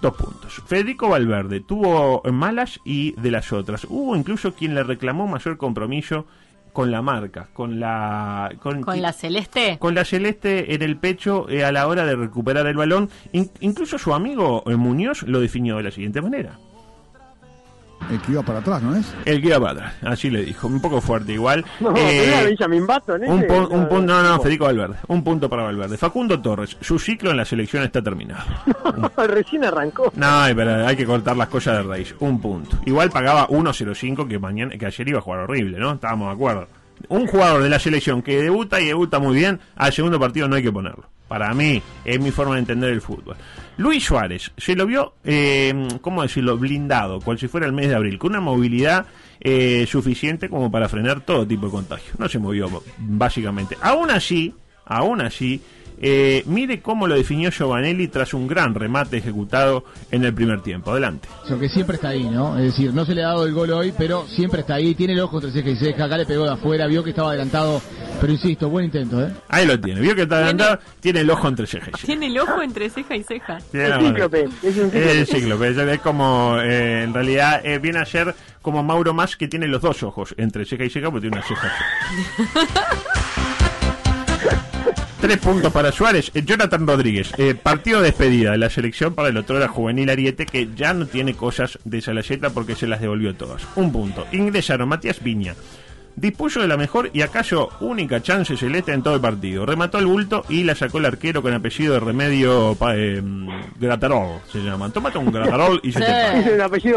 Dos 0.00 0.14
puntos. 0.14 0.62
Federico 0.66 1.08
Valverde 1.08 1.60
tuvo 1.60 2.22
malas 2.32 2.80
y 2.84 3.12
de 3.20 3.30
las 3.30 3.52
otras. 3.52 3.84
Hubo 3.84 4.16
incluso 4.16 4.54
quien 4.54 4.74
le 4.74 4.84
reclamó 4.84 5.26
mayor 5.26 5.58
compromiso 5.58 6.26
con 6.78 6.92
la 6.92 7.02
marca, 7.02 7.48
con 7.54 7.80
la... 7.80 8.52
Con 8.62 9.02
la 9.02 9.12
celeste. 9.12 9.78
Con 9.80 9.96
la 9.96 10.04
celeste 10.04 10.76
en 10.76 10.82
el 10.82 10.96
pecho 10.96 11.48
eh, 11.48 11.64
a 11.64 11.72
la 11.72 11.88
hora 11.88 12.06
de 12.06 12.14
recuperar 12.14 12.68
el 12.68 12.76
balón. 12.76 13.10
In- 13.32 13.50
incluso 13.58 13.98
su 13.98 14.14
amigo 14.14 14.62
eh, 14.64 14.76
Muñoz 14.76 15.24
lo 15.24 15.40
definió 15.40 15.78
de 15.78 15.82
la 15.82 15.90
siguiente 15.90 16.22
manera. 16.22 16.56
El 18.10 18.20
que 18.22 18.32
iba 18.32 18.42
para 18.42 18.60
atrás, 18.60 18.82
¿no 18.82 18.96
es? 18.96 19.12
El 19.26 19.40
que 19.42 19.48
iba 19.48 19.60
para 19.60 19.72
atrás, 19.72 19.94
así 20.02 20.30
le 20.30 20.44
dijo. 20.44 20.66
Un 20.66 20.80
poco 20.80 21.00
fuerte 21.00 21.32
igual. 21.32 21.64
No, 21.80 21.94
Eh, 21.96 22.56
un, 23.28 23.42
pu- 23.42 23.68
un 23.70 23.88
punto, 23.88 24.00
no, 24.00 24.22
no, 24.22 24.28
no, 24.36 24.40
Federico 24.40 24.64
Valverde. 24.64 24.96
Un 25.08 25.22
punto 25.22 25.48
para 25.50 25.64
Valverde. 25.64 25.98
Facundo 25.98 26.40
Torres, 26.40 26.76
su 26.80 26.98
ciclo 26.98 27.30
en 27.30 27.36
la 27.36 27.44
selección 27.44 27.82
está 27.84 28.00
terminado. 28.02 28.44
Recién 29.28 29.64
arrancó. 29.64 30.12
No, 30.16 30.42
pero 30.56 30.86
hay 30.86 30.96
que 30.96 31.04
cortar 31.04 31.36
las 31.36 31.48
cosas 31.48 31.78
de 31.78 31.82
raíz. 31.82 32.14
Un 32.20 32.40
punto. 32.40 32.78
Igual 32.86 33.10
pagaba 33.10 33.46
1.05 33.48 34.26
que 34.28 34.38
mañana, 34.38 34.76
que 34.78 34.86
ayer 34.86 35.08
iba 35.08 35.18
a 35.18 35.22
jugar 35.22 35.40
horrible, 35.40 35.78
¿no? 35.78 35.92
Estábamos 35.92 36.28
de 36.28 36.34
acuerdo. 36.34 36.66
Un 37.08 37.26
jugador 37.26 37.62
de 37.62 37.68
la 37.68 37.78
selección 37.78 38.22
que 38.22 38.42
debuta 38.42 38.80
y 38.80 38.86
debuta 38.86 39.18
muy 39.20 39.36
bien, 39.36 39.60
al 39.76 39.92
segundo 39.92 40.18
partido 40.18 40.48
no 40.48 40.56
hay 40.56 40.62
que 40.62 40.72
ponerlo. 40.72 41.04
Para 41.28 41.52
mí, 41.52 41.82
es 42.04 42.20
mi 42.20 42.30
forma 42.30 42.54
de 42.54 42.60
entender 42.60 42.90
el 42.90 43.02
fútbol. 43.02 43.36
Luis 43.76 44.02
Suárez, 44.02 44.50
se 44.56 44.74
lo 44.74 44.86
vio, 44.86 45.14
eh, 45.24 45.88
¿cómo 46.00 46.22
decirlo?, 46.22 46.56
blindado, 46.56 47.20
cual 47.20 47.38
si 47.38 47.48
fuera 47.48 47.66
el 47.66 47.72
mes 47.72 47.88
de 47.88 47.94
abril, 47.94 48.18
con 48.18 48.30
una 48.30 48.40
movilidad 48.40 49.06
eh, 49.40 49.86
suficiente 49.86 50.48
como 50.48 50.70
para 50.70 50.88
frenar 50.88 51.20
todo 51.20 51.46
tipo 51.46 51.66
de 51.66 51.72
contagio. 51.72 52.14
No 52.18 52.28
se 52.28 52.38
movió, 52.38 52.82
básicamente. 52.96 53.76
Aún 53.82 54.10
así, 54.10 54.54
aún 54.86 55.20
así, 55.20 55.60
eh, 56.00 56.42
mire 56.46 56.80
cómo 56.80 57.06
lo 57.06 57.14
definió 57.14 57.50
Giovanelli 57.50 58.08
tras 58.08 58.34
un 58.34 58.46
gran 58.46 58.74
remate 58.74 59.18
ejecutado 59.18 59.84
en 60.10 60.24
el 60.24 60.34
primer 60.34 60.62
tiempo. 60.62 60.90
Adelante. 60.90 61.28
Lo 61.48 61.58
que 61.58 61.68
siempre 61.68 61.96
está 61.96 62.08
ahí, 62.10 62.24
¿no? 62.24 62.56
Es 62.56 62.64
decir, 62.64 62.92
no 62.94 63.04
se 63.04 63.14
le 63.14 63.24
ha 63.24 63.28
dado 63.28 63.46
el 63.46 63.52
gol 63.52 63.70
hoy, 63.70 63.92
pero 63.96 64.26
siempre 64.28 64.60
está 64.60 64.74
ahí. 64.74 64.94
Tiene 64.94 65.14
el 65.14 65.20
ojo 65.20 65.36
entre 65.36 65.52
ceja 65.52 65.70
y 65.70 65.76
ceja. 65.76 66.04
Acá 66.04 66.16
le 66.16 66.26
pegó 66.26 66.44
de 66.44 66.52
afuera, 66.52 66.86
vio 66.86 67.02
que 67.02 67.10
estaba 67.10 67.30
adelantado. 67.30 67.82
Pero 68.20 68.32
insisto, 68.32 68.68
buen 68.68 68.86
intento, 68.86 69.22
¿eh? 69.22 69.32
Ahí 69.48 69.66
lo 69.66 69.78
tiene. 69.78 70.00
Vio 70.00 70.14
que 70.14 70.22
está 70.22 70.36
adelantado, 70.36 70.78
tiene 71.00 71.20
el 71.20 71.30
ojo 71.30 71.48
entre 71.48 71.66
cejas. 71.66 71.88
y 71.88 71.92
cejas. 71.92 72.06
Tiene 72.06 72.26
el 72.26 72.38
ojo 72.38 72.62
entre 72.62 72.90
ceja 72.90 73.16
y 73.16 73.22
ceja. 73.22 73.58
Tiene 73.70 73.88
la 73.88 73.96
mano. 73.96 74.08
El 74.08 75.26
cíclope. 75.26 75.68
Es, 75.68 75.78
es 75.78 76.00
como, 76.00 76.58
eh, 76.60 77.02
en 77.04 77.14
realidad, 77.14 77.60
eh, 77.64 77.78
viene 77.78 77.98
a 77.98 78.04
ser 78.04 78.34
como 78.62 78.82
Mauro 78.82 79.14
Más 79.14 79.36
que 79.36 79.48
tiene 79.48 79.66
los 79.66 79.82
dos 79.82 80.02
ojos 80.02 80.34
entre 80.36 80.64
ceja 80.64 80.84
y 80.84 80.90
ceja, 80.90 81.10
porque 81.10 81.28
tiene 81.28 81.36
una 81.36 81.46
ceja. 81.46 81.72
Tres 85.28 85.40
puntos 85.40 85.70
para 85.72 85.92
Suárez. 85.92 86.30
Eh, 86.34 86.42
Jonathan 86.42 86.86
Rodríguez, 86.86 87.32
eh, 87.36 87.54
partido 87.54 88.00
de 88.00 88.06
despedida 88.06 88.52
de 88.52 88.58
la 88.58 88.70
selección 88.70 89.14
para 89.14 89.28
el 89.28 89.36
otro 89.36 89.58
era 89.58 89.68
juvenil 89.68 90.08
Ariete, 90.08 90.46
que 90.46 90.68
ya 90.74 90.94
no 90.94 91.06
tiene 91.06 91.34
cosas 91.34 91.78
de 91.84 92.00
Salayeta 92.00 92.48
porque 92.50 92.74
se 92.74 92.86
las 92.86 93.00
devolvió 93.02 93.34
todas. 93.34 93.62
Un 93.76 93.92
punto. 93.92 94.26
Ingresaron 94.32 94.88
Matías 94.88 95.22
Viña. 95.22 95.54
Dispuso 96.16 96.60
de 96.62 96.66
la 96.66 96.76
mejor 96.78 97.10
y 97.12 97.20
acaso 97.20 97.68
única 97.80 98.22
chance 98.22 98.56
celeste 98.56 98.92
en 98.92 99.02
todo 99.02 99.16
el 99.16 99.20
partido. 99.20 99.66
Remató 99.66 99.98
el 99.98 100.06
bulto 100.06 100.44
y 100.48 100.64
la 100.64 100.74
sacó 100.74 100.96
el 100.98 101.04
arquero 101.04 101.42
con 101.42 101.52
apellido 101.52 101.92
de 101.94 102.00
remedio 102.00 102.74
pa- 102.76 102.96
eh, 102.96 103.22
Gratarol, 103.78 104.40
se 104.50 104.58
llama. 104.60 104.90
Tómate 104.90 105.18
un 105.18 105.30
Gratarol 105.30 105.78
y 105.84 105.92
se 105.92 106.00
te. 106.00 106.06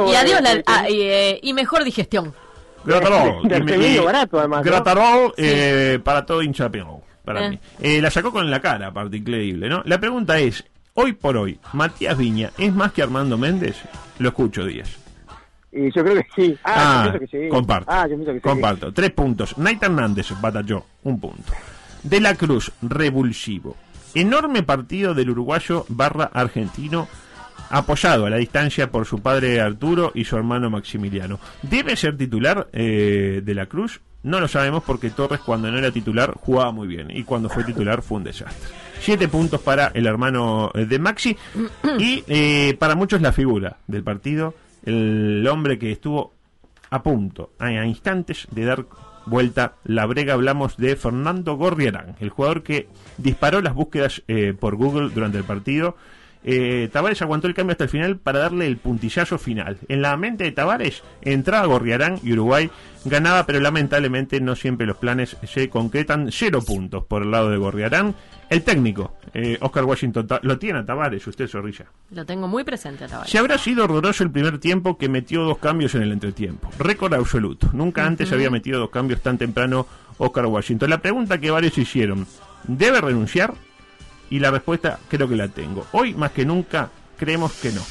Y 0.09 0.15
adiós 0.15 0.41
la- 0.41 0.63
ah, 0.65 0.89
y, 0.89 1.01
eh, 1.01 1.39
y 1.43 1.53
mejor 1.53 1.83
digestión. 1.83 2.33
Gratarol. 2.85 3.41
Y 3.45 3.85
y- 3.95 3.99
barato, 3.99 4.39
además, 4.39 4.65
¿no? 4.65 4.71
Gratarol 4.71 5.33
eh, 5.37 5.99
para 6.03 6.25
todo 6.25 6.41
hincha 6.41 6.67
Peñarol, 6.69 7.01
para 7.23 7.45
Eh. 7.45 7.49
mí. 7.51 7.59
Eh, 7.81 8.01
la 8.01 8.09
sacó 8.11 8.31
con 8.31 8.49
la 8.49 8.59
cara, 8.61 8.87
aparte, 8.87 9.17
increíble, 9.17 9.69
¿no? 9.69 9.81
La 9.85 9.99
pregunta 9.99 10.39
es, 10.39 10.63
hoy 10.93 11.13
por 11.13 11.37
hoy, 11.37 11.59
¿Matías 11.73 12.17
Viña 12.17 12.51
es 12.57 12.73
más 12.73 12.91
que 12.91 13.01
Armando 13.03 13.37
Méndez? 13.37 13.77
Lo 14.19 14.29
escucho, 14.29 14.65
Díaz. 14.65 14.97
Y 15.73 15.85
yo 15.95 16.03
creo 16.03 16.15
que 16.15 16.27
sí. 16.35 16.57
Ah, 16.65 17.03
Ah, 17.03 17.05
yo 17.13 17.19
pienso 17.19 17.31
que 17.31 17.43
sí. 17.43 17.49
comparto. 17.49 17.91
Ah, 17.91 18.03
yo 18.03 18.15
pienso 18.15 18.31
que 18.33 18.37
sí. 18.39 18.41
Comparto. 18.41 18.91
Tres 18.93 19.11
puntos. 19.11 19.57
Nait 19.57 19.81
Hernández 19.81 20.27
batalló. 20.41 20.85
Un 21.03 21.19
punto. 21.19 21.53
De 22.03 22.19
la 22.19 22.35
Cruz, 22.35 22.71
revulsivo. 22.81 23.77
Enorme 24.13 24.63
partido 24.63 25.13
del 25.13 25.29
uruguayo 25.29 25.85
barra 25.87 26.25
argentino, 26.33 27.07
apoyado 27.69 28.25
a 28.25 28.29
la 28.29 28.35
distancia 28.35 28.91
por 28.91 29.05
su 29.05 29.19
padre 29.21 29.61
Arturo 29.61 30.11
y 30.13 30.25
su 30.25 30.35
hermano 30.35 30.69
Maximiliano. 30.69 31.39
¿Debe 31.61 31.95
ser 31.95 32.17
titular 32.17 32.67
eh, 32.73 33.41
de 33.41 33.53
la 33.55 33.67
Cruz? 33.67 34.01
No 34.23 34.39
lo 34.39 34.47
sabemos 34.47 34.83
porque 34.83 35.09
Torres 35.09 35.39
cuando 35.39 35.71
no 35.71 35.77
era 35.77 35.91
titular 35.91 36.33
jugaba 36.39 36.71
muy 36.71 36.87
bien 36.87 37.09
y 37.09 37.23
cuando 37.23 37.49
fue 37.49 37.63
titular 37.63 38.01
fue 38.01 38.17
un 38.17 38.23
desastre. 38.23 38.69
Siete 38.99 39.27
puntos 39.27 39.61
para 39.61 39.87
el 39.95 40.05
hermano 40.05 40.71
eh, 40.75 40.85
de 40.85 40.99
Maxi 40.99 41.35
y 41.97 42.23
eh, 42.27 42.75
para 42.77 42.95
muchos 42.95 43.21
la 43.21 43.31
figura 43.31 43.77
del 43.87 44.03
partido, 44.03 44.53
el 44.85 45.47
hombre 45.47 45.79
que 45.79 45.91
estuvo 45.91 46.33
a 46.91 47.01
punto, 47.01 47.51
a, 47.57 47.71
instantes 47.85 48.47
de 48.51 48.65
dar 48.65 48.85
vuelta 49.25 49.75
la 49.85 50.05
brega. 50.05 50.33
Hablamos 50.33 50.77
de 50.77 50.95
Fernando 50.95 51.55
Gorriarán, 51.55 52.15
el 52.19 52.29
jugador 52.29 52.61
que 52.61 52.89
disparó 53.17 53.61
las 53.61 53.73
búsquedas 53.73 54.21
eh, 54.27 54.53
por 54.57 54.75
Google 54.75 55.09
durante 55.09 55.39
el 55.39 55.45
partido. 55.45 55.95
Eh, 56.43 56.89
Tavares 56.91 57.21
aguantó 57.21 57.47
el 57.47 57.53
cambio 57.53 57.73
hasta 57.73 57.83
el 57.83 57.89
final 57.89 58.17
para 58.17 58.39
darle 58.39 58.67
el 58.67 58.77
puntillazo 58.77 59.37
final. 59.37 59.77
En 59.87 60.01
la 60.01 60.17
mente 60.17 60.43
de 60.43 60.51
Tavares 60.51 61.03
entraba 61.21 61.67
Gorriarán 61.67 62.19
y 62.23 62.33
Uruguay 62.33 62.69
ganaba, 63.05 63.45
pero 63.45 63.59
lamentablemente 63.59 64.41
no 64.41 64.55
siempre 64.55 64.87
los 64.87 64.97
planes 64.97 65.37
se 65.43 65.69
concretan. 65.69 66.29
Cero 66.31 66.61
puntos 66.65 67.05
por 67.05 67.23
el 67.23 67.31
lado 67.31 67.49
de 67.49 67.57
Gorriarán. 67.57 68.15
El 68.49 68.63
técnico, 68.63 69.15
eh, 69.33 69.57
Oscar 69.61 69.85
Washington, 69.85 70.27
lo 70.41 70.59
tiene 70.59 70.79
a 70.79 70.85
Tavares, 70.85 71.25
usted 71.25 71.47
Zorrilla. 71.47 71.85
Lo 72.09 72.25
tengo 72.25 72.47
muy 72.47 72.63
presente, 72.63 73.07
Tavares. 73.07 73.31
Se 73.31 73.37
habrá 73.37 73.57
sido 73.57 73.85
horroroso 73.85 74.23
el 74.23 74.31
primer 74.31 74.59
tiempo 74.59 74.97
que 74.97 75.07
metió 75.07 75.43
dos 75.43 75.59
cambios 75.59 75.95
en 75.95 76.01
el 76.01 76.11
entretiempo. 76.11 76.69
Récord 76.77 77.13
absoluto. 77.13 77.69
Nunca 77.73 78.05
antes 78.05 78.31
había 78.31 78.49
metido 78.49 78.79
dos 78.79 78.89
cambios 78.89 79.21
tan 79.21 79.37
temprano 79.37 79.87
Oscar 80.17 80.47
Washington. 80.47 80.89
La 80.89 81.01
pregunta 81.01 81.37
que 81.37 81.49
varios 81.49 81.77
hicieron, 81.77 82.27
¿debe 82.67 82.99
renunciar? 82.99 83.53
Y 84.31 84.39
la 84.39 84.49
respuesta 84.49 84.97
creo 85.09 85.27
que 85.27 85.35
la 85.35 85.49
tengo. 85.49 85.85
Hoy 85.91 86.15
más 86.15 86.31
que 86.31 86.45
nunca 86.45 86.89
creemos 87.17 87.51
que 87.61 87.71
no. 87.71 87.81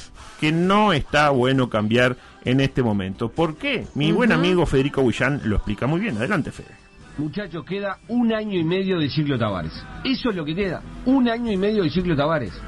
Que 0.40 0.50
no 0.50 0.92
está 0.92 1.29
bueno 1.31 1.68
cambiar 1.68 2.16
en 2.44 2.61
este 2.61 2.83
momento. 2.83 3.29
¿Por 3.29 3.57
qué? 3.57 3.87
Mi 3.94 4.11
buen 4.11 4.33
amigo 4.33 4.64
Federico 4.64 5.03
Huillán 5.03 5.42
lo 5.44 5.57
explica 5.57 5.87
muy 5.87 6.00
bien. 6.00 6.16
Adelante, 6.16 6.50
Fede. 6.50 6.74
Muchachos, 7.18 7.62
queda 7.66 7.98
un 8.09 8.33
año 8.33 8.59
y 8.59 8.64
medio 8.64 8.98
de 8.98 9.11
ciclo 9.11 9.38
Tavares. 9.38 9.85
Eso 10.03 10.31
es 10.31 10.37
lo 10.37 10.44
que 10.46 10.55
queda. 10.55 10.81
Un 11.05 11.29
año 11.29 11.53
y 11.53 11.59
medio 11.59 11.83
de 11.83 11.90
ciclo 11.90 12.16
Tavares. 12.16 12.59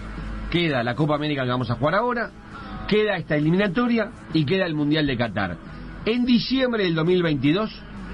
Queda 0.51 0.83
la 0.83 0.95
Copa 0.95 1.15
América 1.15 1.45
que 1.45 1.49
vamos 1.49 1.71
a 1.71 1.77
jugar 1.77 1.95
ahora, 1.95 2.31
queda 2.87 3.17
esta 3.17 3.37
eliminatoria 3.37 4.11
y 4.35 4.45
queda 4.45 4.67
el 4.67 4.75
Mundial 4.75 5.07
de 5.07 5.17
Qatar. 5.17 5.57
En 6.05 6.27
diciembre 6.27 6.85
del 6.85 6.95
2022 6.95 7.71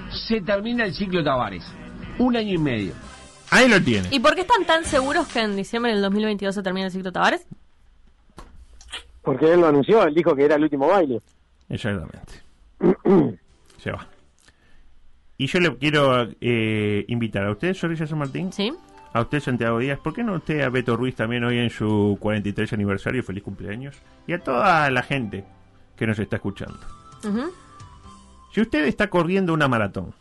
se 0.09 0.39
termina 0.39 0.85
el 0.85 0.93
ciclo 0.93 1.21
Tavares. 1.21 1.65
Un 2.17 2.37
año 2.37 2.53
y 2.53 2.57
medio. 2.57 3.08
Ahí 3.51 3.67
lo 3.67 3.81
tiene. 3.81 4.07
¿Y 4.11 4.19
por 4.19 4.35
qué 4.35 4.41
están 4.41 4.65
tan 4.65 4.85
seguros 4.85 5.27
que 5.27 5.41
en 5.41 5.55
diciembre 5.55 5.91
del 5.91 6.01
2022 6.01 6.53
se 6.53 6.63
termina 6.63 6.87
el 6.87 6.91
ciclo 6.91 7.11
Tavares? 7.11 7.45
Porque 9.21 9.53
él 9.53 9.61
lo 9.61 9.67
anunció, 9.67 10.03
él 10.03 10.13
dijo 10.13 10.35
que 10.35 10.45
era 10.45 10.55
el 10.55 10.63
último 10.63 10.87
baile. 10.87 11.21
Exactamente. 11.69 12.41
Se 13.77 13.91
va. 13.91 14.07
Y 15.37 15.47
yo 15.47 15.59
le 15.59 15.77
quiero 15.77 16.27
eh, 16.41 17.05
invitar 17.07 17.45
a 17.45 17.51
usted, 17.51 17.73
Soraya 17.73 18.05
San 18.05 18.19
Martín. 18.19 18.51
Sí. 18.51 18.73
A 19.13 19.21
usted, 19.21 19.39
Santiago 19.39 19.79
Díaz. 19.79 19.99
¿Por 19.99 20.13
qué 20.13 20.23
no 20.23 20.33
usted 20.33 20.61
a 20.61 20.69
Beto 20.69 20.95
Ruiz 20.95 21.15
también 21.15 21.43
hoy 21.43 21.57
en 21.59 21.69
su 21.69 22.17
43 22.19 22.73
aniversario? 22.73 23.23
Feliz 23.23 23.43
cumpleaños. 23.43 23.95
Y 24.27 24.33
a 24.33 24.39
toda 24.39 24.89
la 24.91 25.01
gente 25.01 25.45
que 25.95 26.05
nos 26.05 26.19
está 26.19 26.35
escuchando. 26.35 26.77
Ujú, 27.23 27.51
Si 28.59 28.63
usted 28.63 28.87
está 28.87 29.09
corriendo 29.09 29.53
una 29.53 29.69
maratón, 29.69 30.13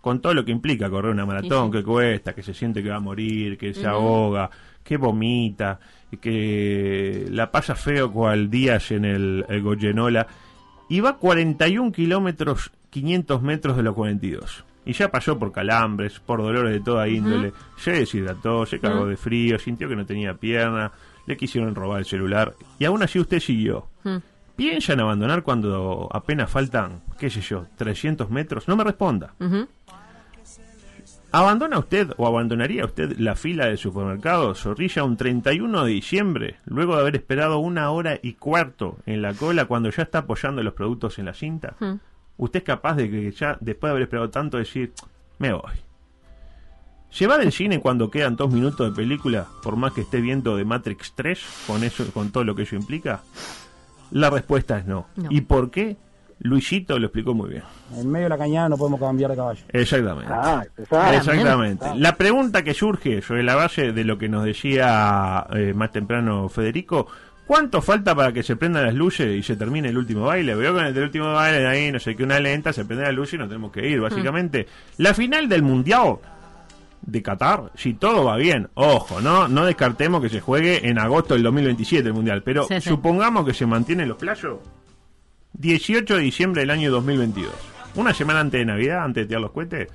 con 0.00 0.20
todo 0.20 0.34
lo 0.34 0.44
que 0.44 0.50
implica 0.50 0.90
correr 0.90 1.12
una 1.12 1.24
maratón, 1.24 1.66
Sí, 1.70 1.78
sí. 1.78 1.78
que 1.78 1.84
cuesta, 1.84 2.34
que 2.34 2.42
se 2.42 2.52
siente 2.52 2.82
que 2.82 2.88
va 2.88 2.96
a 2.96 3.00
morir, 3.00 3.56
que 3.56 3.72
se 3.74 3.86
ahoga, 3.86 4.50
que 4.82 4.96
vomita, 4.96 5.78
que 6.20 7.26
la 7.30 7.52
pasa 7.52 7.76
feo 7.76 8.10
cual 8.10 8.50
días 8.50 8.90
en 8.90 9.04
el, 9.04 9.44
el 9.48 9.62
Goyenola, 9.62 10.26
y 10.88 10.98
va 10.98 11.16
41 11.18 11.92
kilómetros, 11.92 12.72
500 12.90 13.40
metros 13.42 13.76
de 13.76 13.84
los 13.84 13.94
42. 13.94 14.64
Y 14.84 14.92
ya 14.92 15.08
pasó 15.12 15.38
por 15.38 15.52
calambres, 15.52 16.18
por 16.18 16.42
dolores 16.42 16.72
de 16.72 16.80
toda 16.80 17.06
índole, 17.08 17.52
se 17.76 17.92
deshidrató, 17.92 18.66
se 18.66 18.80
cagó 18.80 19.06
de 19.06 19.16
frío, 19.16 19.60
sintió 19.60 19.88
que 19.88 19.94
no 19.94 20.04
tenía 20.04 20.34
pierna, 20.34 20.90
le 21.28 21.36
quisieron 21.36 21.72
robar 21.76 22.00
el 22.00 22.04
celular, 22.04 22.52
y 22.80 22.84
aún 22.84 23.04
así 23.04 23.20
usted 23.20 23.38
siguió. 23.38 23.86
¿Piensa 24.56 24.94
en 24.94 25.00
abandonar 25.00 25.42
cuando 25.42 26.08
apenas 26.12 26.50
faltan, 26.50 27.02
qué 27.18 27.28
sé 27.28 27.42
yo, 27.42 27.66
300 27.76 28.30
metros? 28.30 28.66
No 28.66 28.76
me 28.76 28.84
responda. 28.84 29.34
¿Abandona 31.30 31.78
usted 31.78 32.12
o 32.16 32.26
abandonaría 32.26 32.86
usted 32.86 33.18
la 33.18 33.36
fila 33.36 33.66
del 33.66 33.76
supermercado 33.76 34.54
Zorrilla 34.54 35.04
un 35.04 35.18
31 35.18 35.84
de 35.84 35.92
diciembre, 35.92 36.56
luego 36.64 36.94
de 36.94 37.02
haber 37.02 37.16
esperado 37.16 37.58
una 37.58 37.90
hora 37.90 38.18
y 38.22 38.34
cuarto 38.34 38.96
en 39.04 39.20
la 39.20 39.34
cola 39.34 39.66
cuando 39.66 39.90
ya 39.90 40.04
está 40.04 40.20
apoyando 40.20 40.62
los 40.62 40.72
productos 40.72 41.18
en 41.18 41.26
la 41.26 41.34
cinta? 41.34 41.76
¿Usted 42.38 42.60
es 42.60 42.64
capaz 42.64 42.94
de 42.94 43.10
que 43.10 43.30
ya, 43.32 43.58
después 43.60 43.90
de 43.90 43.92
haber 43.92 44.02
esperado 44.04 44.30
tanto, 44.30 44.56
decir, 44.56 44.92
me 45.38 45.52
voy? 45.52 45.72
¿Se 47.10 47.26
va 47.26 47.36
del 47.36 47.52
cine 47.52 47.80
cuando 47.80 48.10
quedan 48.10 48.36
dos 48.36 48.50
minutos 48.50 48.88
de 48.88 48.96
película, 48.96 49.46
por 49.62 49.76
más 49.76 49.92
que 49.92 50.02
esté 50.02 50.22
viendo 50.22 50.56
de 50.56 50.64
Matrix 50.64 51.12
3, 51.14 51.64
con, 51.66 51.84
eso, 51.84 52.04
con 52.12 52.30
todo 52.30 52.44
lo 52.44 52.54
que 52.54 52.62
ello 52.62 52.78
implica? 52.78 53.22
La 54.10 54.30
respuesta 54.30 54.78
es 54.78 54.86
no. 54.86 55.06
No. 55.16 55.28
¿Y 55.30 55.42
por 55.42 55.70
qué? 55.70 55.96
Luisito 56.38 56.98
lo 56.98 57.06
explicó 57.06 57.34
muy 57.34 57.50
bien. 57.50 57.62
En 57.96 58.10
medio 58.10 58.24
de 58.24 58.30
la 58.30 58.38
cañada 58.38 58.68
no 58.68 58.76
podemos 58.76 59.00
cambiar 59.00 59.30
de 59.30 59.36
caballo. 59.36 59.64
Exactamente. 59.70 60.30
Ah, 60.32 60.62
Exactamente. 61.14 61.86
Ah. 61.86 61.94
La 61.96 62.16
pregunta 62.16 62.62
que 62.62 62.74
surge 62.74 63.22
sobre 63.22 63.42
la 63.42 63.54
base 63.54 63.92
de 63.92 64.04
lo 64.04 64.18
que 64.18 64.28
nos 64.28 64.44
decía 64.44 65.46
eh, 65.50 65.72
más 65.74 65.92
temprano 65.92 66.48
Federico, 66.50 67.06
¿cuánto 67.46 67.80
falta 67.80 68.14
para 68.14 68.32
que 68.32 68.42
se 68.42 68.56
prendan 68.56 68.84
las 68.84 68.94
luces 68.94 69.34
y 69.34 69.42
se 69.42 69.56
termine 69.56 69.88
el 69.88 69.96
último 69.96 70.26
baile? 70.26 70.54
Veo 70.54 70.74
con 70.74 70.84
el 70.84 70.92
del 70.92 71.04
último 71.04 71.32
baile 71.32 71.66
ahí, 71.66 71.90
no 71.90 71.98
sé 71.98 72.14
qué, 72.14 72.24
una 72.24 72.38
lenta, 72.38 72.72
se 72.72 72.84
prende 72.84 73.04
la 73.04 73.12
luz 73.12 73.32
y 73.32 73.38
nos 73.38 73.48
tenemos 73.48 73.72
que 73.72 73.88
ir, 73.88 74.00
básicamente. 74.00 74.66
La 74.98 75.14
final 75.14 75.48
del 75.48 75.62
Mundial 75.62 76.18
de 77.06 77.22
Qatar, 77.22 77.70
si 77.76 77.94
todo 77.94 78.24
va 78.24 78.36
bien, 78.36 78.68
ojo, 78.74 79.20
no 79.20 79.46
no 79.48 79.64
descartemos 79.64 80.20
que 80.20 80.28
se 80.28 80.40
juegue 80.40 80.88
en 80.88 80.98
agosto 80.98 81.34
del 81.34 81.42
2027 81.44 82.08
el 82.08 82.14
Mundial, 82.14 82.42
pero 82.42 82.64
Sí, 82.66 82.80
sí. 82.80 82.88
supongamos 82.88 83.46
que 83.46 83.54
se 83.54 83.64
mantienen 83.64 84.08
los 84.08 84.16
plazos, 84.18 84.58
18 85.54 86.16
de 86.16 86.20
diciembre 86.20 86.60
del 86.62 86.70
año 86.70 86.90
2022. 86.90 87.52
Una 87.94 88.12
semana 88.12 88.40
antes 88.40 88.58
de 88.60 88.64
Navidad, 88.66 89.04
antes 89.04 89.22
de 89.24 89.26
tirar 89.28 89.40
los 89.42 89.52
cohetes, 89.52 89.88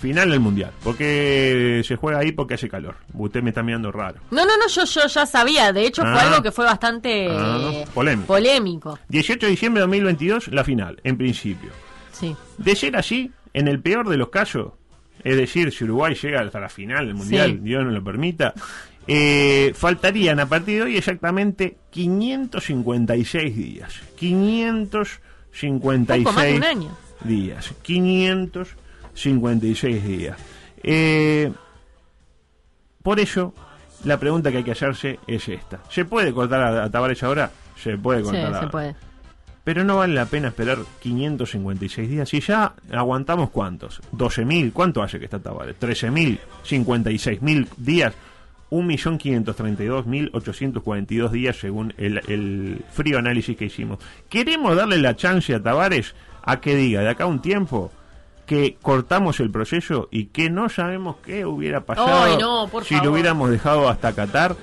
final 0.00 0.30
del 0.30 0.40
Mundial. 0.40 0.70
Porque 0.82 1.82
se 1.84 1.96
juega 1.96 2.18
ahí 2.20 2.32
porque 2.32 2.54
hace 2.54 2.68
calor. 2.68 2.96
Usted 3.12 3.42
me 3.42 3.50
está 3.50 3.62
mirando 3.62 3.92
raro. 3.92 4.20
No, 4.30 4.46
no, 4.46 4.56
no, 4.56 4.66
yo, 4.68 4.84
yo 4.84 5.06
ya 5.06 5.26
sabía. 5.26 5.72
De 5.72 5.84
hecho, 5.86 6.02
fue 6.02 6.10
Ah. 6.12 6.28
algo 6.30 6.42
que 6.42 6.50
fue 6.50 6.64
bastante 6.64 7.28
Ah, 7.30 7.58
eh, 7.72 7.84
polémico. 7.92 8.26
polémico. 8.28 8.98
18 9.08 9.46
de 9.46 9.50
diciembre 9.50 9.80
de 9.80 9.86
2022, 9.86 10.48
la 10.48 10.64
final, 10.64 10.98
en 11.04 11.18
principio. 11.18 11.70
Sí. 12.12 12.34
De 12.58 12.74
ser 12.74 12.96
así, 12.96 13.30
en 13.52 13.68
el 13.68 13.80
peor 13.82 14.08
de 14.08 14.16
los 14.16 14.30
casos, 14.30 14.72
es 15.24 15.36
decir, 15.36 15.72
si 15.72 15.84
Uruguay 15.84 16.14
llega 16.14 16.40
hasta 16.40 16.60
la 16.60 16.68
final 16.68 17.06
del 17.06 17.14
Mundial, 17.14 17.52
Sí. 17.52 17.58
Dios 17.62 17.84
no 17.84 17.90
lo 17.90 18.02
permita, 18.04 18.52
eh, 19.06 19.72
faltarían 19.74 20.40
a 20.40 20.46
partir 20.46 20.76
de 20.78 20.82
hoy 20.82 20.96
exactamente 20.96 21.76
556 21.90 23.56
días. 23.56 23.94
556 24.16 26.24
Poco 26.24 26.34
más 26.36 26.44
de 26.44 26.54
un 26.56 26.64
año. 26.64 26.90
días. 27.24 27.72
556 27.82 30.04
días. 30.04 30.36
Eh, 30.82 31.52
por 33.02 33.20
eso, 33.20 33.54
la 34.04 34.18
pregunta 34.18 34.50
que 34.50 34.58
hay 34.58 34.64
que 34.64 34.72
hacerse 34.72 35.18
es 35.26 35.48
esta. 35.48 35.80
¿Se 35.88 36.04
puede 36.04 36.32
cortar 36.32 36.60
a, 36.62 36.84
a 36.84 36.90
Tavares 36.90 37.22
ahora? 37.22 37.50
Se 37.82 37.96
puede 37.98 38.20
Sí, 38.20 38.24
cortar 38.26 38.50
se 38.50 38.56
ahora. 38.56 38.70
puede. 38.70 38.94
Pero 39.64 39.84
no 39.84 39.98
vale 39.98 40.14
la 40.14 40.26
pena 40.26 40.48
esperar 40.48 40.78
556 41.00 42.10
días. 42.10 42.34
Y 42.34 42.40
ya 42.40 42.72
aguantamos 42.90 43.50
cuántos? 43.50 44.00
12.000. 44.12 44.72
¿Cuánto 44.72 45.00
hace 45.02 45.20
que 45.20 45.26
está 45.26 45.38
Tavares? 45.38 45.76
13.000, 45.78 46.38
56.000 46.64 47.68
días. 47.76 48.12
1.532.842 48.70 51.30
días 51.30 51.56
según 51.56 51.94
el, 51.98 52.18
el 52.28 52.84
frío 52.90 53.18
análisis 53.18 53.56
que 53.56 53.66
hicimos. 53.66 53.98
¿Queremos 54.28 54.76
darle 54.76 54.98
la 54.98 55.14
chance 55.16 55.54
a 55.54 55.62
Tavares 55.62 56.14
a 56.42 56.60
que 56.60 56.74
diga 56.74 57.02
de 57.02 57.10
acá 57.10 57.24
a 57.24 57.28
un 57.28 57.40
tiempo 57.40 57.92
que 58.46 58.76
cortamos 58.82 59.38
el 59.40 59.50
proceso 59.50 60.08
y 60.10 60.26
que 60.26 60.50
no 60.50 60.68
sabemos 60.68 61.16
qué 61.24 61.46
hubiera 61.46 61.82
pasado 61.82 62.24
Ay, 62.24 62.36
no, 62.40 62.66
por 62.68 62.84
si 62.84 62.94
favor. 62.94 63.06
lo 63.06 63.12
hubiéramos 63.12 63.50
dejado 63.50 63.88
hasta 63.88 64.12
Qatar? 64.14 64.56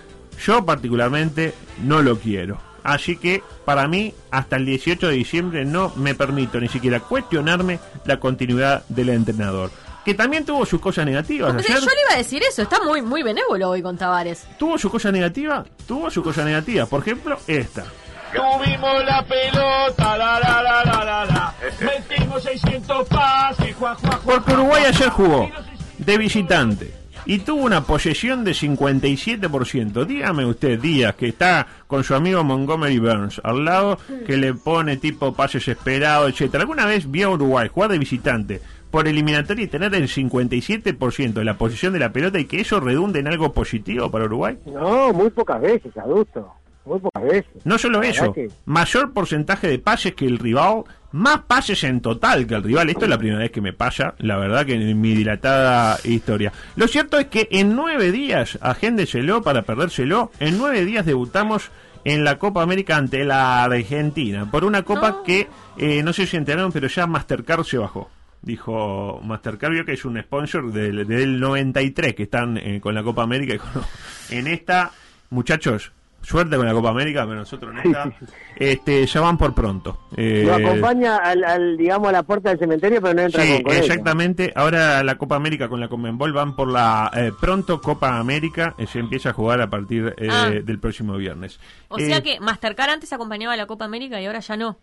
Yo 0.45 0.65
particularmente 0.65 1.53
no 1.83 2.01
lo 2.01 2.17
quiero. 2.19 2.59
Así 2.89 3.17
que 3.17 3.43
para 3.65 3.87
mí, 3.87 4.15
hasta 4.31 4.55
el 4.55 4.65
18 4.65 5.09
de 5.09 5.13
diciembre 5.13 5.63
no 5.63 5.93
me 5.95 6.15
permito 6.15 6.59
ni 6.59 6.67
siquiera 6.67 6.99
cuestionarme 6.99 7.79
la 8.05 8.19
continuidad 8.19 8.83
del 8.89 9.09
entrenador. 9.09 9.69
Que 10.03 10.15
también 10.15 10.43
tuvo 10.43 10.65
sus 10.65 10.81
cosas 10.81 11.05
negativas. 11.05 11.53
Ayer. 11.53 11.67
yo 11.67 11.85
le 11.85 12.01
iba 12.07 12.13
a 12.13 12.17
decir 12.17 12.41
eso. 12.41 12.63
Está 12.63 12.81
muy, 12.83 13.03
muy 13.03 13.21
benévolo 13.21 13.69
hoy 13.69 13.83
con 13.83 13.95
Tavares. 13.95 14.47
¿Tuvo 14.57 14.79
su 14.79 14.89
cosa 14.89 15.11
negativa? 15.11 15.63
Tuvo 15.87 16.09
su 16.09 16.23
cosa 16.23 16.43
negativa. 16.43 16.87
Por 16.87 17.01
ejemplo, 17.01 17.37
esta. 17.45 17.85
Tuvimos 18.33 19.05
la 19.05 19.23
pelota, 19.23 20.17
la 20.17 20.39
la 20.39 20.63
la 20.63 20.83
la 20.83 21.05
la 21.05 21.25
la. 21.25 21.55
Metimos 21.79 22.41
600 22.41 23.07
pases, 23.07 23.75
Juan, 23.75 23.95
Juan, 23.97 24.19
Porque 24.25 24.53
Uruguay 24.53 24.83
ayer 24.85 25.09
jugó 25.09 25.51
de 25.99 26.17
visitante 26.17 26.98
y 27.29 27.37
tuvo 27.37 27.61
una 27.61 27.83
posesión 27.83 28.43
de 28.43 28.53
57%. 28.53 30.03
Dígame 30.03 30.45
usted, 30.45 30.79
Díaz, 30.79 31.13
que 31.13 31.27
está 31.27 31.67
con 31.85 32.03
su 32.03 32.15
amigo 32.15 32.43
Montgomery 32.43 32.97
Burns 32.97 33.39
al 33.43 33.65
lado, 33.65 33.99
que 34.25 34.35
le 34.35 34.55
pone 34.55 34.97
tipo 34.97 35.31
pases 35.35 35.67
esperados, 35.67 36.31
etcétera. 36.31 36.63
¿Alguna 36.63 36.87
vez 36.87 37.11
vio 37.11 37.27
a 37.27 37.33
Uruguay 37.33 37.69
jugar 37.71 37.91
de 37.91 37.99
visitante 37.99 38.61
por 38.89 39.07
eliminatoria 39.07 39.65
y 39.65 39.67
tener 39.67 39.93
el 39.93 40.07
57% 40.07 41.33
de 41.33 41.45
la 41.45 41.55
posesión 41.55 41.93
de 41.93 41.99
la 41.99 42.11
pelota 42.11 42.39
y 42.39 42.45
que 42.45 42.61
eso 42.61 42.79
redunde 42.79 43.19
en 43.19 43.27
algo 43.27 43.53
positivo 43.53 44.09
para 44.09 44.25
Uruguay? 44.25 44.57
No, 44.65 45.13
muy 45.13 45.29
pocas 45.29 45.61
veces, 45.61 45.95
adulto. 45.97 46.51
Muy 46.89 46.99
pocas 46.99 47.23
veces. 47.23 47.45
No 47.63 47.77
solo 47.77 48.01
eso, 48.01 48.33
que- 48.33 48.49
mayor 48.65 49.13
porcentaje 49.13 49.67
de 49.67 49.79
pases 49.79 50.13
que 50.15 50.25
el 50.25 50.37
rival, 50.39 50.83
más 51.11 51.39
pases 51.47 51.83
en 51.83 52.01
total 52.01 52.45
que 52.47 52.55
el 52.55 52.63
rival. 52.63 52.89
Esto 52.89 53.05
es 53.05 53.09
la 53.09 53.17
primera 53.17 53.39
vez 53.39 53.51
que 53.51 53.61
me 53.61 53.73
pasa, 53.73 54.15
la 54.19 54.37
verdad 54.37 54.65
que 54.65 54.73
en 54.73 54.99
mi 55.01 55.15
dilatada 55.15 55.97
historia. 56.03 56.51
Lo 56.75 56.87
cierto 56.87 57.17
es 57.19 57.27
que 57.27 57.47
en 57.51 57.75
nueve 57.75 58.11
días, 58.11 58.57
agéndeselo 58.61 59.41
para 59.41 59.61
perdérselo, 59.63 60.31
en 60.39 60.57
nueve 60.57 60.85
días 60.85 61.05
debutamos 61.05 61.71
en 62.05 62.23
la 62.23 62.37
Copa 62.39 62.61
América 62.63 62.95
ante 62.97 63.25
la 63.25 63.63
Argentina, 63.63 64.49
por 64.49 64.63
una 64.63 64.83
copa 64.83 65.21
que, 65.25 65.47
eh, 65.77 66.01
no 66.01 66.13
sé 66.13 66.25
si 66.27 66.37
enteraron, 66.37 66.71
pero 66.71 66.87
ya 66.87 67.05
Mastercard 67.07 67.63
se 67.63 67.77
bajó. 67.77 68.09
Dijo 68.41 69.19
Mastercard, 69.21 69.73
vio 69.73 69.83
que 69.85 69.91
es 69.93 70.05
un 70.05 70.17
sponsor 70.21 70.71
del, 70.71 71.05
del 71.05 71.39
93 71.41 72.15
que 72.15 72.23
están 72.23 72.57
eh, 72.57 72.79
con 72.81 72.95
la 72.95 73.03
Copa 73.03 73.21
América. 73.23 73.53
y 73.53 73.57
con- 73.59 73.83
en 74.29 74.47
esta, 74.47 74.91
muchachos, 75.29 75.91
suerte 76.21 76.57
con 76.57 76.65
la 76.65 76.73
Copa 76.73 76.89
América, 76.89 77.23
pero 77.25 77.35
nosotros 77.39 77.73
en 77.73 77.91
esta, 77.91 78.11
este, 78.55 79.05
ya 79.05 79.21
van 79.21 79.37
por 79.37 79.53
pronto. 79.55 79.99
Eh, 80.15 80.43
Lo 80.45 80.55
acompaña 80.55 81.17
al, 81.17 81.43
al, 81.43 81.77
digamos, 81.77 82.09
a 82.09 82.11
la 82.11 82.23
puerta 82.23 82.49
del 82.49 82.59
cementerio, 82.59 83.01
pero 83.01 83.13
no 83.13 83.21
entra 83.21 83.43
Sí, 83.43 83.53
con, 83.53 83.63
con 83.63 83.71
ella. 83.73 83.81
exactamente. 83.81 84.51
Ahora 84.55 85.03
la 85.03 85.17
Copa 85.17 85.35
América 85.35 85.69
con 85.69 85.79
la 85.79 85.87
Conmebol 85.87 86.33
van 86.33 86.55
por 86.55 86.67
la 86.69 87.09
eh, 87.15 87.31
pronto 87.39 87.81
Copa 87.81 88.17
América. 88.19 88.75
eh, 88.77 88.85
se 88.87 88.99
empieza 88.99 89.29
a 89.29 89.33
jugar 89.33 89.61
a 89.61 89.69
partir 89.69 90.13
eh, 90.17 90.27
Ah. 90.31 90.49
del 90.49 90.79
próximo 90.79 91.15
viernes. 91.17 91.59
O 91.87 91.97
Eh, 91.97 92.05
sea 92.07 92.21
que 92.21 92.39
Mastercard 92.39 92.89
antes 92.91 93.11
acompañaba 93.13 93.53
a 93.53 93.57
la 93.57 93.65
Copa 93.65 93.85
América 93.85 94.21
y 94.21 94.25
ahora 94.25 94.39
ya 94.39 94.57
no. 94.57 94.77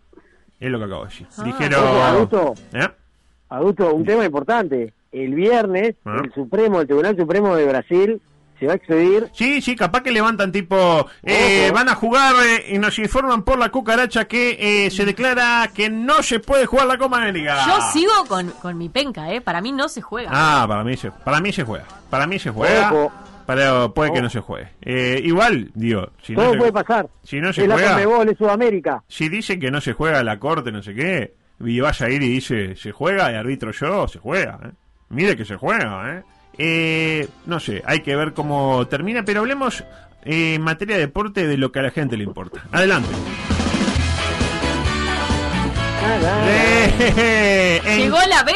Es 0.59 0.71
lo 0.71 0.79
que 0.79 0.85
acabo 0.85 1.03
de 1.03 1.09
decir. 1.09 1.27
Ah. 1.37 1.43
Dijeron... 1.43 1.83
Ojo, 1.83 2.03
adulto, 2.03 2.53
¿Eh? 2.73 2.87
adulto, 3.49 3.93
un 3.93 4.05
tema 4.05 4.25
importante. 4.25 4.93
El 5.11 5.35
viernes, 5.35 5.95
Ah. 6.05 6.21
el 6.23 6.33
Supremo, 6.33 6.81
el 6.81 6.87
Tribunal 6.87 7.15
Supremo 7.15 7.55
de 7.55 7.65
Brasil, 7.65 8.21
se 8.59 8.65
va 8.67 8.73
a 8.73 8.75
expedir 8.75 9.29
Sí, 9.33 9.61
sí, 9.61 9.75
capaz 9.75 10.01
que 10.01 10.11
levantan 10.11 10.51
tipo, 10.51 11.07
eh, 11.23 11.71
van 11.73 11.89
a 11.89 11.95
jugar 11.95 12.35
eh, 12.45 12.73
y 12.73 12.77
nos 12.79 12.97
informan 12.99 13.43
por 13.43 13.57
la 13.59 13.69
cucaracha 13.69 14.25
que 14.25 14.85
eh, 14.85 14.91
se 14.91 15.05
declara 15.05 15.69
que 15.73 15.89
no 15.89 16.21
se 16.23 16.39
puede 16.39 16.65
jugar 16.65 16.87
la 16.87 16.97
Copa 16.97 17.17
América. 17.17 17.57
Yo 17.67 17.81
sigo 17.91 18.11
con, 18.27 18.49
con 18.51 18.77
mi 18.77 18.89
penca, 18.89 19.31
¿eh? 19.31 19.41
Para 19.41 19.61
mí 19.61 19.71
no 19.71 19.87
se 19.89 20.01
juega. 20.01 20.29
Ah, 20.33 20.65
para 20.67 20.83
mí 20.83 20.95
se, 20.97 21.11
para 21.11 21.39
mí 21.39 21.51
se 21.53 21.63
juega. 21.63 21.85
Para 22.09 22.27
mí 22.27 22.39
se 22.39 22.49
juega. 22.49 22.91
Ojo. 22.91 23.11
Pero 23.45 23.93
puede 23.93 24.11
que 24.11 24.21
no 24.21 24.29
se 24.29 24.41
juegue. 24.41 24.67
Eh, 24.81 25.21
igual, 25.23 25.71
digo, 25.73 26.09
si 26.21 26.33
no 26.33 26.41
Todo 26.41 26.51
se- 26.51 26.57
puede 26.57 26.73
pasar. 26.73 27.07
Si 27.23 27.39
no 27.39 27.53
se 27.53 27.61
es 27.61 27.67
la 27.69 27.75
juega, 27.75 27.91
Conmebol, 27.93 28.29
es 28.29 28.37
Sudamérica. 28.37 29.03
si 29.07 29.29
dicen 29.29 29.59
que 29.61 29.71
no 29.71 29.79
se 29.79 29.93
juega 29.93 30.21
la 30.21 30.37
corte, 30.37 30.69
no 30.71 30.83
sé 30.83 30.93
qué, 30.93 31.33
y 31.61 31.79
vas 31.79 32.01
a 32.01 32.09
ir 32.09 32.21
y 32.23 32.27
dice, 32.27 32.75
se 32.75 32.91
juega 32.91 33.31
y 33.31 33.35
arbitro 33.35 33.71
yo, 33.71 34.05
se 34.09 34.19
juega. 34.19 34.59
¿eh? 34.65 34.71
Mire 35.09 35.37
que 35.37 35.45
se 35.45 35.55
juega, 35.55 36.17
¿eh? 36.17 36.23
Eh, 36.57 37.27
no 37.45 37.59
sé, 37.59 37.83
hay 37.85 38.01
que 38.01 38.15
ver 38.15 38.33
cómo 38.33 38.87
termina, 38.87 39.23
pero 39.23 39.41
hablemos 39.41 39.83
eh, 40.23 40.55
en 40.55 40.61
materia 40.61 40.95
de 40.95 41.01
deporte 41.01 41.47
de 41.47 41.57
lo 41.57 41.71
que 41.71 41.79
a 41.79 41.83
la 41.83 41.91
gente 41.91 42.17
le 42.17 42.23
importa. 42.23 42.63
Adelante. 42.71 43.09
Eh, 46.99 47.81
en- 47.85 47.97
Llegó 47.99 48.17
la 48.29 48.43
B. 48.43 48.53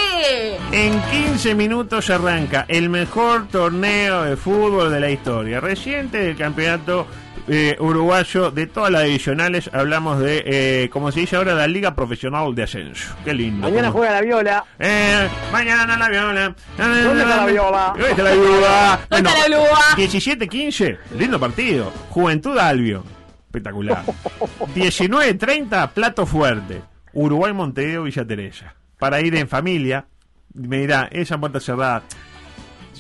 en 0.72 1.02
15 1.12 1.56
minutos 1.56 2.10
arranca 2.10 2.66
el 2.68 2.90
mejor 2.90 3.48
torneo 3.48 4.24
de 4.24 4.38
fútbol 4.38 4.92
de 4.92 5.00
la 5.00 5.10
historia. 5.10 5.60
Reciente 5.60 6.20
del 6.20 6.36
campeonato 6.38 7.08
eh, 7.48 7.76
uruguayo 7.80 8.52
de 8.52 8.68
todas 8.68 8.92
las 8.92 9.04
divisionales. 9.04 9.70
Hablamos 9.74 10.20
de, 10.20 10.44
eh, 10.46 10.90
como 10.92 11.12
se 11.12 11.22
dice 11.22 11.36
ahora, 11.36 11.54
la 11.56 11.68
Liga 11.68 11.96
Profesional 11.96 12.54
de 12.54 12.64
Ascenso. 12.64 13.14
Qué 13.26 13.34
lindo. 13.34 13.68
Mañana 13.68 13.88
Como- 13.90 14.00
juega 14.00 14.14
la 14.14 14.22
viola. 14.22 14.66
Eh, 14.80 15.28
mañana 15.52 15.98
la 15.98 16.10
viola. 16.10 16.56
¿Dónde 16.78 17.22
está 17.22 17.36
la 17.38 17.46
viola? 17.46 17.94
¿Dónde 17.96 18.10
está 18.12 18.24
la 18.24 18.32
viola? 18.34 19.00
¿Dónde 19.10 19.30
está 19.30 19.40
la 19.42 19.48
viola? 19.48 19.80
17-15, 19.98 20.98
lindo 21.18 21.40
partido. 21.40 21.92
Juventud 22.10 22.58
Albio, 22.58 23.04
espectacular. 23.48 24.04
19-30, 24.76 25.90
plato 25.92 26.26
fuerte. 26.26 26.82
Uruguay 27.14 27.54
Montevideo 27.54 28.04
Villa 28.04 28.26
Teresa. 28.26 28.76
Para 28.98 29.22
ir 29.22 29.36
en 29.36 29.48
familia, 29.48 30.06
me 30.54 30.80
dirá, 30.80 31.08
esa 31.12 31.38
puerta 31.40 31.60
cerrada. 31.60 32.04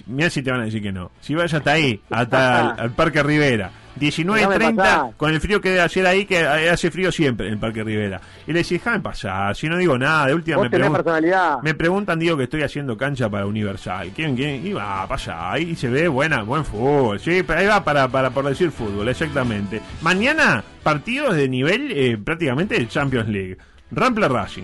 Mira 0.07 0.30
si 0.30 0.41
te 0.41 0.51
van 0.51 0.62
a 0.62 0.66
decir 0.66 0.82
que 0.82 0.91
no. 0.91 1.12
Si 1.22 1.36
vas 1.36 1.53
hasta 1.53 1.74
ahí, 1.74 2.01
hasta 2.09 2.62
el, 2.78 2.80
al 2.80 2.91
Parque 2.91 3.22
Rivera. 3.22 3.72
Déjame 3.95 4.32
19.30, 4.32 4.76
pasar. 4.76 5.12
con 5.18 5.32
el 5.34 5.41
frío 5.41 5.59
que 5.59 5.70
debe 5.70 5.82
hacer 5.82 6.05
ahí, 6.07 6.26
que 6.26 6.39
hace 6.39 6.89
frío 6.89 7.12
siempre 7.12 7.47
en 7.47 7.53
el 7.53 7.59
Parque 7.59 7.84
Rivera. 7.84 8.22
Y 8.47 8.53
le 8.53 8.59
decís, 8.59 8.80
déjame 8.80 9.01
pasar, 9.01 9.55
si 9.55 9.68
no 9.68 9.78
digo 9.78 9.97
nada, 9.97 10.28
de 10.28 10.34
última 10.34 10.62
me 10.62 10.70
personalidad. 10.70 11.62
Me 11.62 11.74
preguntan, 11.74 12.18
digo, 12.18 12.38
que 12.38 12.43
estoy 12.43 12.64
haciendo 12.64 12.97
cancha 12.97 13.30
para 13.30 13.45
Universal. 13.45 14.12
¿Quién, 14.16 14.36
quién? 14.36 14.66
Y 14.66 14.74
va, 14.74 15.05
pasa, 15.07 15.51
ahí 15.51 15.76
se 15.76 15.89
ve 15.89 16.07
buena, 16.07 16.43
buen 16.43 16.64
fútbol. 16.64 17.20
Sí, 17.20 17.43
pero 17.45 17.59
ahí 17.59 17.68
va 17.68 17.84
para, 17.84 18.07
para 18.07 18.30
por 18.30 18.45
decir 18.47 18.72
fútbol, 18.72 19.09
exactamente. 19.09 19.82
Mañana, 20.01 20.64
partidos 20.84 21.36
de 21.36 21.49
nivel 21.49 21.91
eh, 21.91 22.18
prácticamente 22.18 22.88
Champions 22.88 23.28
League. 23.28 23.57
Rampla 23.91 24.27
Racing. 24.27 24.63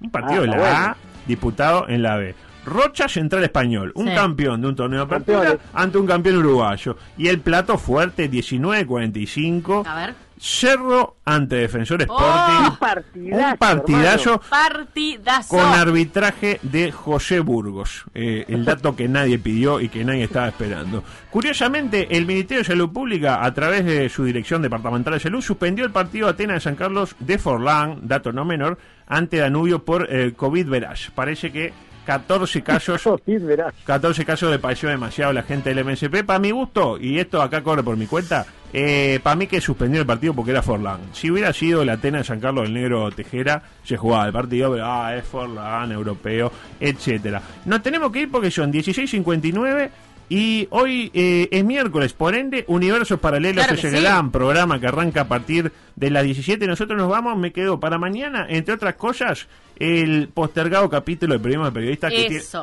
Un 0.00 0.10
partido 0.10 0.42
Ah, 0.42 0.46
de 0.46 0.46
la 0.48 0.86
A 0.90 0.96
disputado 1.26 1.88
en 1.88 2.02
la 2.02 2.16
B. 2.16 2.34
Rocha 2.64 3.08
Central 3.08 3.44
Español, 3.44 3.92
un 3.94 4.08
Sí. 4.08 4.14
campeón 4.14 4.60
de 4.60 4.68
un 4.68 4.76
torneo 4.76 4.98
de 5.00 5.04
apertura 5.06 5.38
Campeones. 5.38 5.66
ante 5.74 5.98
un 5.98 6.06
campeón 6.06 6.36
uruguayo. 6.38 6.96
Y 7.16 7.28
el 7.28 7.40
plato 7.40 7.78
fuerte, 7.78 8.28
19-45. 8.28 9.84
A 9.86 9.94
ver. 9.94 10.14
Cerro 10.40 11.16
ante 11.24 11.56
Defensor 11.56 12.06
Oh, 12.08 12.16
Sporting. 12.16 12.78
partidazo, 12.78 13.50
un 13.50 13.56
partidazo 13.58 14.40
Partidazo. 14.48 15.48
con 15.48 15.64
arbitraje 15.66 16.60
de 16.62 16.92
José 16.92 17.40
Burgos. 17.40 18.04
Eh, 18.14 18.44
el 18.46 18.64
dato 18.64 18.94
que 18.94 19.08
nadie 19.08 19.40
pidió 19.40 19.80
y 19.80 19.88
que 19.88 20.04
nadie 20.04 20.22
estaba 20.22 20.46
esperando. 20.46 21.02
Curiosamente, 21.30 22.16
el 22.16 22.24
Ministerio 22.24 22.60
de 22.60 22.66
Salud 22.68 22.90
Pública, 22.92 23.44
a 23.44 23.52
través 23.52 23.84
de 23.84 24.08
su 24.08 24.24
Dirección 24.24 24.62
Departamental 24.62 25.14
de 25.14 25.20
Salud, 25.20 25.40
suspendió 25.42 25.84
el 25.84 25.90
partido 25.90 26.28
Atenas 26.28 26.54
de 26.56 26.60
San 26.60 26.76
Carlos 26.76 27.16
de 27.18 27.36
Forlán, 27.38 27.98
dato 28.02 28.30
no 28.32 28.44
menor, 28.44 28.78
ante 29.08 29.38
Danubio 29.38 29.84
por 29.84 30.06
eh, 30.08 30.34
COVID 30.36 30.68
veraz. 30.68 31.10
Parece 31.16 31.50
que 31.50 31.72
14 32.08 32.62
casos 32.62 33.02
Sí, 33.26 33.36
verás. 33.36 33.74
14 33.84 34.24
casos 34.24 34.50
le 34.50 34.58
pareció 34.58 34.88
demasiado 34.88 35.30
la 35.34 35.42
gente 35.42 35.74
del 35.74 35.84
MSP. 35.84 36.24
Para 36.24 36.38
mi 36.38 36.50
gusto, 36.52 36.96
y 36.98 37.18
esto 37.18 37.42
acá 37.42 37.62
corre 37.62 37.82
por 37.82 37.98
mi 37.98 38.06
cuenta, 38.06 38.46
eh, 38.72 39.20
para 39.22 39.36
mí 39.36 39.46
que 39.46 39.60
suspendió 39.60 40.00
el 40.00 40.06
partido 40.06 40.32
porque 40.32 40.52
era 40.52 40.62
Forlán. 40.62 41.00
Si 41.12 41.30
hubiera 41.30 41.52
sido 41.52 41.84
la 41.84 41.94
Atena 41.94 42.18
de 42.18 42.24
San 42.24 42.40
Carlos 42.40 42.64
del 42.64 42.72
Negro 42.72 43.10
Tejera, 43.10 43.62
se 43.84 43.98
jugaba 43.98 44.26
el 44.26 44.32
partido, 44.32 44.72
pero 44.72 44.86
ah, 44.86 45.14
es 45.14 45.24
Forlán, 45.24 45.92
europeo, 45.92 46.50
etcétera. 46.80 47.42
Nos 47.66 47.82
tenemos 47.82 48.10
que 48.10 48.20
ir 48.20 48.30
porque 48.30 48.50
son 48.50 48.72
16.59 48.72 49.90
y 50.30 50.68
hoy 50.70 51.10
eh, 51.14 51.48
es 51.50 51.64
miércoles, 51.64 52.12
por 52.12 52.34
ende, 52.34 52.64
Universos 52.68 53.18
Paralelos 53.18 53.64
Claro 53.64 53.78
es 53.78 53.84
el 53.84 53.96
sí. 53.96 54.00
gran 54.02 54.30
programa 54.30 54.78
que 54.78 54.86
arranca 54.86 55.22
a 55.22 55.28
partir 55.28 55.72
de 55.96 56.10
las 56.10 56.24
17. 56.24 56.66
Nosotros 56.66 56.98
nos 56.98 57.08
vamos, 57.08 57.38
me 57.38 57.52
quedo 57.52 57.80
para 57.80 57.98
mañana, 57.98 58.46
entre 58.48 58.74
otras 58.74 58.94
cosas, 58.96 59.48
el 59.78 60.28
postergado 60.28 60.88
capítulo 60.88 61.34
de 61.34 61.40
Periodismo 61.40 61.66
de 61.66 61.72
Periodistas 61.72 62.12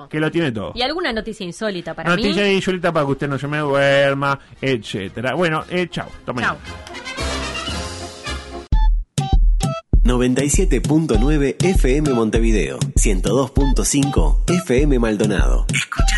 que, 0.09 0.19
lo 0.19 0.31
tiene 0.31 0.51
todo. 0.51 0.71
Y 0.75 0.81
alguna 0.81 1.13
noticia 1.13 1.45
insólita 1.45 1.93
para 1.93 2.09
Noticia 2.09 2.43
mí. 2.43 2.53
insolita 2.53 2.91
para 2.91 3.05
que 3.05 3.11
usted 3.13 3.27
no 3.27 3.37
se 3.37 3.47
me 3.47 3.59
duerma, 3.59 4.39
etcétera. 4.61 5.33
Bueno, 5.35 5.63
eh, 5.69 5.87
chao. 5.89 6.09
Chao. 6.37 6.57
97.9 10.03 11.55
FM 11.59 12.13
Montevideo, 12.13 12.77
102.5 12.79 14.37
FM 14.65 14.99
Maldonado. 14.99 15.65
Escucha 15.73 16.15